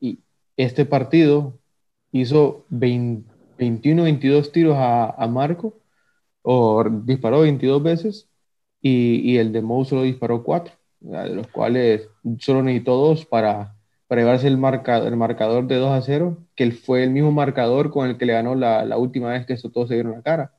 y 0.01 0.21
este 0.57 0.85
partido 0.85 1.59
hizo 2.13 2.65
21, 2.71 4.05
22 4.05 4.53
tiros 4.53 4.77
a, 4.77 5.11
a, 5.11 5.27
Marco, 5.29 5.79
o 6.43 6.85
disparó 7.05 7.41
22 7.41 7.83
veces, 7.83 8.28
y, 8.81 9.33
y 9.33 9.39
el 9.39 9.53
de 9.53 9.63
Mou 9.63 9.85
solo 9.85 10.03
disparó 10.03 10.43
4, 10.43 10.75
de 11.01 11.35
los 11.35 11.49
cuales 11.49 12.09
solo 12.39 12.63
necesitó 12.63 12.97
dos 12.97 13.27
para, 13.27 13.77
para 14.07 14.23
llevarse 14.23 14.49
el, 14.49 14.59
marca, 14.59 14.99
el 14.99 15.17
marcador 15.17 15.67
de 15.67 15.77
2 15.77 15.91
a 15.91 16.01
0, 16.03 16.39
que 16.55 16.71
fue 16.73 17.05
el 17.05 17.11
mismo 17.11 17.33
marcador 17.33 17.91
con 17.91 18.09
el 18.09 18.17
que 18.17 18.27
le 18.27 18.33
ganó 18.33 18.55
la, 18.55 18.85
la 18.85 18.99
última 18.99 19.31
vez 19.31 19.47
que 19.47 19.53
estos 19.53 19.73
todos 19.73 19.89
se 19.89 19.95
dieron 19.95 20.13
la 20.13 20.23
cara. 20.23 20.53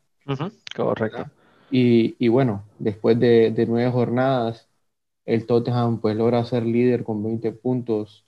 correcto. 0.75 1.25
Y, 1.71 2.15
y, 2.23 2.27
bueno, 2.29 2.63
después 2.79 3.19
de, 3.19 3.51
de, 3.51 3.65
nueve 3.65 3.91
jornadas, 3.91 4.67
el 5.25 5.45
Tottenham 5.45 6.01
pues 6.01 6.15
logra 6.15 6.43
ser 6.45 6.65
líder 6.65 7.03
con 7.03 7.23
20 7.23 7.51
puntos, 7.51 8.25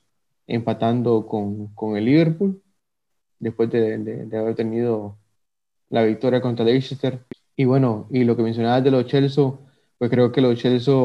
empatando 0.48 1.26
con, 1.28 1.68
con 1.74 1.98
el 1.98 2.06
Liverpool, 2.06 2.62
después 3.40 3.70
de, 3.72 3.98
de, 3.98 4.38
haber 4.38 4.56
tenido 4.56 5.18
la 5.90 6.04
victoria 6.04 6.42
contra 6.42 6.66
Leicester. 6.66 7.26
Y 7.56 7.66
bueno, 7.66 8.08
y 8.12 8.24
lo 8.24 8.38
que 8.38 8.44
mencionabas 8.44 8.84
de 8.84 8.92
los 8.92 9.06
Chelsea, 9.08 9.44
pues 10.02 10.10
creo 10.10 10.32
que 10.32 10.42
los 10.42 10.58
Chelsea 10.58 10.96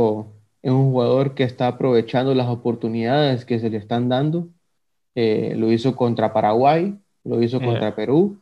es 0.63 0.73
un 0.73 0.91
jugador 0.91 1.35
que 1.35 1.45
está 1.45 1.69
aprovechando 1.69 2.35
las 2.35 2.49
oportunidades 2.49 3.45
que 3.45 3.59
se 3.59 3.69
le 3.69 3.77
están 3.77 4.09
dando. 4.09 4.49
Eh, 5.15 5.53
lo 5.55 5.71
hizo 5.71 5.95
contra 5.95 6.33
Paraguay, 6.33 6.99
lo 7.23 7.43
hizo 7.43 7.61
contra 7.61 7.95
Perú 7.95 8.39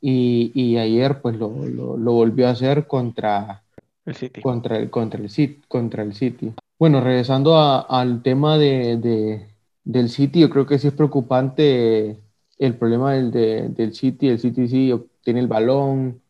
y, 0.00 0.50
y, 0.52 0.78
ayer 0.78 1.20
pues 1.20 1.36
lo, 1.36 1.48
lo, 1.68 1.96
lo, 1.96 2.12
volvió 2.12 2.48
a 2.48 2.50
hacer 2.50 2.88
contra 2.88 3.62
el 4.04 4.16
City. 4.16 4.40
Contra 4.40 4.78
el, 4.78 4.90
contra 4.90 5.20
el, 5.20 5.60
contra 5.68 6.02
el 6.02 6.12
City. 6.14 6.52
Bueno, 6.76 7.00
regresando 7.00 7.56
a, 7.56 7.82
al 7.82 8.20
tema 8.24 8.58
de, 8.58 8.96
de, 8.96 9.46
del 9.84 10.08
City, 10.08 10.40
yo 10.40 10.50
creo 10.50 10.66
que 10.66 10.80
sí 10.80 10.88
es 10.88 10.92
preocupante 10.92 12.18
el 12.58 12.74
problema 12.74 13.12
del, 13.12 13.30
de, 13.30 13.68
del 13.68 13.94
City. 13.94 14.26
El 14.26 14.40
City 14.40 14.66
sí 14.66 14.90
obtiene 14.90 15.38
el 15.38 15.46
balón, 15.46 16.20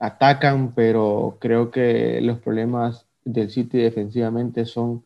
atacan, 0.00 0.72
pero 0.74 1.36
creo 1.40 1.70
que 1.70 2.20
los 2.22 2.38
problemas 2.38 3.06
del 3.24 3.50
City 3.50 3.78
defensivamente 3.78 4.64
son 4.64 5.04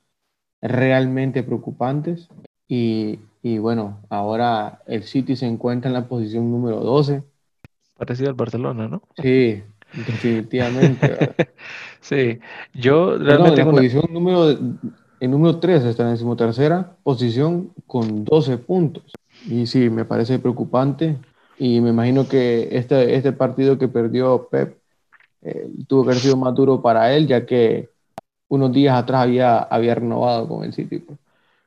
realmente 0.63 1.43
preocupantes. 1.43 2.29
Y, 2.69 3.19
y, 3.43 3.59
bueno, 3.59 4.01
ahora 4.09 4.81
el 4.87 5.03
City 5.03 5.37
se 5.37 5.47
encuentra 5.47 5.89
en 5.89 5.95
la 5.95 6.09
posición 6.09 6.51
número 6.51 6.81
12. 6.81 7.23
Parecido 7.99 8.31
al 8.31 8.37
Barcelona, 8.37 8.89
¿no? 8.89 9.03
Sí, 9.21 9.63
definitivamente. 9.93 11.35
sí, 12.01 12.39
yo 12.73 13.19
realmente. 13.19 13.61
en 13.61 13.67
la 13.67 13.73
posición 13.73 14.05
número, 14.11 14.49
el 14.49 15.31
número 15.31 15.59
3 15.59 15.85
está 15.85 16.05
en 16.05 16.07
la 16.09 16.13
decimotercera 16.13 16.97
posición 17.03 17.73
con 17.87 18.25
12 18.25 18.59
puntos. 18.59 19.05
Y 19.47 19.67
sí, 19.67 19.91
me 19.91 20.05
parece 20.05 20.39
preocupante. 20.39 21.19
Y 21.59 21.81
me 21.81 21.91
imagino 21.91 22.27
que 22.27 22.69
este, 22.73 23.15
este 23.15 23.33
partido 23.33 23.79
que 23.79 23.87
perdió 23.87 24.49
Pep 24.51 24.79
eh, 25.45 25.69
tuvo 25.87 26.05
que 26.05 26.11
haber 26.11 26.23
sido 26.23 26.37
más 26.37 26.55
duro 26.55 26.81
para 26.81 27.13
él, 27.13 27.27
ya 27.27 27.45
que 27.45 27.91
unos 28.49 28.73
días 28.73 28.97
atrás 28.97 29.23
había, 29.23 29.59
había 29.59 29.95
renovado 29.95 30.49
con 30.49 30.65
el 30.65 30.73
City. 30.73 30.99
Pues. 30.99 31.19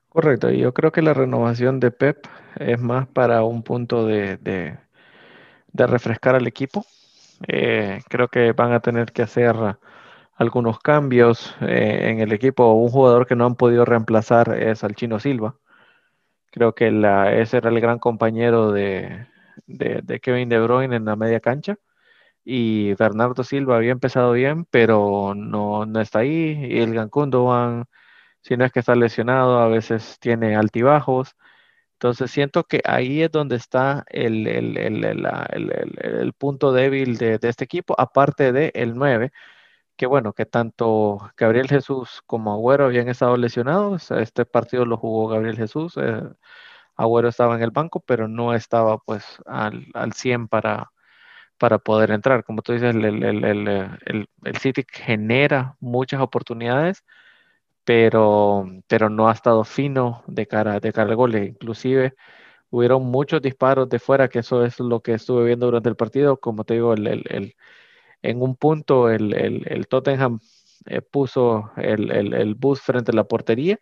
Correcto, 0.10 0.50
y 0.50 0.60
yo 0.60 0.74
creo 0.74 0.92
que 0.92 1.04
la 1.04 1.14
renovación 1.14 1.80
de 1.80 1.92
Pep 1.92 2.26
es 2.56 2.80
más 2.80 3.08
para 3.08 3.44
un 3.44 3.62
punto 3.62 4.08
de, 4.08 4.38
de, 4.38 4.78
refrescar 5.88 6.36
al 6.36 6.48
equipo. 6.48 6.86
Eh, 7.48 8.02
creo 8.10 8.28
que 8.30 8.52
van 8.54 8.74
a 8.74 8.80
tener 8.80 9.12
que 9.12 9.22
hacer 9.22 9.56
algunos 10.36 10.80
cambios 10.80 11.56
eh, 11.62 12.10
en 12.10 12.20
el 12.20 12.34
equipo. 12.34 12.74
Un 12.74 12.90
jugador 12.90 13.28
que 13.28 13.36
no 13.36 13.46
han 13.46 13.56
podido 13.56 13.86
reemplazar 13.86 14.58
es 14.58 14.84
al 14.84 14.96
Chino 14.96 15.20
Silva. 15.20 15.56
Creo 16.52 16.74
que 16.74 16.90
la, 16.90 17.34
ese 17.36 17.58
era 17.58 17.70
el 17.70 17.80
gran 17.80 18.00
compañero 18.00 18.72
de, 18.72 19.28
de 19.68 20.20
Kevin 20.20 20.50
De 20.50 20.60
Bruyne 20.60 20.96
en 20.96 21.06
la 21.06 21.16
media 21.16 21.40
cancha 21.40 21.78
y 22.50 22.94
Bernardo 22.96 23.44
Silva 23.44 23.76
había 23.78 23.92
empezado 23.92 24.32
bien, 24.32 24.66
pero 24.66 25.34
no, 25.36 25.86
no 25.86 26.00
está 26.02 26.20
ahí. 26.20 26.58
Y 26.70 26.80
el 26.80 26.94
Gankundovan, 26.94 27.88
si 28.42 28.58
no 28.58 28.66
es 28.66 28.72
que 28.72 28.80
está 28.82 28.96
lesionado, 28.96 29.60
a 29.60 29.68
veces 29.68 30.18
tiene 30.20 30.56
altibajos. 30.56 31.36
Entonces 31.94 32.32
siento 32.32 32.64
que 32.66 32.82
ahí 32.86 33.24
es 33.24 33.32
donde 33.32 33.58
está 33.58 34.06
el, 34.10 34.48
el, 34.48 34.78
el, 34.78 35.26
el 36.02 36.34
punto 36.34 36.72
débil 36.74 37.18
de, 37.18 37.38
de, 37.40 37.50
este 37.50 37.66
equipo, 37.66 37.96
aparte 38.00 38.52
de 38.54 38.72
el 38.76 38.96
9, 38.96 39.32
que 39.98 40.06
bueno, 40.08 40.34
que 40.34 40.46
tanto 40.46 41.32
Gabriel 41.38 41.68
Jesús 41.70 42.22
como 42.28 42.54
Agüero 42.54 42.86
habían 42.86 43.10
estado 43.10 43.38
lesionados. 43.38 44.12
Este 44.12 44.46
partido 44.46 44.86
lo 44.86 44.98
jugó 44.98 45.28
Gabriel 45.30 45.58
Jesús. 45.58 45.96
Eh, 45.98 46.24
Agüero 46.96 47.30
estaba 47.30 47.56
en 47.56 47.64
el 47.64 47.72
banco, 47.72 48.02
pero 48.02 48.28
no 48.28 48.54
estaba 48.54 49.00
pues 49.00 49.26
al, 49.46 49.88
al 49.94 50.14
100 50.14 50.48
para, 50.50 50.92
para 51.58 51.80
poder 51.80 52.12
entrar. 52.12 52.44
Como 52.44 52.62
tú 52.62 52.74
dices, 52.74 52.96
el, 52.96 53.06
el, 53.06 54.28
City 54.60 54.86
genera 54.92 55.76
muchas 55.80 56.22
oportunidades, 56.22 57.04
pero, 57.84 58.66
pero 58.88 59.10
no 59.10 59.30
ha 59.30 59.34
estado 59.34 59.64
fino 59.64 60.24
de 60.28 60.48
cara, 60.48 60.80
de 60.80 60.94
cara 60.94 61.10
al 61.10 61.16
gol. 61.16 61.36
Inclusive 61.36 62.16
hubieron 62.70 63.06
muchos 63.06 63.42
disparos 63.42 63.90
de 63.90 64.00
fuera, 64.00 64.30
que 64.30 64.40
eso 64.40 64.66
es 64.66 64.80
lo 64.80 65.02
que 65.02 65.14
estuve 65.14 65.46
viendo 65.46 65.68
durante 65.68 65.90
el 65.90 65.96
partido. 65.96 66.40
Como 66.40 66.64
te 66.66 66.76
digo, 66.76 66.94
el, 66.94 67.56
en 68.22 68.42
un 68.42 68.56
punto 68.56 69.10
el, 69.10 69.88
Tottenham 69.90 70.40
eh, 70.88 71.02
puso 71.02 71.72
el, 71.78 72.56
bus 72.56 72.82
frente 72.82 73.12
a 73.12 73.16
la 73.16 73.26
portería 73.26 73.80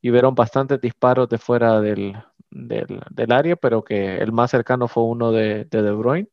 y 0.00 0.10
hubieron 0.10 0.34
bastantes 0.34 0.80
disparos 0.80 1.28
de 1.28 1.38
fuera 1.38 1.80
del, 1.80 2.16
del, 2.50 3.32
área, 3.32 3.56
pero 3.56 3.84
que 3.84 4.18
el 4.18 4.32
más 4.32 4.50
cercano 4.50 4.88
fue 4.88 5.04
uno 5.04 5.32
de 5.32 5.64
De 5.66 5.92
Bruyne 5.92 6.28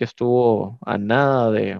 que 0.00 0.04
estuvo 0.04 0.78
a 0.86 0.96
nada 0.96 1.50
de, 1.50 1.78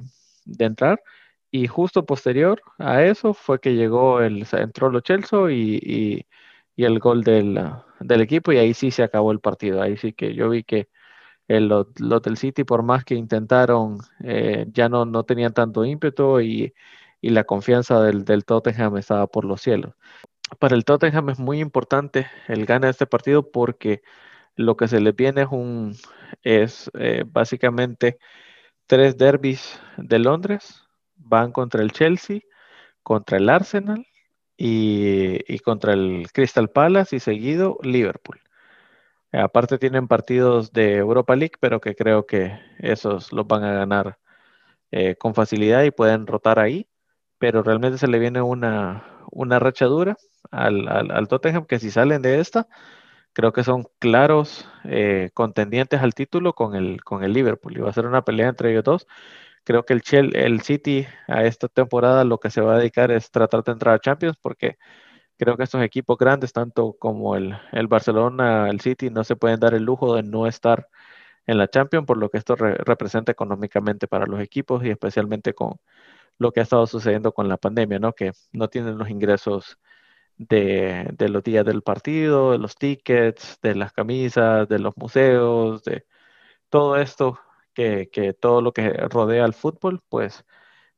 entrar. 0.59 1.03
Y 1.51 1.69
justo 1.69 2.05
posterior 2.05 2.61
a 2.79 3.03
eso 3.05 3.33
fue 3.35 3.61
que 3.61 3.75
llegó 3.75 4.21
el, 4.21 4.47
entró 4.53 4.91
lo 4.91 5.01
Chelsea 5.01 5.51
y, 5.51 6.27
el 6.77 6.99
gol 6.99 7.25
del, 7.25 7.59
del, 8.01 8.21
equipo 8.23 8.53
y 8.53 8.59
ahí 8.59 8.75
sí 8.75 8.91
se 8.91 9.03
acabó 9.03 9.33
el 9.33 9.41
partido. 9.41 9.81
Ahí 9.83 9.97
sí 9.97 10.13
que 10.13 10.35
yo 10.35 10.51
vi 10.51 10.65
que 10.65 10.89
el, 11.49 11.69
los, 11.69 11.89
City, 12.37 12.65
por 12.65 12.83
más 12.83 13.05
que 13.05 13.15
intentaron, 13.15 13.99
eh, 14.23 14.67
ya 14.73 14.89
no, 14.91 15.07
no 15.07 15.25
tenían 15.25 15.55
tanto 15.55 15.85
ímpetu 15.85 16.41
y, 16.41 16.75
y 17.23 17.31
la 17.31 17.45
confianza 17.45 18.03
del, 18.03 18.25
del 18.25 18.45
Tottenham 18.45 18.99
estaba 18.99 19.27
por 19.29 19.45
los 19.47 19.63
cielos. 19.63 19.95
Para 20.59 20.77
el 20.77 20.85
Tottenham 20.85 21.31
es 21.31 21.39
muy 21.39 21.61
importante 21.61 22.27
el 22.49 22.67
gane 22.67 22.87
de 22.89 22.93
este 22.93 23.07
partido 23.07 23.51
porque 23.51 24.03
lo 24.61 24.77
que 24.77 24.89
se 24.89 25.01
les 25.01 25.15
viene 25.17 25.43
es 25.43 25.49
un 25.51 25.97
es 26.43 26.91
eh, 26.95 27.25
básicamente 27.27 28.19
tres 28.87 29.17
derbis 29.17 29.81
de 29.97 30.19
Londres. 30.19 30.85
Van 31.17 31.53
contra 31.53 31.83
el 31.83 31.93
Chelsea, 31.93 32.41
contra 33.03 33.39
el 33.39 33.49
Arsenal 33.49 34.07
y, 34.57 35.59
contra 35.61 35.93
el 35.95 36.27
Crystal 36.33 36.71
Palace 36.71 37.17
y 37.17 37.21
seguido 37.21 37.79
Liverpool. 37.83 38.41
aparte 39.33 39.79
tienen 39.79 40.09
partidos 40.09 40.73
de 40.73 40.97
Europa 40.97 41.37
League, 41.37 41.55
pero 41.61 41.81
que 41.81 41.95
creo 41.95 42.27
que 42.27 42.59
esos 42.79 43.33
los 43.33 43.47
van 43.47 43.65
a 43.65 43.73
ganar 43.73 44.19
eh, 44.93 45.17
con 45.17 45.35
facilidad 45.35 45.85
y 45.85 45.91
pueden 45.93 46.27
rotar 46.27 46.59
ahí. 46.59 46.89
Pero 47.39 47.63
realmente 47.63 47.99
se 47.99 48.09
le 48.09 48.19
viene 48.19 48.43
una, 48.43 49.05
una 49.31 49.59
rachadura 49.59 50.17
al, 50.51 50.89
al, 50.89 51.29
Tottenham 51.29 51.67
que 51.67 51.79
si 51.79 51.91
salen 51.91 52.23
de 52.23 52.41
esta, 52.41 52.69
creo 53.33 53.53
que 53.53 53.65
son 53.65 53.85
claros 53.99 54.69
eh, 54.85 55.31
contendientes 55.35 56.01
al 56.01 56.15
título 56.15 56.55
con 56.55 56.75
el, 56.75 57.03
con 57.05 57.25
el 57.25 57.33
Liverpool. 57.33 57.77
Y 57.77 57.81
va 57.81 57.91
a 57.91 57.93
ser 57.93 58.07
una 58.07 58.23
pelea 58.25 58.49
entre 58.49 58.73
ellos 58.73 58.85
dos. 58.85 59.07
Creo 59.65 59.85
que 59.85 59.95
el, 59.95 60.03
el 60.37 60.61
City 60.63 61.07
a 61.29 61.45
esta 61.45 61.69
temporada 61.69 62.25
lo 62.25 62.39
que 62.41 62.51
se 62.51 62.61
va 62.63 62.75
a 62.77 62.79
dedicar 62.79 63.11
es 63.11 63.31
tratar 63.31 63.65
de 63.65 63.73
entrar 63.73 63.95
a 63.95 64.01
Champions 64.01 64.37
porque 64.41 64.79
creo 65.39 65.57
que 65.57 65.65
estos 65.65 65.83
equipos 65.83 66.19
grandes, 66.19 66.53
tanto 66.53 66.95
como 66.99 67.37
el, 67.37 67.57
el 67.73 67.89
Barcelona, 67.89 68.69
el 68.71 68.81
City, 68.81 69.11
no 69.11 69.25
se 69.25 69.37
pueden 69.37 69.61
dar 69.61 69.75
el 69.75 69.85
lujo 69.85 70.15
de 70.17 70.23
no 70.23 70.47
estar 70.47 70.89
en 71.47 71.59
la 71.59 71.69
Champions, 71.69 72.07
por 72.07 72.19
lo 72.19 72.31
que 72.31 72.39
esto 72.39 72.57
representa 72.57 73.33
económicamente 73.33 74.09
para 74.09 74.27
los 74.27 74.41
equipos 74.41 74.85
y 74.85 74.91
especialmente 74.91 75.55
con 75.55 75.81
lo 76.39 76.53
que 76.53 76.61
ha 76.61 76.63
estado 76.65 76.87
sucediendo 76.87 77.33
con 77.33 77.49
la 77.49 77.59
pandemia, 77.59 77.99
¿no? 77.99 78.13
Que 78.15 78.33
no 78.53 78.69
tienen 78.69 78.99
los 78.99 79.11
ingresos 79.11 79.79
de, 80.49 81.29
los 81.29 81.43
días 81.43 81.65
del 81.67 81.83
partido, 81.83 82.53
de 82.53 82.59
los 82.59 82.77
tickets, 82.77 83.59
de 83.63 83.75
las 83.75 83.93
camisas, 83.93 84.69
de 84.69 84.79
los 84.79 84.97
museos, 84.97 85.85
de 85.85 86.07
todo 86.71 86.97
esto, 86.97 87.39
que, 87.75 88.09
todo 88.41 88.63
lo 88.63 88.73
que 88.73 88.91
rodea 88.91 89.45
al 89.45 89.55
fútbol, 89.55 90.01
pues 90.09 90.45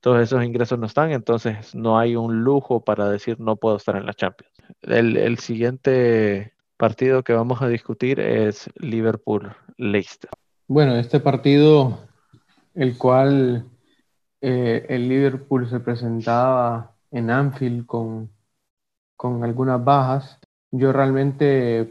todos 0.00 0.22
esos 0.22 0.44
ingresos 0.44 0.78
no 0.78 0.86
están, 0.86 1.12
entonces 1.12 1.74
no 1.74 1.98
hay 1.98 2.16
un 2.16 2.42
lujo 2.44 2.84
para 2.84 3.08
decir 3.08 3.38
no 3.40 3.56
puedo 3.56 3.76
estar 3.76 3.96
en 3.96 4.06
la 4.06 4.14
Champions. 4.14 4.52
El, 4.82 5.38
siguiente 5.38 6.52
partido 6.76 7.22
que 7.22 7.32
vamos 7.32 7.62
a 7.62 7.68
discutir 7.68 8.20
es 8.20 8.70
Liverpool-Leicester. 8.76 10.30
Bueno, 10.68 10.96
este 10.96 11.20
partido, 11.20 11.98
el 12.74 12.96
cual 12.96 13.64
eh, 14.40 14.86
el 14.88 15.08
Liverpool 15.08 15.68
se 15.68 15.80
presentaba 15.80 16.94
en 17.10 17.30
Anfield 17.30 17.86
con 17.86 18.30
con 19.22 19.44
algunas 19.44 19.84
bajas. 19.84 20.40
Yo 20.72 20.92
realmente 20.92 21.88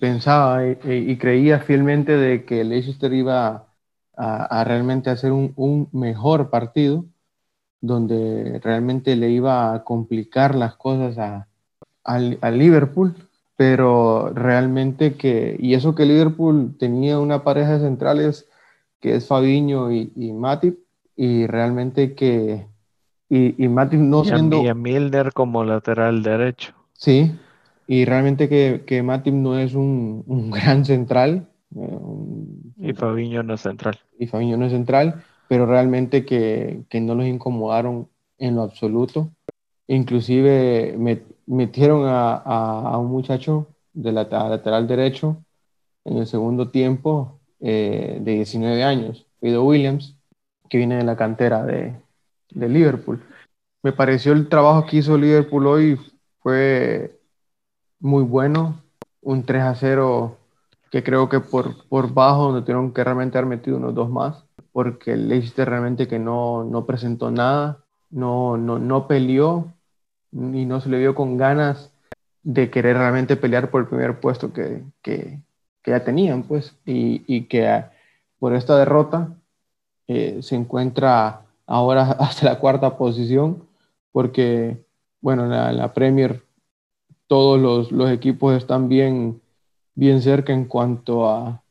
pensaba 0.00 0.66
y, 0.66 1.16
creía 1.16 1.60
fielmente 1.60 2.16
de 2.16 2.44
que 2.44 2.64
Leicester 2.64 3.12
iba 3.12 3.68
a, 4.16 4.64
realmente 4.64 5.10
hacer 5.10 5.30
un, 5.30 5.88
mejor 5.92 6.50
partido, 6.50 7.04
donde 7.80 8.58
realmente 8.64 9.14
le 9.14 9.30
iba 9.30 9.72
a 9.72 9.84
complicar 9.84 10.56
las 10.56 10.74
cosas 10.74 11.16
a, 12.04 12.50
Liverpool, 12.50 13.14
pero 13.56 14.32
realmente 14.34 15.14
que, 15.14 15.56
y 15.60 15.74
eso 15.74 15.94
que 15.94 16.04
Liverpool 16.04 16.76
tenía 16.80 17.20
una 17.20 17.44
pareja 17.44 17.74
de 17.74 17.86
centrales 17.86 18.48
que 18.98 19.14
es 19.14 19.28
Fabiño 19.28 19.92
y, 19.92 20.12
y 20.16 20.32
Matip, 20.32 20.80
y 21.14 21.46
realmente 21.46 22.16
que 22.16 22.66
y, 23.28 23.62
y 23.62 23.68
Matip 23.68 24.00
no 24.00 24.24
siendo... 24.24 24.62
Y 24.62 24.68
a 24.68 24.74
Milner 24.74 25.32
como 25.32 25.64
lateral 25.64 26.22
derecho. 26.22 26.74
Sí, 26.94 27.32
y 27.86 28.04
realmente 28.04 28.48
que, 28.48 28.84
que 28.86 29.02
Matip 29.02 29.34
no 29.34 29.58
es 29.58 29.74
un, 29.74 30.22
un 30.26 30.50
gran 30.52 30.84
central. 30.84 31.48
Eh, 31.74 31.98
y 32.78 32.92
Fabiño 32.92 33.42
no 33.42 33.54
es 33.54 33.62
central. 33.62 33.98
Y 34.18 34.26
Fabiño 34.26 34.56
no 34.56 34.66
es 34.66 34.72
central, 34.72 35.24
pero 35.48 35.66
realmente 35.66 36.24
que, 36.24 36.84
que 36.88 37.00
no 37.00 37.14
los 37.14 37.26
incomodaron 37.26 38.08
en 38.38 38.56
lo 38.56 38.62
absoluto. 38.62 39.32
Inclusive 39.86 40.98
metieron 41.46 42.06
a, 42.06 42.36
a, 42.36 42.98
un 42.98 43.10
muchacho 43.10 43.68
de 43.94 44.12
la, 44.12 44.24
lateral 44.24 44.86
derecho 44.86 45.42
en 46.04 46.18
el 46.18 46.26
segundo 46.26 46.70
tiempo 46.70 47.40
eh, 47.60 48.18
de 48.20 48.34
19 48.34 48.84
años, 48.84 49.26
Pedro 49.40 49.64
Williams, 49.64 50.14
que 50.68 50.76
viene 50.76 50.96
de 50.96 51.04
la 51.04 51.16
cantera 51.16 51.64
de, 51.64 51.94
de 52.58 52.68
Liverpool. 52.68 53.22
Me 53.82 53.92
pareció 53.92 54.32
el 54.32 54.48
trabajo 54.48 54.86
que 54.86 54.98
hizo 54.98 55.16
Liverpool 55.16 55.66
hoy 55.66 56.00
fue 56.40 57.18
muy 58.00 58.24
bueno, 58.24 58.82
un 59.22 59.44
3 59.44 59.62
a 59.62 59.74
0 59.74 60.36
que 60.90 61.02
creo 61.02 61.28
que 61.28 61.40
por, 61.40 61.86
por 61.88 62.12
bajo, 62.12 62.44
donde 62.44 62.62
tuvieron 62.62 62.92
que 62.92 63.04
realmente 63.04 63.38
haber 63.38 63.48
metido 63.48 63.76
unos 63.76 63.94
dos 63.94 64.10
más, 64.10 64.44
porque 64.72 65.12
el 65.12 65.28
Leicester 65.28 65.68
realmente 65.68 66.08
que 66.08 66.18
no, 66.18 66.64
no 66.64 66.86
presentó 66.86 67.30
nada, 67.30 67.84
no, 68.10 68.56
no, 68.56 68.78
no 68.78 69.06
peleó 69.06 69.72
y 70.32 70.64
no 70.64 70.80
se 70.80 70.88
le 70.88 70.98
vio 70.98 71.14
con 71.14 71.36
ganas 71.36 71.92
de 72.42 72.70
querer 72.70 72.96
realmente 72.96 73.36
pelear 73.36 73.70
por 73.70 73.82
el 73.82 73.88
primer 73.88 74.20
puesto 74.20 74.52
que, 74.52 74.82
que, 75.02 75.40
ya 75.84 76.04
tenían, 76.04 76.42
pues, 76.42 76.76
y, 76.84 77.22
y 77.26 77.44
que 77.44 77.82
por 78.38 78.54
esta 78.54 78.76
derrota 78.78 79.34
eh, 80.06 80.40
se 80.42 80.54
encuentra 80.54 81.47
ahora 81.68 82.02
hasta 82.18 82.46
la 82.46 82.58
cuarta 82.58 82.96
posición, 82.96 83.68
porque, 84.10 84.84
bueno, 85.20 85.44
en 85.44 85.76
la, 85.76 85.92
Premier 85.94 86.42
todos 87.28 87.60
los, 87.60 87.92
los, 87.92 88.10
equipos 88.10 88.56
están 88.56 88.88
bien, 88.88 89.40
bien 89.94 90.22
cerca 90.22 90.52
en 90.52 90.64
cuanto 90.64 91.28
a, 91.28 91.62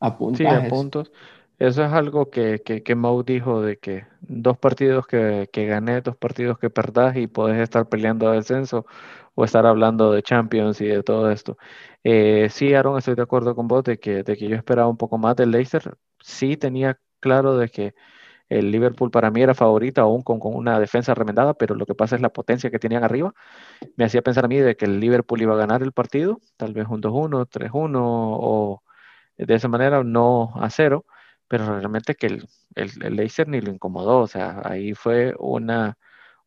a 0.00 0.18
puntajes. 0.18 0.60
Sí, 0.60 0.66
a 0.66 0.68
puntos. 0.68 1.12
Eso 1.58 1.84
es 1.84 1.92
algo 1.92 2.28
que, 2.28 2.60
que, 2.62 2.82
que 2.82 2.94
Mau 2.94 3.22
dijo 3.22 3.62
de 3.62 3.78
que 3.78 4.04
dos 4.20 4.58
partidos 4.58 5.06
que, 5.06 5.48
que 5.50 5.64
gané, 5.64 6.02
dos 6.02 6.16
partidos 6.16 6.58
que 6.58 6.68
perdás 6.68 7.16
y 7.16 7.28
podés 7.28 7.58
estar 7.60 7.88
peleando 7.88 8.28
a 8.28 8.32
descenso 8.32 8.84
o 9.34 9.44
estar 9.44 9.64
hablando 9.64 10.12
de 10.12 10.22
Champions 10.22 10.80
y 10.82 10.86
de 10.86 11.02
todo 11.02 11.30
esto. 11.30 11.56
Eh, 12.04 12.48
sí, 12.50 12.74
Aaron, 12.74 12.98
estoy 12.98 13.14
de 13.14 13.22
acuerdo 13.22 13.54
con 13.54 13.68
vos 13.68 13.84
de 13.84 13.98
que, 13.98 14.22
de 14.22 14.36
que 14.36 14.48
yo 14.48 14.56
esperaba 14.56 14.88
un 14.88 14.98
poco 14.98 15.16
más 15.18 15.36
del 15.36 15.50
Leicester. 15.52 15.96
Sí 16.20 16.56
tenía 16.56 16.98
claro 17.20 17.56
de 17.56 17.68
que 17.68 17.94
el 18.48 18.70
Liverpool 18.70 19.10
para 19.10 19.30
mí 19.30 19.42
era 19.42 19.54
favorito 19.54 20.00
aún 20.00 20.22
con, 20.22 20.40
una 20.42 20.78
defensa 20.80 21.14
remendada, 21.14 21.54
pero 21.54 21.74
lo 21.74 21.86
que 21.86 21.94
pasa 21.94 22.16
es 22.16 22.22
la 22.22 22.30
potencia 22.32 22.70
que 22.70 22.78
tenían 22.78 23.04
arriba. 23.04 23.34
Me 23.96 24.04
hacía 24.04 24.22
pensar 24.22 24.44
a 24.44 24.48
mí 24.48 24.58
de 24.58 24.76
que 24.76 24.86
el 24.86 25.00
Liverpool 25.00 25.42
iba 25.42 25.54
a 25.54 25.58
ganar 25.58 25.82
el 25.82 25.92
partido, 25.92 26.40
tal 26.56 26.74
vez 26.74 26.86
un 26.88 27.00
2-1, 27.02 27.46
3-1 27.46 28.00
o 28.02 28.82
de 29.36 29.54
esa 29.54 29.68
manera 29.68 30.02
no 30.04 30.52
a 30.56 30.70
cero, 30.70 31.06
pero 31.48 31.66
realmente 31.78 32.14
que 32.14 32.26
el, 32.26 32.48
el, 32.74 33.16
Leicester 33.16 33.48
ni 33.48 33.60
lo 33.60 33.70
incomodó, 33.72 34.20
o 34.20 34.26
sea, 34.26 34.62
ahí 34.64 34.94
fue 34.94 35.34
una, 35.38 35.98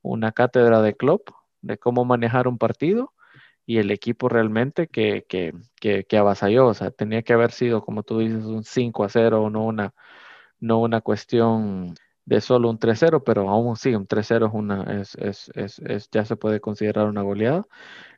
una 0.02 0.32
cátedra 0.32 0.82
de 0.82 0.96
club 0.96 1.24
de 1.62 1.78
cómo 1.78 2.06
manejar 2.06 2.48
un 2.48 2.58
partido 2.58 3.14
y 3.66 3.78
el 3.80 3.92
equipo 3.92 4.30
realmente 4.30 4.88
que, 4.88 5.26
que, 5.30 5.54
que, 5.80 6.06
que 6.06 6.18
avasalló, 6.18 6.68
o 6.68 6.74
sea, 6.74 6.92
tenía 6.92 7.24
que 7.24 7.34
haber 7.34 7.52
sido, 7.52 7.84
como 7.84 8.04
tú 8.04 8.20
dices, 8.20 8.46
un 8.46 8.64
5 8.64 9.04
a 9.04 9.10
0 9.10 9.44
o 9.44 9.50
no 9.50 9.66
una 9.66 9.94
no 10.60 10.80
una 10.80 11.02
cuestión 11.02 11.96
de 12.26 12.42
solo 12.42 12.70
un 12.70 12.78
3-0, 12.80 13.24
pero 13.24 13.50
aún 13.50 13.76
sí, 13.76 13.96
un 13.96 14.08
3-0 14.08 14.48
es 14.48 14.54
una, 14.54 15.02
es, 15.02 15.16
es, 15.16 15.52
es, 15.56 15.80
es, 15.80 16.10
ya 16.12 16.26
se 16.26 16.36
puede 16.36 16.62
considerar 16.62 17.08
una 17.08 17.24
goleada. 17.24 17.66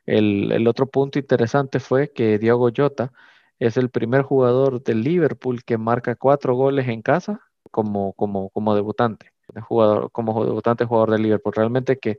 El, 0.06 0.52
el, 0.52 0.68
otro 0.68 0.86
punto 0.86 1.18
interesante 1.18 1.80
fue 1.80 2.12
que 2.12 2.38
Diego 2.38 2.70
Jota 2.76 3.12
es 3.58 3.76
el 3.78 3.90
primer 3.90 4.22
jugador 4.22 4.82
del 4.82 5.02
Liverpool 5.02 5.64
que 5.64 5.78
marca 5.78 6.16
cuatro 6.16 6.54
goles 6.56 6.88
en 6.88 7.02
casa 7.02 7.40
como, 7.70 8.12
como, 8.14 8.50
como 8.50 8.74
debutante, 8.74 9.32
jugador, 9.68 10.10
como 10.12 10.44
debutante 10.44 10.84
jugador 10.84 11.12
del 11.12 11.22
Liverpool. 11.22 11.54
Realmente 11.56 11.98
que 11.98 12.18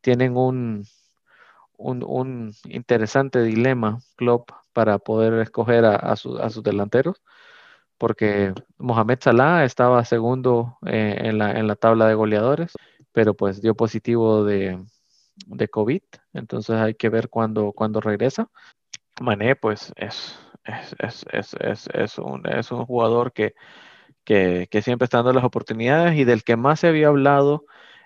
tienen 0.00 0.36
un, 0.36 0.84
un, 1.76 2.04
un 2.04 2.52
interesante 2.64 3.42
dilema, 3.42 4.00
Klopp, 4.16 4.50
para 4.72 4.98
poder 4.98 5.34
escoger 5.34 5.84
a, 5.84 5.96
a, 5.96 6.12
a 6.12 6.16
sus 6.16 6.62
delanteros 6.62 7.22
porque 7.98 8.54
Mohamed 8.78 9.18
Salah 9.20 9.64
estaba 9.64 10.04
segundo 10.04 10.78
eh, 10.86 11.16
en, 11.24 11.38
la, 11.38 11.52
en, 11.52 11.66
la, 11.66 11.76
tabla 11.76 12.06
de 12.06 12.14
goleadores, 12.14 12.72
pero 13.12 13.34
pues 13.34 13.60
dio 13.60 13.74
positivo 13.74 14.44
de, 14.44 14.82
de 15.46 15.68
COVID, 15.68 16.02
entonces 16.32 16.76
hay 16.76 16.94
que 16.94 17.08
ver 17.08 17.28
cuándo, 17.28 17.72
cuando 17.72 18.00
regresa. 18.00 18.48
Mané 19.20 19.56
pues 19.56 19.92
es, 19.96 20.38
es, 20.98 21.26
es, 21.32 21.88
es, 21.92 22.18
un, 22.18 22.44
un 22.46 22.86
jugador 22.86 23.32
que, 23.32 23.54
que, 24.24 24.68
que, 24.70 24.82
siempre 24.82 25.04
está 25.04 25.18
dando 25.18 25.32
las 25.32 25.44
oportunidades 25.44 26.16
y 26.16 26.24
del 26.24 26.44
que 26.44 26.56
más 26.56 26.80
se 26.80 26.88
había 26.88 27.08
hablado 27.08 27.64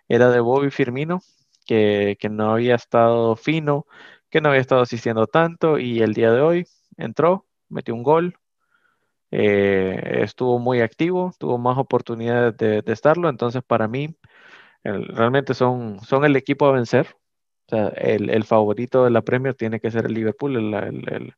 era 0.08 0.30
de 0.30 0.40
Bobby 0.40 0.70
Firmino, 0.70 1.20
que, 1.66 2.16
que 2.20 2.28
no 2.28 2.52
había 2.52 2.74
estado 2.74 3.36
fino, 3.36 3.86
que 4.30 4.40
no 4.40 4.48
había 4.48 4.60
estado 4.60 4.82
asistiendo 4.82 5.26
tanto 5.26 5.78
y 5.78 6.00
el 6.00 6.14
día 6.14 6.32
de 6.32 6.40
hoy 6.40 6.66
entró, 6.96 7.46
metió 7.68 7.94
un 7.94 8.02
gol, 8.02 8.38
eh, 9.32 10.20
estuvo 10.22 10.58
muy 10.58 10.80
activo, 10.80 11.32
tuvo 11.38 11.58
más 11.58 11.78
oportunidades 11.78 12.56
de, 12.58 12.82
estarlo, 12.92 13.28
entonces 13.28 13.62
para 13.64 13.88
mí 13.88 14.14
realmente 14.84 15.54
son, 15.54 16.00
son 16.00 16.24
el 16.24 16.36
equipo 16.36 16.66
a 16.66 16.72
vencer. 16.72 17.08
O 17.66 17.70
sea, 17.76 17.88
el, 17.88 18.28
el, 18.30 18.44
favorito 18.44 19.04
de 19.04 19.10
la 19.10 19.22
Premier 19.22 19.54
tiene 19.54 19.80
que 19.80 19.90
ser 19.90 20.06
el 20.06 20.14
Liverpool, 20.14 20.56
el, 20.56 20.74
el, 21.08 21.34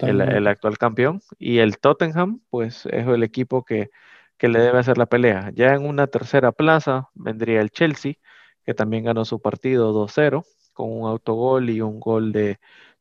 el, 0.00 0.46
actual 0.48 0.78
campeón. 0.78 1.20
Y 1.38 1.58
el 1.58 1.78
Tottenham, 1.78 2.40
pues 2.50 2.86
es 2.86 3.06
el 3.06 3.22
equipo 3.22 3.64
que, 3.64 3.90
que 4.36 4.48
le 4.48 4.58
debe 4.58 4.78
hacer 4.78 4.98
la 4.98 5.06
pelea. 5.06 5.50
Ya 5.54 5.74
en 5.74 5.86
una 5.86 6.08
tercera 6.08 6.50
plaza 6.50 7.10
vendría 7.14 7.60
el 7.60 7.70
Chelsea, 7.70 8.14
que 8.64 8.74
también 8.74 9.04
ganó 9.04 9.24
su 9.24 9.40
partido 9.40 9.92
2-0 9.92 10.44
con 10.72 10.90
un 10.90 11.08
autogol 11.08 11.70
y 11.70 11.80
un 11.80 12.00
gol 12.00 12.32
de 12.32 12.58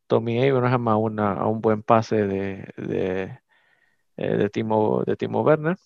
Tommy 0.07 0.47
Abraham 0.47 0.88
a, 0.89 0.97
una, 0.97 1.34
a 1.34 1.47
un 1.47 1.61
buen 1.61 1.82
pase 1.82 2.27
de, 2.27 2.67
de, 2.77 3.39
eh, 4.20 4.38
de, 4.38 4.49
Timo, 4.49 5.03
de 5.05 5.15
Timo 5.15 5.41
Werner. 5.41 5.78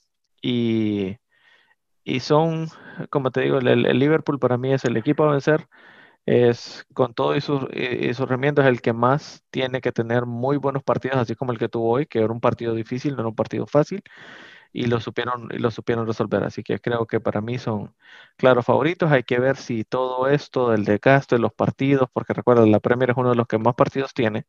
Y, 0.42 1.18
y 2.04 2.20
son, 2.22 2.68
como 3.10 3.32
te 3.32 3.42
digo, 3.42 3.60
el, 3.60 3.84
Liverpool 4.00 4.40
para 4.40 4.58
mí 4.58 4.74
es 4.74 4.86
el 4.86 4.98
equipo 4.98 5.24
a 5.24 5.32
vencer. 5.32 5.68
Es 6.26 6.86
con 6.94 7.14
todo 7.14 7.36
y 7.36 7.42
sus, 7.42 7.64
y 7.74 8.12
remiendos 8.14 8.66
el 8.66 8.82
que 8.82 8.94
más 8.94 9.44
tiene 9.52 9.82
que 9.82 9.92
tener 9.92 10.26
muy 10.26 10.58
buenos 10.58 10.84
partidos, 10.84 11.18
así 11.18 11.36
como 11.36 11.52
el 11.52 11.60
que 11.60 11.70
tuvo 11.70 11.92
hoy, 11.92 12.06
que 12.08 12.20
era 12.20 12.32
un 12.34 12.40
partido 12.42 12.76
difícil, 12.76 13.14
no 13.16 13.22
era 13.22 13.30
un 13.30 13.36
partido 13.36 13.68
fácil 13.68 14.04
y 14.74 14.88
lo 14.88 15.00
supieron, 15.00 15.50
y 15.52 15.60
lo 15.60 15.72
supieron 15.72 16.08
resolver. 16.08 16.44
Así 16.44 16.64
que 16.64 16.80
creo 16.80 17.06
que 17.08 17.20
para 17.22 17.42
mí 17.42 17.60
son 17.60 17.96
claros 18.38 18.66
favoritos. 18.66 19.12
Hay 19.12 19.24
que 19.24 19.40
ver 19.40 19.58
si 19.58 19.84
todo 19.86 20.28
esto 20.28 20.72
del 20.72 20.86
desgaste 20.86 21.36
de 21.36 21.42
los 21.42 21.54
partidos, 21.54 22.10
porque 22.12 22.34
recuerda, 22.34 22.66
la 22.66 22.80
Premier 22.80 23.12
es 23.12 23.18
uno 23.18 23.30
de 23.30 23.36
los 23.36 23.48
que 23.48 23.60
más 23.60 23.76
partidos 23.76 24.14
tiene. 24.14 24.48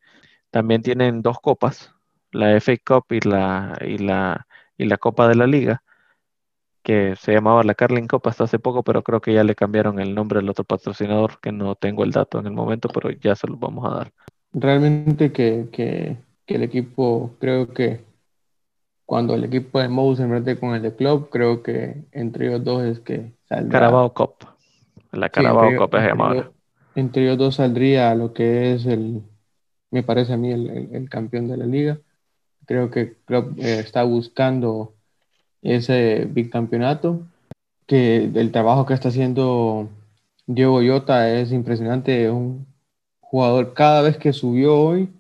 También 0.51 0.82
tienen 0.82 1.22
dos 1.22 1.39
copas, 1.41 1.93
la 2.35 2.57
FA 2.57 2.74
Cup 2.85 3.05
y 3.11 3.20
la, 3.20 3.78
y 3.80 3.99
la, 3.99 4.47
y 4.76 4.85
la 4.85 4.99
Copa 4.99 5.28
de 5.28 5.35
la 5.35 5.47
Liga, 5.47 5.82
que 6.82 7.16
se 7.16 7.32
llamaba 7.32 7.62
la 7.62 7.74
Carling 7.74 8.07
Cup 8.07 8.22
hasta 8.26 8.45
hace 8.45 8.59
poco, 8.59 8.82
pero 8.82 9.03
creo 9.03 9.20
que 9.20 9.32
ya 9.32 9.45
le 9.45 9.55
cambiaron 9.55 10.01
el 10.01 10.14
nombre 10.14 10.41
al 10.41 10.49
otro 10.51 10.64
patrocinador, 10.64 11.41
que 11.41 11.53
no 11.53 11.74
tengo 11.74 12.05
el 12.05 12.11
dato 12.11 12.39
en 12.39 12.47
el 12.47 12.53
momento, 12.53 12.89
pero 12.89 13.11
ya 13.11 13.35
se 13.35 13.47
los 13.47 13.59
vamos 13.59 13.87
a 13.87 13.97
dar. 13.97 14.12
Realmente 14.53 15.32
que, 15.32 15.68
que 15.72 16.18
el 16.47 16.62
equipo 16.62 17.35
creo 17.41 17.72
que 17.72 18.05
cuando 19.07 19.35
el 19.35 19.45
equipo 19.45 19.80
de 19.80 19.89
Mou 19.89 20.16
se 20.16 20.26
mete 20.26 20.59
con 20.59 20.74
el 20.74 20.82
de 20.82 20.95
Club, 20.95 21.28
creo 21.30 21.62
que 21.62 22.05
entre 22.12 22.49
ellos 22.49 22.64
dos 22.64 22.82
es 22.85 23.01
que 23.01 23.32
saldrá. 23.49 23.80
Carabao 23.80 24.14
Cup. 24.14 24.35
La 25.12 25.28
Carabao 25.28 25.76
Cup 25.76 25.95
es 25.97 26.05
llamada. 26.05 26.51
Entre 26.95 27.24
ellos 27.24 27.39
dos 27.39 27.57
saldría 27.57 28.14
lo 28.14 28.32
que 28.32 28.72
es 28.72 28.87
el, 28.87 29.22
me 29.91 30.03
parece 30.03 30.32
a 30.32 30.37
mí, 30.37 30.53
el, 30.53 31.09
campeón 31.11 31.49
de 31.49 31.57
la 31.57 31.66
liga. 31.66 31.99
Creo 32.66 32.90
que 32.90 33.14
Club 33.24 33.56
eh, 33.58 33.80
está 33.80 34.02
buscando 34.02 34.94
ese 35.62 36.26
bicampeonato. 36.30 37.26
Que 37.86 38.30
el 38.34 38.50
trabajo 38.50 38.86
que 38.86 38.94
está 38.94 39.08
haciendo 39.08 39.90
Diego 40.46 40.82
Yota 40.82 41.30
es 41.30 41.52
impresionante. 41.52 42.30
Un 42.30 42.66
jugador, 43.20 43.74
cada 43.74 44.02
vez 44.02 44.16
que 44.16 44.32
subió 44.32 44.76
hoy, 44.78 45.10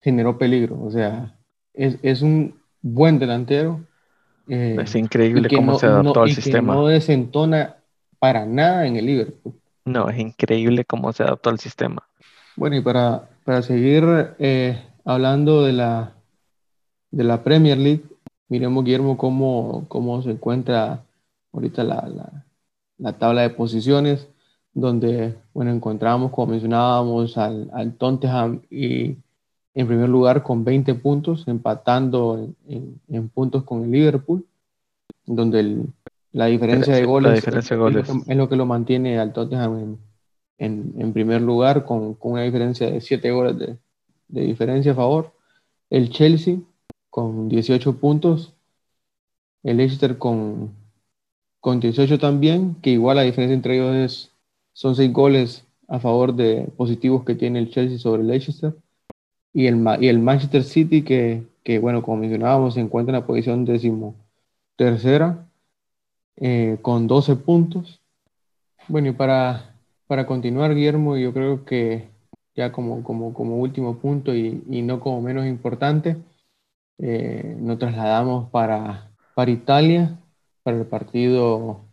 generó 0.00 0.38
peligro. 0.38 0.82
O 0.82 0.90
sea, 0.90 1.36
es, 1.72 1.98
es 2.02 2.22
un 2.22 2.60
buen 2.82 3.18
delantero. 3.18 3.80
Eh, 4.48 4.76
es 4.80 4.94
increíble 4.94 5.48
cómo 5.48 5.78
se 5.78 5.86
adaptó 5.86 6.22
al 6.22 6.30
sistema. 6.30 6.74
no 6.74 6.86
desentona 6.86 7.76
para 8.18 8.46
nada 8.46 8.86
en 8.86 8.96
el 8.96 9.06
Liverpool. 9.06 9.54
No, 9.84 10.08
es 10.08 10.18
increíble 10.18 10.84
cómo 10.84 11.12
se 11.12 11.22
adaptó 11.22 11.50
al 11.50 11.58
sistema. 11.58 12.02
Bueno, 12.56 12.76
y 12.76 12.80
para, 12.80 13.28
para 13.44 13.62
seguir 13.62 14.04
eh, 14.38 14.82
hablando 15.04 15.64
de 15.64 15.72
la, 15.72 16.15
de 17.10 17.24
la 17.24 17.42
Premier 17.42 17.78
League, 17.78 18.04
miremos, 18.48 18.84
Guillermo, 18.84 19.16
cómo, 19.16 19.86
cómo 19.88 20.22
se 20.22 20.30
encuentra 20.30 21.04
ahorita 21.52 21.84
la, 21.84 22.08
la, 22.08 22.44
la, 22.98 23.12
tabla 23.18 23.42
de 23.42 23.50
posiciones, 23.50 24.28
donde, 24.72 25.34
bueno, 25.54 25.70
encontramos, 25.70 26.30
como 26.30 26.52
mencionábamos, 26.52 27.38
al, 27.38 27.70
al 27.72 27.94
Tottenham 27.94 28.62
y 28.70 29.16
en 29.76 29.86
primer 29.86 30.08
lugar 30.08 30.42
con 30.42 30.64
20 30.64 30.94
puntos, 30.94 31.46
empatando 31.46 32.48
en, 32.66 33.28
puntos 33.28 33.62
con 33.64 33.84
el 33.84 33.90
Liverpool, 33.90 34.46
donde 35.26 35.84
la 36.32 36.46
diferencia 36.46 36.94
de 36.94 37.04
goles, 37.04 37.46
es, 37.46 38.36
lo 38.36 38.48
que 38.48 38.56
lo 38.56 38.64
mantiene 38.64 39.18
al 39.18 39.34
Tottenham 39.34 39.98
en, 40.56 41.12
primer 41.12 41.42
lugar, 41.42 41.84
con, 41.84 42.16
una 42.20 42.42
diferencia 42.42 42.90
de 42.90 43.02
7 43.02 43.30
goles 43.30 43.58
de, 43.58 43.76
diferencia 44.28 44.92
a 44.92 44.94
favor. 44.94 45.34
El 45.90 46.08
Chelsea 46.08 46.56
con 47.16 47.48
18 47.48 47.98
puntos, 47.98 48.52
el 49.62 49.78
Leicester 49.78 50.18
con, 50.18 50.74
con 51.60 51.80
18 51.80 52.18
también, 52.18 52.74
que 52.82 52.90
igual 52.90 53.16
la 53.16 53.22
diferencia 53.22 53.54
entre 53.54 53.76
ellos 53.76 53.96
es, 53.96 54.32
son 54.74 54.94
6 54.94 55.14
goles 55.14 55.64
a 55.88 55.98
favor 55.98 56.34
de 56.34 56.70
positivos 56.76 57.24
que 57.24 57.34
tiene 57.34 57.58
el 57.58 57.70
Chelsea 57.70 57.96
sobre 57.98 58.20
el 58.20 58.28
Leicester 58.28 58.74
y 59.54 59.66
el, 59.66 59.82
y 59.98 60.08
el 60.08 60.18
Manchester 60.18 60.62
City, 60.62 61.04
que, 61.04 61.42
que, 61.64 61.78
bueno, 61.78 62.02
como 62.02 62.18
mencionábamos, 62.18 62.74
se 62.74 62.80
encuentra 62.80 63.16
en 63.16 63.22
la 63.22 63.26
posición 63.26 63.64
décimo 63.64 64.14
tercera, 64.76 65.48
eh, 66.36 66.76
con 66.82 67.06
12 67.06 67.36
puntos. 67.36 68.02
Bueno, 68.88 69.08
y 69.08 69.12
para, 69.12 69.74
para 70.06 70.26
continuar, 70.26 70.74
Guillermo, 70.74 71.16
yo 71.16 71.32
creo 71.32 71.64
que 71.64 72.10
ya 72.54 72.72
como, 72.72 73.02
como, 73.02 73.32
como 73.32 73.56
último 73.56 73.96
punto 74.00 74.34
y, 74.34 74.62
y 74.68 74.82
no 74.82 75.00
como 75.00 75.22
menos 75.22 75.46
importante, 75.46 76.18
eh, 76.98 77.56
nos 77.58 77.78
trasladamos 77.78 78.50
para, 78.50 79.10
para 79.34 79.50
Italia, 79.50 80.18
para 80.62 80.78
el 80.78 80.86
partido 80.86 81.84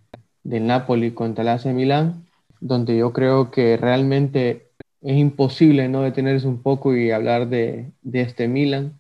del 0.44 0.68
Napoli 0.68 1.12
contra 1.12 1.42
el 1.42 1.50
AC 1.50 1.66
Milán, 1.68 2.26
donde 2.60 2.98
yo 2.98 3.14
creo 3.14 3.52
que 3.52 3.78
realmente 3.78 4.72
es 5.02 5.18
imposible 5.18 5.90
no 5.90 6.02
detenerse 6.02 6.48
un 6.48 6.62
poco 6.62 6.96
y 6.96 7.12
hablar 7.12 7.50
de, 7.50 7.92
este 8.14 8.48
Milan 8.48 9.00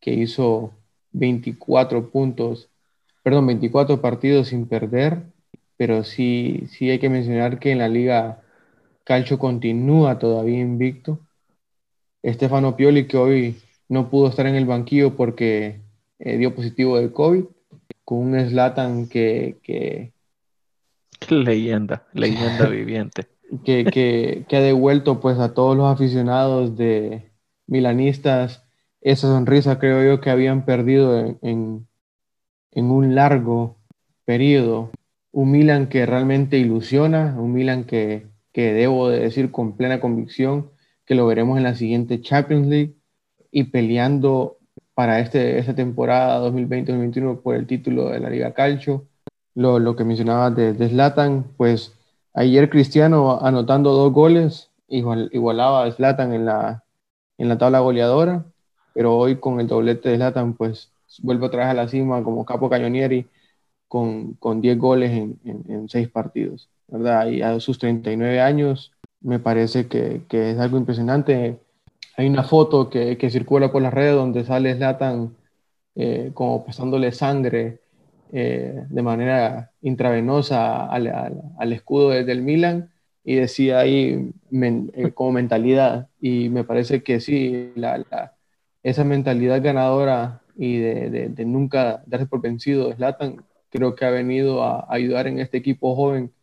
que 0.00 0.14
hizo 0.14 0.72
24 1.12 2.10
puntos, 2.10 2.68
perdón, 3.22 3.48
24 3.48 4.00
partidos 4.00 4.48
sin 4.48 4.66
perder, 4.66 5.24
pero 5.76 6.04
sí, 6.04 6.66
sí 6.70 6.88
hay 6.88 6.98
que 7.00 7.10
mencionar 7.10 7.58
que 7.58 7.72
en 7.72 7.78
la 7.78 7.88
liga 7.88 8.42
Calcio 9.04 9.38
continúa 9.38 10.18
todavía 10.18 10.60
invicto. 10.60 11.18
Estefano 12.22 12.76
Pioli, 12.76 13.06
que 13.06 13.16
hoy 13.16 13.56
no 13.90 14.08
pudo 14.08 14.30
estar 14.30 14.46
en 14.46 14.54
el 14.54 14.64
banquillo 14.64 15.14
porque 15.16 15.82
eh, 16.18 16.38
dio 16.38 16.54
positivo 16.54 16.98
de 16.98 17.12
COVID, 17.12 17.44
con 18.04 18.18
un 18.18 18.48
Slatan 18.48 19.06
que, 19.08 19.58
que... 19.62 20.14
Leyenda, 21.28 22.06
leyenda 22.14 22.66
viviente 22.70 23.28
que, 23.64 24.46
ha 24.50 24.60
devuelto 24.60 25.20
pues 25.20 25.38
a 25.38 25.54
todos 25.54 25.76
los 25.76 25.86
aficionados 25.92 26.76
de 26.76 27.30
milanistas 27.66 28.64
esa 29.00 29.28
sonrisa 29.28 29.78
creo 29.78 30.02
yo 30.04 30.20
que 30.20 30.30
habían 30.30 30.64
perdido 30.64 31.38
en, 31.42 31.86
un 32.72 33.14
largo 33.14 33.78
periodo. 34.24 34.90
Un 35.32 35.52
Milan 35.52 35.88
que 35.88 36.06
realmente 36.06 36.58
ilusiona, 36.58 37.36
un 37.38 37.52
Milan 37.52 37.84
que, 37.84 38.26
que 38.52 38.72
debo 38.72 39.08
de 39.08 39.20
decir 39.20 39.50
con 39.50 39.76
plena 39.76 40.00
convicción 40.00 40.70
que 41.06 41.14
lo 41.14 41.26
veremos 41.26 41.56
en 41.56 41.64
la 41.64 41.76
siguiente 41.76 42.20
Champions 42.20 42.66
League 42.66 42.96
y 43.50 43.64
peleando 43.64 44.58
para 44.94 45.20
este, 45.20 45.58
esta 45.58 45.74
temporada 45.74 46.46
2020-2021 46.50 47.42
por 47.42 47.54
el 47.54 47.66
título 47.66 48.10
de 48.10 48.20
la 48.20 48.30
Liga 48.30 48.52
Calcio. 48.52 49.06
Lo, 49.54 49.78
lo 49.78 49.96
que 49.96 50.04
mencionaba 50.04 50.50
de, 50.50 50.72
de 50.72 50.88
Zlatan, 50.88 51.44
pues 51.56 51.92
Ayer 52.32 52.70
Cristiano 52.70 53.40
anotando 53.40 53.90
dos 53.92 54.12
goles, 54.12 54.70
igual, 54.88 55.30
igualaba 55.32 55.84
a 55.84 55.90
Zlatan 55.90 56.32
en 56.32 56.44
la, 56.46 56.84
en 57.38 57.48
la 57.48 57.58
tabla 57.58 57.80
goleadora, 57.80 58.44
pero 58.94 59.16
hoy 59.16 59.36
con 59.36 59.58
el 59.58 59.66
doblete 59.66 60.10
de 60.10 60.16
Zlatan, 60.16 60.54
pues 60.54 60.92
vuelve 61.22 61.46
otra 61.46 61.60
vez 61.60 61.68
a 61.68 61.74
la 61.74 61.88
cima 61.88 62.22
como 62.22 62.44
capo 62.44 62.70
cañonieri 62.70 63.28
con, 63.88 64.34
con 64.34 64.60
10 64.60 64.78
goles 64.78 65.10
en, 65.10 65.40
en, 65.44 65.88
6 65.88 66.08
partidos, 66.10 66.68
¿verdad? 66.86 67.26
Y 67.26 67.42
a 67.42 67.58
sus 67.58 67.78
39 67.80 68.40
años 68.40 68.92
me 69.20 69.40
parece 69.40 69.88
que, 69.88 70.22
que 70.28 70.52
es 70.52 70.58
algo 70.60 70.78
impresionante. 70.78 71.58
Hay 72.20 72.28
una 72.28 72.44
foto 72.44 72.90
que, 72.90 73.16
circula 73.30 73.72
por 73.72 73.80
las 73.80 73.94
redes 73.94 74.14
donde 74.14 74.44
sale 74.44 74.74
Zlatan 74.74 75.38
eh, 75.94 76.32
como 76.34 76.66
pasándole 76.66 77.12
sangre 77.12 77.80
eh, 78.30 78.84
de 78.90 79.02
manera 79.02 79.72
intravenosa 79.80 80.84
al, 80.86 81.72
escudo 81.72 82.10
del 82.10 82.42
Milan 82.42 82.90
y 83.24 83.36
decía 83.36 83.78
ahí 83.78 84.34
eh, 84.52 85.12
como 85.14 85.32
mentalidad. 85.32 86.10
Y 86.20 86.50
me 86.50 86.62
parece 86.62 87.02
que 87.02 87.20
sí, 87.20 87.72
esa 88.82 89.04
mentalidad 89.04 89.62
ganadora 89.62 90.42
y 90.56 90.76
de, 90.76 91.32
nunca 91.46 92.02
darse 92.04 92.26
por 92.26 92.42
vencido 92.42 92.88
de 92.88 92.96
Zlatan 92.96 93.46
creo 93.70 93.94
que 93.94 94.04
ha 94.04 94.10
venido 94.10 94.62
a, 94.62 94.86
ayudar 94.90 95.26
en 95.26 95.38
este 95.38 95.56
equipo 95.56 95.96
joven 95.96 96.34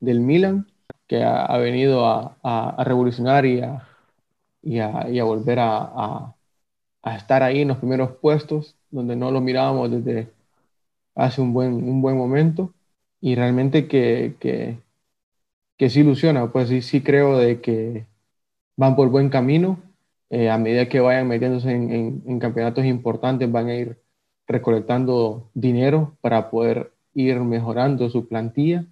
del 0.00 0.20
Milan 0.20 0.66
que 1.06 1.22
ha, 1.22 1.58
venido 1.58 2.06
a, 2.06 2.82
revolucionar 2.84 3.44
y 3.44 3.60
a, 3.60 3.86
y 4.62 4.78
a, 4.80 5.24
volver 5.24 5.58
a, 5.60 6.34
estar 7.04 7.42
ahí 7.42 7.60
en 7.60 7.68
los 7.68 7.78
primeros 7.78 8.12
puestos 8.18 8.76
donde 8.90 9.16
no 9.16 9.30
lo 9.30 9.40
mirábamos 9.40 9.90
desde 9.90 10.32
hace 11.14 11.40
un 11.40 11.52
buen, 11.52 12.00
momento 12.00 12.74
y 13.20 13.34
realmente 13.36 13.88
que, 13.88 14.36
que, 14.40 14.78
ilusiona, 15.78 16.52
pues 16.52 16.68
sí, 16.68 16.82
sí 16.82 17.02
creo 17.02 17.38
de 17.38 17.60
que 17.60 18.06
van 18.76 18.96
por 18.96 19.08
buen 19.10 19.30
camino. 19.30 19.78
Eh, 20.30 20.50
a 20.50 20.58
medida 20.58 20.88
que 20.88 21.00
vayan 21.00 21.28
metiéndose 21.28 21.72
en, 21.72 22.22
en, 22.26 22.38
campeonatos 22.40 22.84
importantes, 22.84 23.50
van 23.50 23.68
a 23.68 23.76
ir 23.76 23.98
recolectando 24.46 25.50
dinero 25.54 26.16
para 26.20 26.50
poder 26.50 26.92
ir 27.14 27.40
mejorando 27.40 28.10
su 28.10 28.28
plantilla 28.28 28.86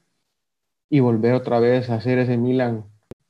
y 0.88 1.00
volver 1.00 1.34
otra 1.34 1.60
vez 1.60 1.90
a 1.90 1.96
hacer 1.96 2.18
ese 2.18 2.36
Milan 2.36 2.84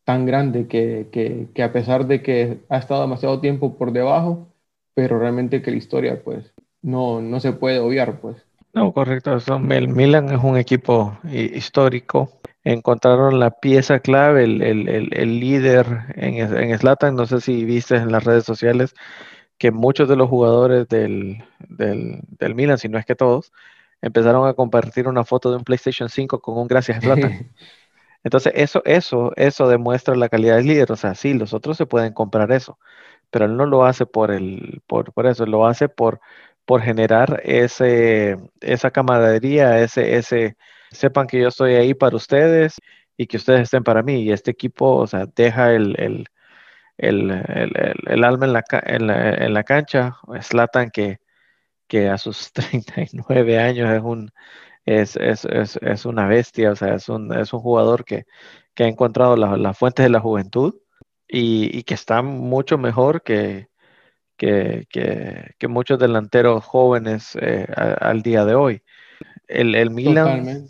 tan 0.05 0.26
grande 0.26 0.66
que, 0.68 1.09
que, 1.11 1.48
que, 1.55 1.62
a 1.62 1.72
pesar 1.72 2.07
de 2.07 2.22
que 2.22 2.61
ha 2.68 2.78
estado 2.78 3.02
demasiado 3.02 3.40
tiempo 3.40 3.76
por 3.76 3.92
debajo, 3.92 4.48
pero 4.94 5.18
realmente 5.18 5.62
que 5.62 5.70
la 5.70 5.78
historia 5.78 6.22
pues 6.22 6.52
no, 6.82 7.20
no 7.20 7.40
se 7.40 7.52
puede 7.52 7.78
obviar 7.78 8.20
pues. 8.20 8.36
No, 8.74 8.92
correcto. 8.92 9.38
El 9.70 9.88
Milan 9.88 10.30
es 10.30 10.42
un 10.42 10.57
equipo 10.57 11.16
histórico. 11.30 12.32
Encontraron 12.64 13.38
la 13.38 13.52
pieza 13.52 14.00
clave, 14.00 14.44
el, 14.44 14.62
el, 14.62 14.88
el, 15.12 15.40
líder 15.40 15.86
en, 16.16 16.57
en 16.57 16.76
Slatan. 16.76 17.14
No 17.14 17.26
sé 17.26 17.40
si 17.40 17.64
viste 17.64 17.94
en 17.96 18.11
las 18.11 18.24
redes 18.24 18.44
sociales 18.44 18.94
que 19.59 19.70
muchos 19.70 20.09
de 20.09 20.16
los 20.16 20.28
jugadores 20.28 20.88
del, 20.88 21.44
del, 21.68 22.20
del 22.26 22.55
Milan, 22.57 22.78
si 22.78 22.88
no 22.88 22.98
es 22.98 23.07
que 23.07 23.14
todos, 23.14 23.52
empezaron 24.02 24.48
a 24.48 24.55
compartir 24.55 25.07
una 25.07 25.24
foto 25.24 25.50
de 25.50 25.57
un 25.57 25.64
PlayStation 25.64 26.09
5 26.09 26.40
con 26.40 26.59
un 26.59 26.66
gracias 26.66 27.02
Slatan. 27.02 27.52
Entonces, 28.24 28.52
eso, 28.56 28.82
eso, 28.86 29.32
eso 29.36 29.68
demuestra 29.68 30.16
la 30.16 30.28
calidad 30.28 30.56
del 30.56 30.66
líder. 30.66 30.92
O 30.92 30.96
sea, 30.96 31.14
sí, 31.14 31.34
los 31.34 31.54
otros 31.54 31.76
se 31.76 31.86
pueden 31.86 32.12
comprar 32.14 32.52
eso, 32.52 32.78
pero 33.30 33.46
él 33.46 33.56
no 33.56 33.66
lo 33.66 33.84
hace 33.86 34.06
por 34.06 34.30
el, 34.32 34.82
por, 34.86 35.12
por 35.12 35.26
eso, 35.26 35.46
lo 35.46 35.66
hace 35.66 35.88
por, 35.88 36.20
por 36.64 36.82
generar 36.82 37.40
ese, 37.44 38.38
esa 38.60 38.90
camaradería, 38.90 39.80
ese, 39.80 40.16
ese, 40.16 40.56
sepan 40.90 41.26
que 41.26 41.40
yo 41.40 41.48
estoy 41.48 41.74
ahí 41.74 41.94
para 41.94 42.16
ustedes 42.16 42.80
y 43.16 43.26
que 43.26 43.36
ustedes 43.38 43.62
estén 43.62 43.84
para 43.84 44.02
mí. 44.02 44.22
Y 44.22 44.32
este 44.32 44.50
equipo, 44.52 44.96
o 44.96 45.06
sea, 45.06 45.26
deja 45.36 45.72
el, 45.74 45.94
el, 46.00 46.28
el, 46.98 47.30
el 48.06 48.24
alma 48.24 48.46
en 48.46 48.52
la, 48.52 48.64
en 48.84 49.06
la, 49.06 49.34
en 49.34 49.54
la 49.54 49.64
cancha. 49.64 50.16
Slatan 50.40 50.90
que, 50.90 51.18
que 51.88 52.08
a 52.08 52.18
sus 52.18 52.52
39 52.54 53.58
años 53.60 53.90
es 53.90 54.02
un, 54.02 54.30
es, 54.87 55.16
es, 55.16 55.45
es, 55.47 55.76
es, 55.76 56.07
una 56.07 56.26
bestia, 56.26 56.72
o 56.72 56.76
sea, 56.76 56.95
es 56.95 57.09
un, 57.09 57.32
es 57.35 57.53
un 57.53 57.61
jugador 57.61 58.05
que, 58.05 58.26
que 58.74 58.85
ha 58.85 58.89
encontrado 58.89 59.37
las 59.37 59.59
la 59.59 59.74
fuentes 59.74 60.05
de 60.05 60.11
la 60.11 60.20
juventud 60.20 60.74
y, 61.28 61.76
y, 61.78 61.82
que 61.85 61.95
está 61.95 62.22
mucho 62.22 62.78
mejor 62.78 63.22
que, 63.22 63.68
que, 64.37 64.87
que, 64.89 65.68
muchos 65.68 65.99
delanteros 65.99 66.64
jóvenes 66.64 67.37
eh, 67.41 67.66
al 67.76 68.22
día 68.22 68.45
de 68.45 68.55
hoy. 68.55 68.82
El, 69.49 69.74
el 69.74 69.91
Milan 69.91 70.68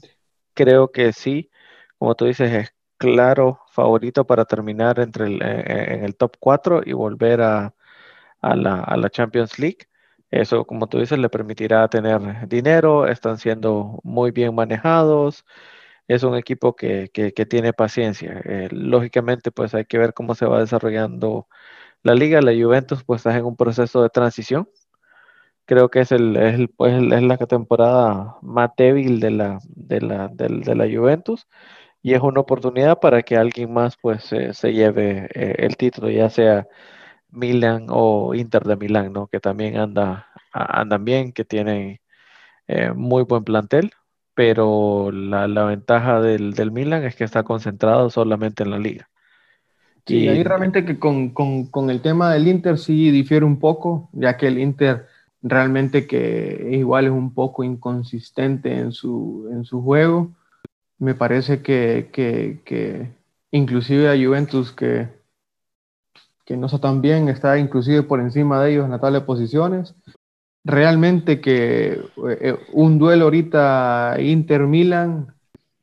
creo 0.55 0.91
que 0.93 1.13
sí, 1.13 1.51
como 1.99 2.15
tú 2.15 2.27
dices, 2.27 2.53
es 2.53 2.75
claro 2.97 3.61
favorito 3.71 4.27
para 4.27 4.45
terminar 4.45 5.01
entre 5.01 5.27
el, 5.27 5.43
eh, 5.43 5.65
eh, 5.67 5.95
en 5.95 6.05
el 6.05 6.17
top 6.17 6.37
4 6.39 6.83
y 6.85 6.93
volver 6.93 7.43
a, 7.43 7.75
a, 8.41 8.57
la, 8.57 8.81
a 8.81 8.97
la 8.97 9.11
Champions 9.11 9.59
League. 9.59 9.89
Eso, 10.35 10.65
como 10.67 10.89
tú 10.89 10.99
dices, 10.99 11.19
le 11.19 11.29
permitirá 11.29 11.89
tener 11.89 12.49
dinero, 12.49 13.07
están 13.07 13.39
siendo 13.39 14.01
muy 14.03 14.33
bien 14.33 14.55
manejados, 14.55 15.45
es 16.09 16.25
un 16.25 16.37
equipo 16.37 16.77
que, 16.77 17.11
que, 17.13 17.47
tiene 17.47 17.73
paciencia. 17.73 18.43
lógicamente, 18.71 19.53
pues 19.53 19.75
hay 19.75 19.85
que 19.87 19.99
ver 19.99 20.15
cómo 20.15 20.35
se 20.35 20.47
va 20.47 20.61
desarrollando 20.61 21.49
la 22.03 22.15
liga, 22.15 22.43
la 22.43 22.53
Juventus, 22.53 23.05
pues 23.05 23.21
está 23.21 23.37
en 23.39 23.45
un 23.47 23.57
proceso 23.57 24.03
de 24.03 24.11
transición. 24.11 24.69
Creo 25.67 25.91
que 25.91 26.01
es, 26.01 26.13
el, 26.13 26.37
es, 26.37 26.55
el, 26.55 26.69
pues, 26.69 26.95
es 26.95 27.23
la 27.23 27.37
temporada 27.39 28.37
más 28.43 28.71
débil 28.77 29.21
de 29.21 29.31
la, 29.31 29.59
de, 29.69 30.01
la, 30.01 30.29
de, 30.29 30.75
la 30.75 30.85
Juventus 30.87 31.47
y 32.03 32.15
es 32.15 32.21
una 32.23 32.41
oportunidad 32.41 33.01
para 33.01 33.23
que 33.23 33.37
alguien 33.37 33.73
más 33.73 33.97
pues 33.97 34.25
se 34.25 34.73
lleve 34.73 35.29
eh, 35.35 35.57
el 35.59 35.77
título, 35.77 36.11
ya 36.11 36.31
sea 36.31 36.67
Milan 37.35 37.87
o 37.91 38.35
Inter 38.35 38.65
de 38.65 38.77
Milán, 38.77 39.13
¿no? 39.13 39.27
Que 39.27 39.41
también 39.41 39.77
anda, 39.77 40.29
andan 40.53 41.05
bien, 41.05 41.33
que 41.33 41.45
tienen 41.45 42.01
eh, 42.67 42.93
muy 42.93 43.25
buen 43.25 43.45
plantel, 43.45 43.93
pero 44.35 45.11
la, 45.13 45.47
la 45.49 45.65
ventaja 45.65 46.21
del, 46.21 46.55
del 46.55 46.73
Milan 46.73 47.05
es 47.05 47.17
que 47.17 47.25
está 47.25 47.43
concentrado 47.43 48.11
solamente 48.11 48.63
en 48.63 48.71
la 48.71 48.79
liga. 48.79 49.09
Sí, 50.07 50.29
ahí 50.29 50.43
realmente 50.43 50.85
que 50.85 50.99
con, 50.99 51.31
con, 51.31 51.67
con, 51.67 51.89
el 51.89 52.03
tema 52.03 52.33
del 52.33 52.47
Inter 52.47 52.79
sí 52.79 53.11
difiere 53.11 53.45
un 53.45 53.59
poco, 53.59 54.11
ya 54.13 54.37
que 54.37 54.49
el 54.49 54.59
Inter 54.59 55.07
realmente 55.41 56.07
que 56.07 56.69
igual 56.73 57.07
es 57.07 57.11
un 57.11 57.33
poco 57.33 57.65
inconsistente 57.65 58.79
en 58.79 58.93
su, 58.93 59.49
en 59.51 59.65
su 59.65 59.83
juego. 59.83 60.35
Me 60.99 61.15
parece 61.15 61.63
que, 61.63 62.11
que, 62.13 62.61
que 62.65 63.13
inclusive 63.51 64.09
a 64.09 64.17
Juventus 64.17 64.73
que, 64.73 65.09
que 66.45 66.57
no 66.57 66.67
está 66.67 66.79
tan 66.79 67.01
bien, 67.01 67.29
está 67.29 67.59
inclusive 67.59 68.03
por 68.03 68.21
encima 68.21 68.63
de 68.63 68.73
ellos 68.73 68.85
en 68.85 68.91
la 68.91 69.01
tabla 69.01 69.21
de 69.21 69.27
posiciones. 69.27 69.95
Realmente 70.65 71.41
que 71.41 72.01
eh, 72.29 72.59
un 72.73 72.99
duelo 72.99 73.25
ahorita 73.25 74.17
Inter-Milan 74.19 75.35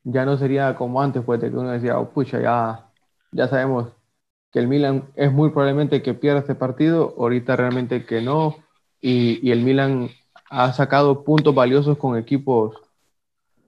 ya 0.04 0.24
no 0.24 0.36
sería 0.36 0.74
como 0.76 1.00
antes, 1.00 1.22
pues 1.24 1.40
de 1.40 1.50
que 1.50 1.56
uno 1.56 1.70
decía, 1.70 1.98
oh, 1.98 2.10
pucha, 2.10 2.40
ya, 2.40 2.86
ya 3.30 3.48
sabemos 3.48 3.88
que 4.52 4.58
el 4.58 4.68
Milan 4.68 5.04
es 5.14 5.32
muy 5.32 5.50
probablemente 5.50 6.02
que 6.02 6.14
pierda 6.14 6.40
este 6.40 6.54
partido, 6.54 7.14
ahorita 7.18 7.56
realmente 7.56 8.04
que 8.04 8.20
no, 8.20 8.56
y, 9.00 9.46
y, 9.46 9.52
el 9.52 9.62
Milan 9.62 10.10
ha 10.50 10.72
sacado 10.72 11.24
puntos 11.24 11.54
valiosos 11.54 11.98
con 11.98 12.16
equipos 12.16 12.76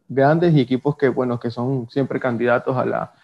grandes 0.09 0.55
y 0.55 0.61
equipos 0.61 0.97
que, 0.97 1.09
bueno, 1.09 1.41
que 1.41 1.51
son 1.51 1.89
siempre 1.91 2.21
candidatos 2.21 2.77
a 2.77 2.85
la, 2.85 3.15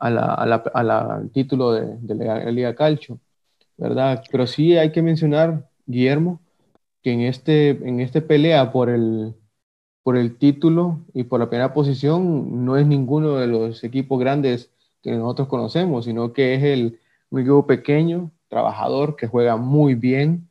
a 0.00 0.10
la, 0.10 0.34
a 0.34 0.82
la, 0.82 0.98
al 0.98 1.30
título 1.30 1.72
de, 1.72 1.96
de, 2.00 2.14
la 2.24 2.50
Liga 2.50 2.74
Calcio, 2.74 3.20
¿verdad? 3.76 4.22
Pero 4.30 4.46
sí 4.46 4.76
hay 4.76 4.92
que 4.92 5.02
mencionar, 5.02 5.68
Guillermo, 5.86 6.40
que 7.02 7.12
en 7.12 7.20
este, 7.22 7.70
en 7.70 8.00
este 8.00 8.22
pelea 8.22 8.72
por 8.72 8.90
el, 8.90 9.34
por 10.02 10.16
el 10.16 10.38
título 10.38 11.00
y 11.14 11.24
por 11.24 11.40
la 11.40 11.48
primera 11.50 11.74
posición 11.74 12.64
no 12.64 12.76
es 12.76 12.86
ninguno 12.86 13.36
de 13.36 13.46
los 13.46 13.84
equipos 13.84 14.18
grandes 14.20 14.72
que 15.02 15.12
nosotros 15.12 15.48
conocemos, 15.48 16.04
sino 16.06 16.32
que 16.32 16.54
es 16.54 16.62
el, 16.62 17.00
un 17.30 17.40
equipo 17.40 17.66
pequeño, 17.66 18.32
trabajador, 18.48 19.16
que 19.16 19.26
juega 19.26 19.56
muy 19.56 19.94
bien 19.94 20.48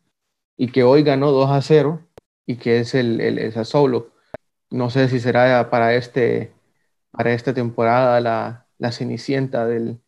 y 0.58 0.68
que 0.72 0.84
hoy 0.84 1.04
ganó 1.04 1.32
2 1.32 1.50
a 1.52 1.62
0 1.62 2.02
y 2.46 2.58
que 2.58 2.80
es 2.80 2.96
el, 2.96 3.22
el, 3.22 3.40
el 3.40 3.52
Sassuolo. 3.54 4.12
No 4.70 4.90
sé 4.90 5.10
si 5.10 5.20
será 5.20 5.70
para, 5.70 5.96
este, 5.96 6.54
para 7.12 7.34
esta 7.34 7.54
temporada 7.54 8.20
la, 8.22 8.67
la 8.80 8.92
cenicienta 8.92 9.66
del, 9.66 10.00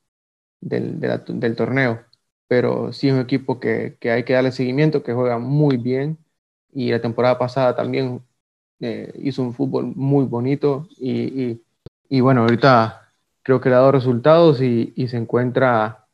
del, 0.61 0.99
del, 0.99 1.55
torneo, 1.55 2.03
pero 2.47 2.93
sí 2.93 3.09
es 3.09 3.13
un 3.13 3.21
equipo 3.21 3.59
que, 3.59 3.97
que, 3.99 4.11
hay 4.11 4.23
que 4.23 4.33
darle 4.33 4.51
seguimiento, 4.51 5.03
que 5.03 5.13
juega 5.13 5.39
muy 5.39 5.77
bien. 5.77 6.17
Y 6.73 6.91
la 6.91 7.01
temporada 7.01 7.37
pasada 7.39 7.75
también 7.75 8.21
eh, 8.79 9.11
hizo 9.21 9.41
un 9.43 9.53
fútbol 9.53 9.93
muy 9.95 10.25
bonito. 10.25 10.87
Y, 10.99 11.61
y, 12.09 12.21
bueno, 12.21 12.41
ahorita 12.41 13.11
creo 13.43 13.61
que 13.61 13.69
ha 13.69 13.73
dado 13.73 13.91
resultados 13.91 14.61
y, 14.61 14.93
y 14.95 15.07
se 15.07 15.17
encuentra 15.17 16.07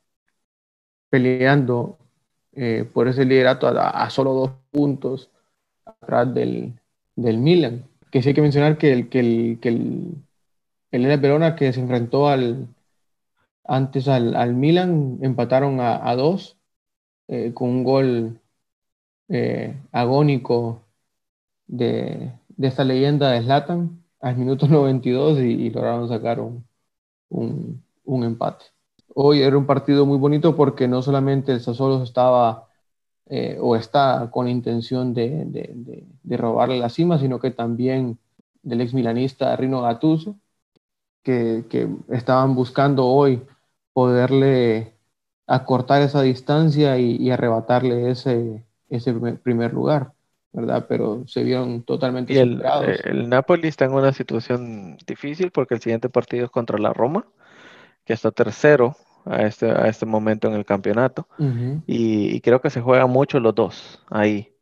peleando 1.10 1.98
eh, 2.54 2.90
por 2.94 3.08
ese 3.08 3.26
liderato 3.26 3.68
a, 3.68 3.90
a, 3.90 4.10
solo 4.10 4.34
dos 4.34 4.52
puntos 4.72 5.30
atrás 5.86 6.34
del, 6.34 6.74
del 7.16 7.38
Milan. 7.38 7.86
Que 8.12 8.22
sí 8.22 8.30
hay 8.30 8.36
que 8.36 8.42
mencionar 8.42 8.78
que 8.78 8.94
el, 8.94 9.10
que 9.10 9.20
el, 9.20 9.60
que 9.62 9.70
el, 9.70 10.16
el 10.92 11.06
Verona 11.20 11.56
que 11.56 11.74
se 11.74 11.82
enfrentó 11.82 12.28
al, 12.30 12.68
antes 13.64 14.08
al, 14.08 14.36
al 14.36 14.56
Milan, 14.56 15.20
empataron 15.22 15.80
a, 15.80 16.10
a 16.10 16.16
dos 16.16 16.58
eh, 17.28 17.54
con 17.54 17.70
un 17.70 17.84
gol 17.84 18.42
eh, 19.30 19.76
agónico 19.92 20.84
de, 21.68 22.34
de, 22.50 22.68
esta 22.68 22.84
leyenda 22.84 23.32
de 23.32 23.44
Slatan 23.44 24.04
al 24.22 24.38
minuto 24.38 24.68
92 24.70 25.40
y, 25.40 25.44
y 25.44 25.70
lograron 25.72 26.08
sacar 26.10 26.40
un, 26.40 26.66
un, 27.30 27.84
un, 28.06 28.24
empate. 28.24 28.66
Hoy 29.16 29.42
era 29.42 29.58
un 29.58 29.66
partido 29.66 30.06
muy 30.06 30.18
bonito 30.18 30.56
porque 30.56 30.88
no 30.88 31.02
solamente 31.02 31.52
el 31.54 31.62
Sassuolo 31.62 32.04
estaba 32.04 32.70
eh, 33.28 33.58
o 33.62 33.76
está 33.76 34.30
con 34.32 34.48
intención 34.48 35.14
de, 35.14 35.46
de, 35.46 35.72
de, 35.76 36.08
de, 36.24 36.38
robarle 36.38 36.78
la 36.80 36.90
cima, 36.90 37.20
sino 37.20 37.40
que 37.40 37.52
también 37.52 38.20
del 38.64 38.82
ex 38.82 38.94
milanista 38.94 39.56
Rino 39.56 39.82
Gattuso, 39.82 40.36
que, 41.26 41.66
que 41.70 41.90
estaban 42.10 42.56
buscando 42.56 43.08
hoy 43.08 43.42
poderle 43.94 44.94
acortar 45.48 46.04
esa 46.04 46.22
distancia 46.22 46.98
y, 46.98 47.18
y 47.18 47.32
arrebatarle 47.32 48.12
ese, 48.12 48.64
ese 48.90 49.14
primer 49.14 49.74
lugar. 49.74 50.14
¿verdad? 50.54 50.86
Pero 50.88 51.28
se 51.28 51.44
vieron 51.44 51.84
totalmente 51.84 52.32
y 52.32 52.38
el, 52.38 52.62
eh, 52.62 53.00
el, 53.04 53.28
Napoli 53.28 53.68
está 53.68 53.84
en 53.84 53.92
una 53.92 54.14
situación 54.14 54.98
difícil 55.06 55.52
porque 55.52 55.74
el 55.74 55.82
siguiente 55.82 56.08
partido 56.08 56.46
es 56.46 56.52
contra 56.52 56.78
la 56.78 56.94
Roma, 56.94 57.26
que 58.06 58.14
está 58.14 58.32
tercero 58.32 58.96
a 59.26 59.42
este, 59.42 59.70
a 59.70 59.88
este 59.88 60.06
momento 60.06 60.48
en 60.48 60.54
el 60.54 60.64
campeonato. 60.64 61.28
Uh 61.40 61.44
-huh. 61.44 61.84
y, 61.88 62.34
y, 62.36 62.40
creo 62.40 62.62
que 62.62 62.70
se 62.70 62.80
juegan 62.80 63.10
mucho 63.10 63.42
los 63.42 63.54
dos 63.54 64.02
ahí. 64.10 64.54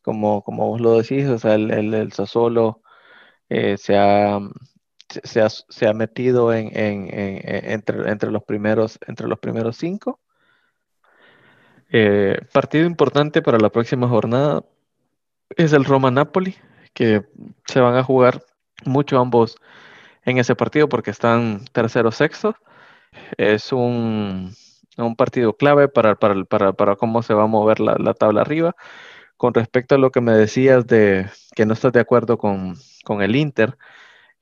Como, 0.00 0.42
como 0.42 0.68
vos 0.68 0.80
lo 0.80 0.96
decís, 0.96 1.28
o 1.28 1.38
sea, 1.38 1.54
el, 1.54 1.70
el, 1.70 1.92
el 1.92 2.12
Sassuolo 2.12 2.80
eh, 3.50 3.76
se 3.76 3.96
ha, 3.98 4.40
se 5.22 5.86
ha, 5.86 5.92
metido 5.92 6.52
en, 6.52 6.70
entre, 6.72 8.10
entre, 8.10 8.30
los 8.30 8.44
primeros, 8.44 8.98
entre 9.06 9.28
los 9.28 9.38
primeros 9.38 9.76
cinco. 9.76 10.20
Eh, 11.90 12.38
partido 12.52 12.86
importante 12.86 13.42
para 13.42 13.58
la 13.58 13.70
próxima 13.70 14.08
jornada 14.08 14.64
es 15.56 15.72
el 15.72 15.84
Roma-Napoli, 15.84 16.56
que 16.94 17.22
se 17.66 17.80
van 17.80 17.96
a 17.96 18.02
jugar 18.02 18.42
mucho 18.84 19.18
ambos 19.18 19.56
en 20.24 20.38
ese 20.38 20.54
partido 20.54 20.88
porque 20.88 21.10
están 21.10 21.64
tercero 21.72 22.10
sexto. 22.12 22.56
Es 23.36 23.72
un, 23.72 24.54
partido 25.16 25.56
clave 25.56 25.88
para, 25.88 26.14
para, 26.16 26.96
cómo 26.96 27.22
se 27.22 27.34
va 27.34 27.44
a 27.44 27.46
mover 27.46 27.80
la, 27.80 28.14
tabla 28.14 28.42
arriba. 28.42 28.74
Con 29.36 29.54
respecto 29.54 29.94
a 29.94 29.98
lo 29.98 30.10
que 30.12 30.20
me 30.20 30.32
decías 30.32 30.86
de 30.86 31.28
que 31.54 31.66
no 31.66 31.74
estás 31.74 31.92
de 31.92 32.00
acuerdo 32.00 32.38
con, 32.38 32.76
el 33.20 33.36
Inter, 33.36 33.76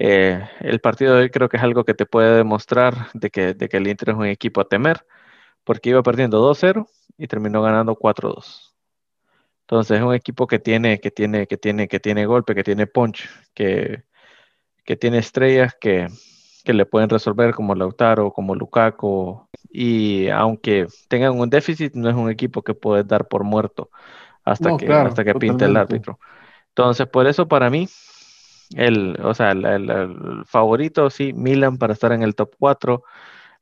eh, 0.03 0.49
el 0.61 0.81
partido 0.81 1.15
de 1.15 1.23
hoy 1.25 1.31
creo 1.31 1.51
que 1.51 1.59
es 1.59 1.63
algo 1.63 1.85
que 1.85 1.93
te 1.93 2.07
puede 2.07 2.35
demostrar 2.39 3.09
de 3.13 3.29
que, 3.29 3.53
de 3.53 3.69
que 3.69 3.77
el 3.77 3.87
Inter 3.87 4.09
es 4.11 4.17
un 4.17 4.25
equipo 4.25 4.63
a 4.63 4.69
temer, 4.69 5.05
porque 5.63 5.91
iba 5.91 6.03
perdiendo 6.03 6.41
2-0 6.41 6.89
y 7.19 7.27
terminó 7.27 7.61
ganando 7.61 7.95
4-2. 7.95 8.75
Entonces 9.61 9.99
es 9.99 10.03
un 10.03 10.15
equipo 10.15 10.47
que 10.47 10.59
tiene, 10.59 11.01
que 11.01 11.11
tiene, 11.11 11.47
que 11.47 11.59
tiene, 11.59 11.87
que 11.87 12.01
tiene 12.01 12.25
golpe, 12.25 12.55
que 12.55 12.65
tiene 12.65 12.87
punch, 12.87 13.29
que, 13.53 14.05
que 14.87 14.97
tiene 14.97 15.19
estrellas 15.19 15.77
que, 15.79 16.09
que 16.65 16.73
le 16.73 16.87
pueden 16.87 17.11
resolver 17.11 17.55
como 17.55 17.75
Lautaro, 17.75 18.33
como 18.33 18.55
Lukaku. 18.55 19.47
Y 19.71 20.29
aunque 20.29 20.87
tengan 21.09 21.39
un 21.39 21.51
déficit, 21.51 21.95
no 21.95 22.09
es 22.09 22.17
un 22.17 22.31
equipo 22.31 22.63
que 22.63 22.73
puede 22.73 23.05
dar 23.05 23.29
por 23.29 23.45
muerto 23.45 23.91
hasta 24.47 24.79
que, 24.79 24.91
hasta 24.91 25.25
que 25.25 25.35
pinte 25.35 25.67
el 25.67 25.77
árbitro. 25.77 26.19
Entonces, 26.69 27.07
por 27.07 27.27
eso 27.27 27.47
para 27.47 27.69
mí, 27.69 27.87
el, 28.77 29.19
o 29.23 29.35
sea, 29.35 29.53
el, 29.53 30.45
favorito, 30.47 31.11
sí, 31.11 31.33
Milan 31.33 31.79
para 31.79 31.93
estar 31.93 32.13
en 32.13 32.23
el 32.23 32.35
top 32.35 32.55
4, 32.59 33.03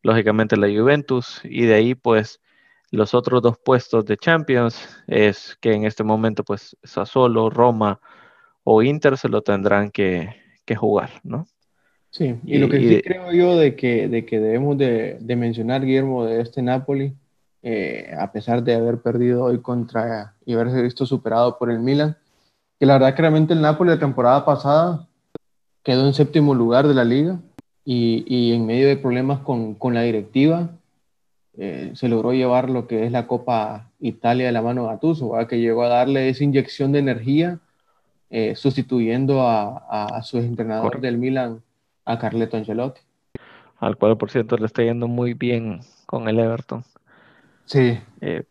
lógicamente 0.03 0.57
la 0.57 0.69
Juventus, 0.69 1.41
y 1.45 1.67
de 1.67 1.75
ahí 1.75 1.95
pues 1.95 2.41
los 2.91 3.15
otros 3.15 3.43
dos 3.43 3.59
puestos 3.59 4.05
de 4.05 4.17
Champions 4.17 4.89
es 5.07 5.57
que 5.61 5.73
en 5.73 5.85
este 5.85 6.05
momento 6.05 6.45
pues 6.45 6.77
Sassuolo, 6.83 7.51
Roma 7.51 8.01
o 8.65 8.83
Inter 8.83 9.17
se 9.17 9.29
lo 9.29 9.43
tendrán 9.43 9.91
que, 9.91 10.35
jugar, 10.77 11.11
¿no? 11.23 11.47
Sí, 12.11 12.37
y, 12.45 12.59
lo 12.59 12.69
que 12.69 12.79
sí 12.79 13.03
creo 13.03 13.33
yo 13.33 13.57
de 13.57 13.75
que, 13.75 14.09
de 14.09 14.27
que 14.27 14.39
debemos 14.39 14.77
de, 14.77 15.19
mencionar, 15.37 15.85
Guillermo, 15.85 16.27
de 16.27 16.43
este 16.43 16.61
Napoli, 16.61 17.15
eh, 17.63 18.11
a 18.19 18.31
pesar 18.33 18.63
de 18.63 18.75
haber 18.75 19.01
perdido 19.01 19.45
hoy 19.45 19.61
contra 19.63 20.35
y 20.45 20.53
haberse 20.53 20.83
visto 20.83 21.07
superado 21.07 21.59
por 21.59 21.71
el 21.71 21.79
Milan, 21.79 22.19
que 22.79 22.87
la 22.87 22.95
verdad 22.95 23.15
que 23.15 23.23
realmente 23.23 23.55
el 23.55 23.61
Napoli 23.61 23.91
la 23.91 23.99
temporada 23.99 24.45
pasada 24.45 25.07
quedó 25.83 26.07
en 26.07 26.15
séptimo 26.15 26.55
lugar 26.55 26.87
de 26.87 26.95
la 26.95 27.05
liga 27.05 27.39
y, 27.85 28.25
y 28.27 28.53
en 28.53 28.67
medio 28.67 28.87
de 28.87 28.97
problemas 28.97 29.41
con, 29.41 29.75
con 29.75 29.95
la 29.95 30.03
directiva, 30.03 30.71
eh, 31.57 31.91
se 31.95 32.09
logró 32.09 32.33
llevar 32.33 32.71
lo 32.71 32.87
que 32.87 33.05
es 33.05 33.11
la 33.11 33.27
Copa 33.27 33.91
Italia 33.99 34.47
de 34.47 34.53
la 34.53 34.63
mano 34.63 34.83
de 34.83 34.89
Gattuso, 34.91 35.33
que 35.49 35.59
llegó 35.59 35.83
a 35.83 35.89
darle 35.89 36.29
esa 36.29 36.45
inyección 36.45 36.93
de 36.93 37.01
energía, 37.01 37.59
eh, 38.31 38.55
sustituyendo 38.55 39.43
a, 39.43 40.19
a, 40.19 40.23
su 40.23 40.39
entrenador 40.39 41.01
del 41.01 41.19
Milan, 41.19 41.63
a 42.05 42.19
Carleto 42.19 42.57
Ancelotti. 42.57 43.01
Al 43.79 43.97
cual, 43.97 44.17
por 44.17 44.31
cierto, 44.31 44.57
le 44.57 44.67
está 44.67 44.83
yendo 44.83 45.09
muy 45.09 45.35
bien 45.35 45.81
con 46.07 46.29
el 46.29 46.39
Everton. 46.39 46.85
Sí. 47.65 47.99
Eh, 48.21 48.45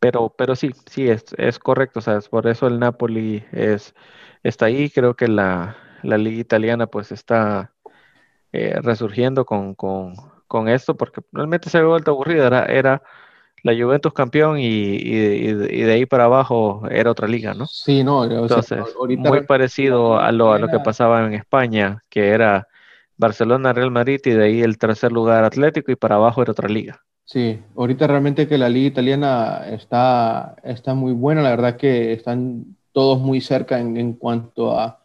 pero, 0.00 0.34
pero 0.36 0.56
sí, 0.56 0.72
sí, 0.86 1.08
es, 1.08 1.24
es 1.38 1.58
correcto. 1.58 2.00
O 2.00 2.02
sea, 2.02 2.20
por 2.30 2.46
eso 2.48 2.66
el 2.66 2.78
Napoli 2.78 3.44
es, 3.52 3.94
está 4.42 4.66
ahí. 4.66 4.90
Creo 4.90 5.14
que 5.14 5.28
la, 5.28 5.76
la 6.02 6.18
liga 6.18 6.40
italiana 6.40 6.86
pues 6.86 7.12
está 7.12 7.72
resurgiendo 8.52 9.44
con, 9.44 9.74
con, 9.74 10.14
con 10.48 10.68
esto, 10.68 10.96
porque 10.96 11.20
realmente 11.32 11.70
se 11.70 11.78
había 11.78 11.90
vuelto 11.90 12.10
aburrida. 12.10 12.46
Era, 12.46 12.64
era 12.66 13.02
la 13.62 13.74
Juventus 13.74 14.12
campeón 14.12 14.58
y, 14.58 14.64
y, 14.66 15.52
de 15.52 15.92
ahí 15.92 16.06
para 16.06 16.24
abajo 16.24 16.82
era 16.90 17.10
otra 17.10 17.28
liga, 17.28 17.54
¿no? 17.54 17.66
Sí, 17.66 18.02
no, 18.02 18.24
Entonces, 18.24 18.78
muy 19.18 19.42
parecido 19.42 20.18
a 20.18 20.32
lo, 20.32 20.52
a 20.52 20.58
lo 20.58 20.68
que 20.68 20.80
pasaba 20.80 21.26
en 21.26 21.34
España, 21.34 22.02
que 22.08 22.28
era 22.28 22.66
Barcelona, 23.16 23.72
Real 23.72 23.90
Madrid 23.90 24.20
y 24.24 24.30
de 24.30 24.44
ahí 24.44 24.62
el 24.62 24.78
tercer 24.78 25.12
lugar 25.12 25.44
Atlético 25.44 25.92
y 25.92 25.96
para 25.96 26.16
abajo 26.16 26.42
era 26.42 26.52
otra 26.52 26.68
liga. 26.68 27.02
Sí, 27.32 27.62
ahorita 27.76 28.08
realmente 28.08 28.48
que 28.48 28.58
la 28.58 28.68
liga 28.68 28.88
italiana 28.88 29.64
está, 29.68 30.56
está 30.64 30.94
muy 30.94 31.12
buena, 31.12 31.42
la 31.42 31.50
verdad 31.50 31.76
que 31.76 32.12
están 32.12 32.76
todos 32.90 33.20
muy 33.20 33.40
cerca 33.40 33.78
en, 33.78 33.96
en 33.96 34.14
cuanto 34.14 34.76
a, 34.76 35.00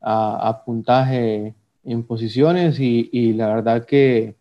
a, 0.00 0.62
puntaje 0.64 1.56
en 1.82 2.04
posiciones 2.04 2.78
y, 2.78 3.10
y 3.12 3.32
la 3.32 3.48
verdad 3.48 3.84
que 3.84 4.36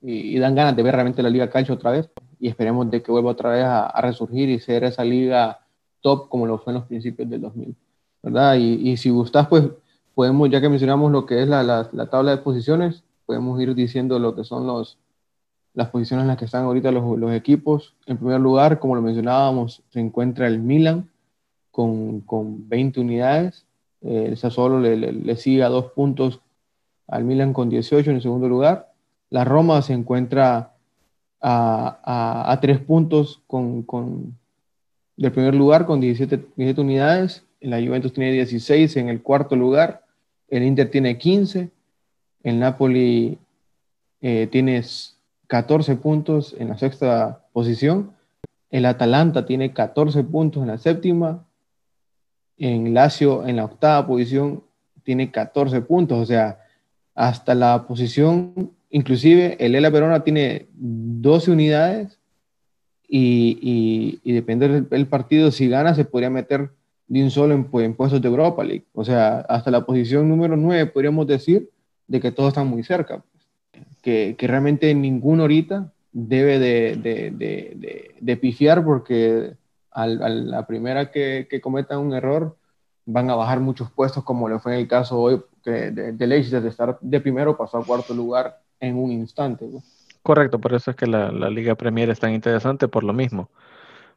y, 0.00 0.38
dan 0.38 0.54
ganas 0.54 0.74
de 0.76 0.82
ver 0.82 0.94
realmente 0.94 1.22
la 1.22 1.28
Liga 1.28 1.50
Calcio 1.50 1.74
otra 1.74 1.90
vez 1.90 2.08
y 2.38 2.48
esperemos 2.48 2.90
de 2.90 3.02
que 3.02 3.12
vuelva 3.12 3.32
otra 3.32 3.50
vez 3.50 3.64
a, 3.64 4.00
resurgir 4.00 4.48
y 4.48 4.60
ser 4.60 4.84
esa 4.84 5.04
liga 5.04 5.58
top 6.00 6.30
como 6.30 6.46
lo 6.46 6.56
fue 6.56 6.72
en 6.72 6.78
los 6.78 6.88
principios 6.88 7.28
del 7.28 7.42
2000, 7.42 7.76
¿verdad? 8.22 8.54
Y, 8.54 8.96
si 8.96 9.10
gustas, 9.10 9.46
pues 9.46 9.64
podemos, 10.14 10.48
ya 10.48 10.62
que 10.62 10.70
mencionamos 10.70 11.12
lo 11.12 11.26
que 11.26 11.42
es 11.42 11.48
la, 11.48 11.62
la, 11.62 12.06
tabla 12.08 12.30
de 12.30 12.38
posiciones, 12.38 13.04
podemos 13.26 13.60
ir 13.60 13.74
diciendo 13.74 14.18
lo 14.18 14.34
que 14.34 14.44
son 14.44 14.66
los, 14.66 14.96
las 15.74 15.88
posiciones 15.88 16.24
en 16.24 16.28
las 16.28 16.36
que 16.36 16.44
están 16.44 16.64
ahorita 16.64 16.90
los, 16.90 17.32
equipos. 17.32 17.94
En 18.06 18.16
primer 18.16 18.40
lugar, 18.40 18.78
como 18.78 18.94
lo 18.94 19.02
mencionábamos, 19.02 19.82
se 19.90 20.00
encuentra 20.00 20.46
el 20.46 20.58
Milan 20.58 21.08
con, 21.70 22.20
con 22.20 22.68
20 22.68 23.00
unidades. 23.00 23.66
Eh, 24.02 24.26
el 24.28 24.36
Sassuolo 24.36 24.80
le, 24.80 25.36
sigue 25.36 25.62
a 25.62 25.68
dos 25.68 25.92
puntos 25.92 26.40
al 27.06 27.24
Milan 27.24 27.52
con 27.52 27.68
18 27.68 28.10
en 28.10 28.16
el 28.16 28.22
segundo 28.22 28.48
lugar. 28.48 28.92
La 29.30 29.44
Roma 29.44 29.82
se 29.82 29.92
encuentra 29.92 30.74
a, 31.40 32.58
tres 32.60 32.78
puntos 32.80 33.40
con, 33.46 34.36
del 35.16 35.32
primer 35.32 35.54
lugar 35.54 35.86
con 35.86 36.00
17, 36.00 36.80
unidades. 36.80 37.44
La 37.60 37.78
Juventus 37.78 38.12
tiene 38.12 38.32
16 38.32 38.96
en 38.96 39.08
el 39.08 39.22
cuarto 39.22 39.54
lugar. 39.54 40.04
El 40.48 40.64
Inter 40.64 40.90
tiene 40.90 41.16
15. 41.16 41.70
El 42.42 42.58
Napoli 42.58 43.38
eh, 44.20 44.48
tiene 44.50 44.82
14 45.50 45.96
puntos 45.96 46.56
en 46.58 46.68
la 46.68 46.78
sexta 46.78 47.44
posición. 47.52 48.12
El 48.70 48.86
Atalanta 48.86 49.44
tiene 49.44 49.74
14 49.74 50.24
puntos 50.24 50.62
en 50.62 50.68
la 50.68 50.78
séptima. 50.78 51.46
En 52.56 52.94
Lazio, 52.94 53.46
en 53.46 53.56
la 53.56 53.66
octava 53.66 54.06
posición, 54.06 54.64
tiene 55.02 55.30
14 55.30 55.82
puntos. 55.82 56.18
O 56.18 56.24
sea, 56.24 56.60
hasta 57.14 57.54
la 57.54 57.86
posición 57.86 58.72
Inclusive 58.90 59.56
el 59.64 59.76
Ela 59.76 59.88
Verona 59.88 60.24
tiene 60.24 60.66
12 60.74 61.52
unidades 61.52 62.18
y, 63.08 64.18
y, 64.22 64.32
depende 64.32 64.82
del 64.82 65.06
partido, 65.06 65.50
si 65.50 65.68
gana 65.68 65.94
se 65.94 66.04
podría 66.04 66.30
meter 66.30 66.70
de 67.06 67.22
un 67.24 67.30
solo 67.30 67.54
en, 67.54 67.94
puestos 67.94 68.20
de 68.20 68.28
Europa 68.28 68.62
League. 68.64 68.84
O 68.92 69.04
sea, 69.04 69.40
hasta 69.40 69.70
la 69.70 69.86
posición 69.86 70.28
número 70.28 70.56
9 70.56 70.86
podríamos 70.86 71.26
decir 71.26 71.70
de 72.08 72.20
que 72.20 72.32
todos 72.32 72.48
están 72.48 72.66
muy 72.66 72.82
cerca. 72.82 73.22
Que, 74.02 74.34
que, 74.38 74.46
realmente 74.46 74.94
ninguno 74.94 75.42
ahorita 75.42 75.92
debe 76.12 76.58
de, 76.58 76.96
de, 76.96 77.30
de, 77.30 78.14
de 78.18 78.36
pifiar 78.36 78.84
porque 78.84 79.54
a 79.92 80.06
la 80.06 80.66
primera 80.66 81.10
que, 81.10 81.46
que 81.50 81.60
cometan 81.60 81.98
un 81.98 82.14
error 82.14 82.56
van 83.06 83.30
a 83.30 83.34
bajar 83.34 83.60
muchos 83.60 83.90
puestos 83.90 84.24
como 84.24 84.48
le 84.48 84.58
fue 84.58 84.74
en 84.74 84.80
el 84.80 84.88
caso 84.88 85.18
hoy 85.18 85.42
que 85.62 85.90
de, 85.90 86.26
Leicester 86.26 86.62
de 86.62 86.68
estar 86.68 86.98
de 87.00 87.20
primero 87.20 87.56
pasó 87.56 87.78
a 87.78 87.84
cuarto 87.84 88.14
lugar 88.14 88.60
en 88.78 88.96
un 88.96 89.10
instante. 89.10 89.68
Correcto, 90.22 90.58
por 90.58 90.74
eso 90.74 90.90
es 90.90 90.96
que 90.96 91.06
la, 91.06 91.30
Liga 91.50 91.74
Premier 91.74 92.10
es 92.10 92.20
tan 92.20 92.32
interesante 92.32 92.88
por 92.88 93.04
lo 93.04 93.12
mismo, 93.12 93.50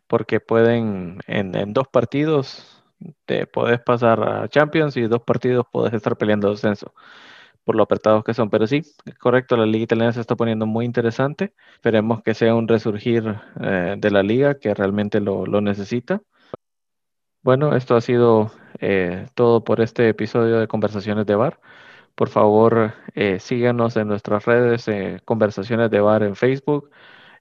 porque 0.07 0.39
pueden 0.39 1.19
en, 1.27 1.73
dos 1.73 1.87
partidos 1.87 2.81
te 3.25 3.47
puedes 3.47 3.81
pasar 3.81 4.23
a 4.23 4.47
Champions 4.47 4.95
y 4.95 5.01
dos 5.01 5.21
partidos 5.23 5.65
puedes 5.69 5.93
estar 5.93 6.15
peleando 6.15 6.51
descenso 6.51 6.93
por 7.63 7.75
lo 7.75 7.83
apretados 7.83 8.23
que 8.23 8.33
son. 8.33 8.49
Pero 8.49 8.67
sí, 8.67 8.83
correcto, 9.19 9.57
la 9.57 9.65
liga 9.65 9.83
italiana 9.83 10.13
se 10.13 10.21
está 10.21 10.35
poniendo 10.35 10.65
muy 10.65 10.85
interesante. 10.85 11.53
Esperemos 11.75 12.23
que 12.23 12.33
sea 12.33 12.55
un 12.55 12.67
resurgir 12.67 13.35
eh, 13.61 13.95
de 13.97 14.11
la 14.11 14.23
liga 14.23 14.55
que 14.59 14.73
realmente 14.73 15.19
lo, 15.19 15.45
necesita. 15.61 16.21
Bueno, 17.41 17.75
esto 17.75 17.95
ha 17.95 18.01
sido 18.01 18.51
eh, 18.79 19.27
todo 19.35 19.63
por 19.63 19.81
este 19.81 20.09
episodio 20.09 20.59
de 20.59 20.67
Conversaciones 20.67 21.25
de 21.25 21.35
Bar. 21.35 21.59
Por 22.15 22.29
favor, 22.29 22.93
eh, 23.15 23.39
síganos 23.39 23.97
en 23.97 24.07
nuestras 24.07 24.45
redes, 24.45 24.87
Conversaciones 25.25 25.89
de 25.91 25.99
Bar 25.99 26.23
en 26.23 26.35
Facebook, 26.35 26.89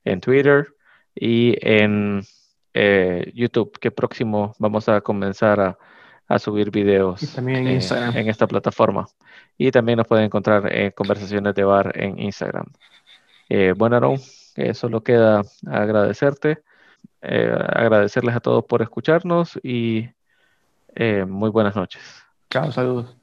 en 0.05 0.21
Twitter 0.21 0.75
y 1.15 1.57
en 1.61 2.23
YouTube, 3.35 3.79
que 3.79 3.91
próximo 3.91 4.55
vamos 4.59 4.89
a 4.89 5.03
comenzar 5.03 5.61
a, 5.61 5.79
subir 6.39 6.71
videos 6.71 7.35
también 7.35 7.67
en, 7.67 7.81
en, 8.17 8.29
esta 8.29 8.47
plataforma. 8.47 9.07
Y 9.59 9.71
también 9.71 9.99
nos 9.99 10.07
pueden 10.07 10.27
encontrar 10.27 10.73
en 10.73 10.91
Conversaciones 10.93 11.55
de 11.55 11.65
Bar 11.65 11.93
en 11.95 12.19
Instagram. 12.19 12.67
bueno, 13.77 13.97
Aaron, 13.97 14.19
solo 14.75 15.03
queda 15.03 15.43
agradecerte, 15.67 16.63
agradecerles 17.21 18.37
a 18.37 18.41
todos 18.41 18.65
por 18.65 18.83
escucharnos 18.83 19.59
y 19.63 20.09
muy 21.27 21.51
buenas 21.51 21.77
noches. 21.77 22.03
Chao, 22.51 22.73
saludos. 22.73 23.22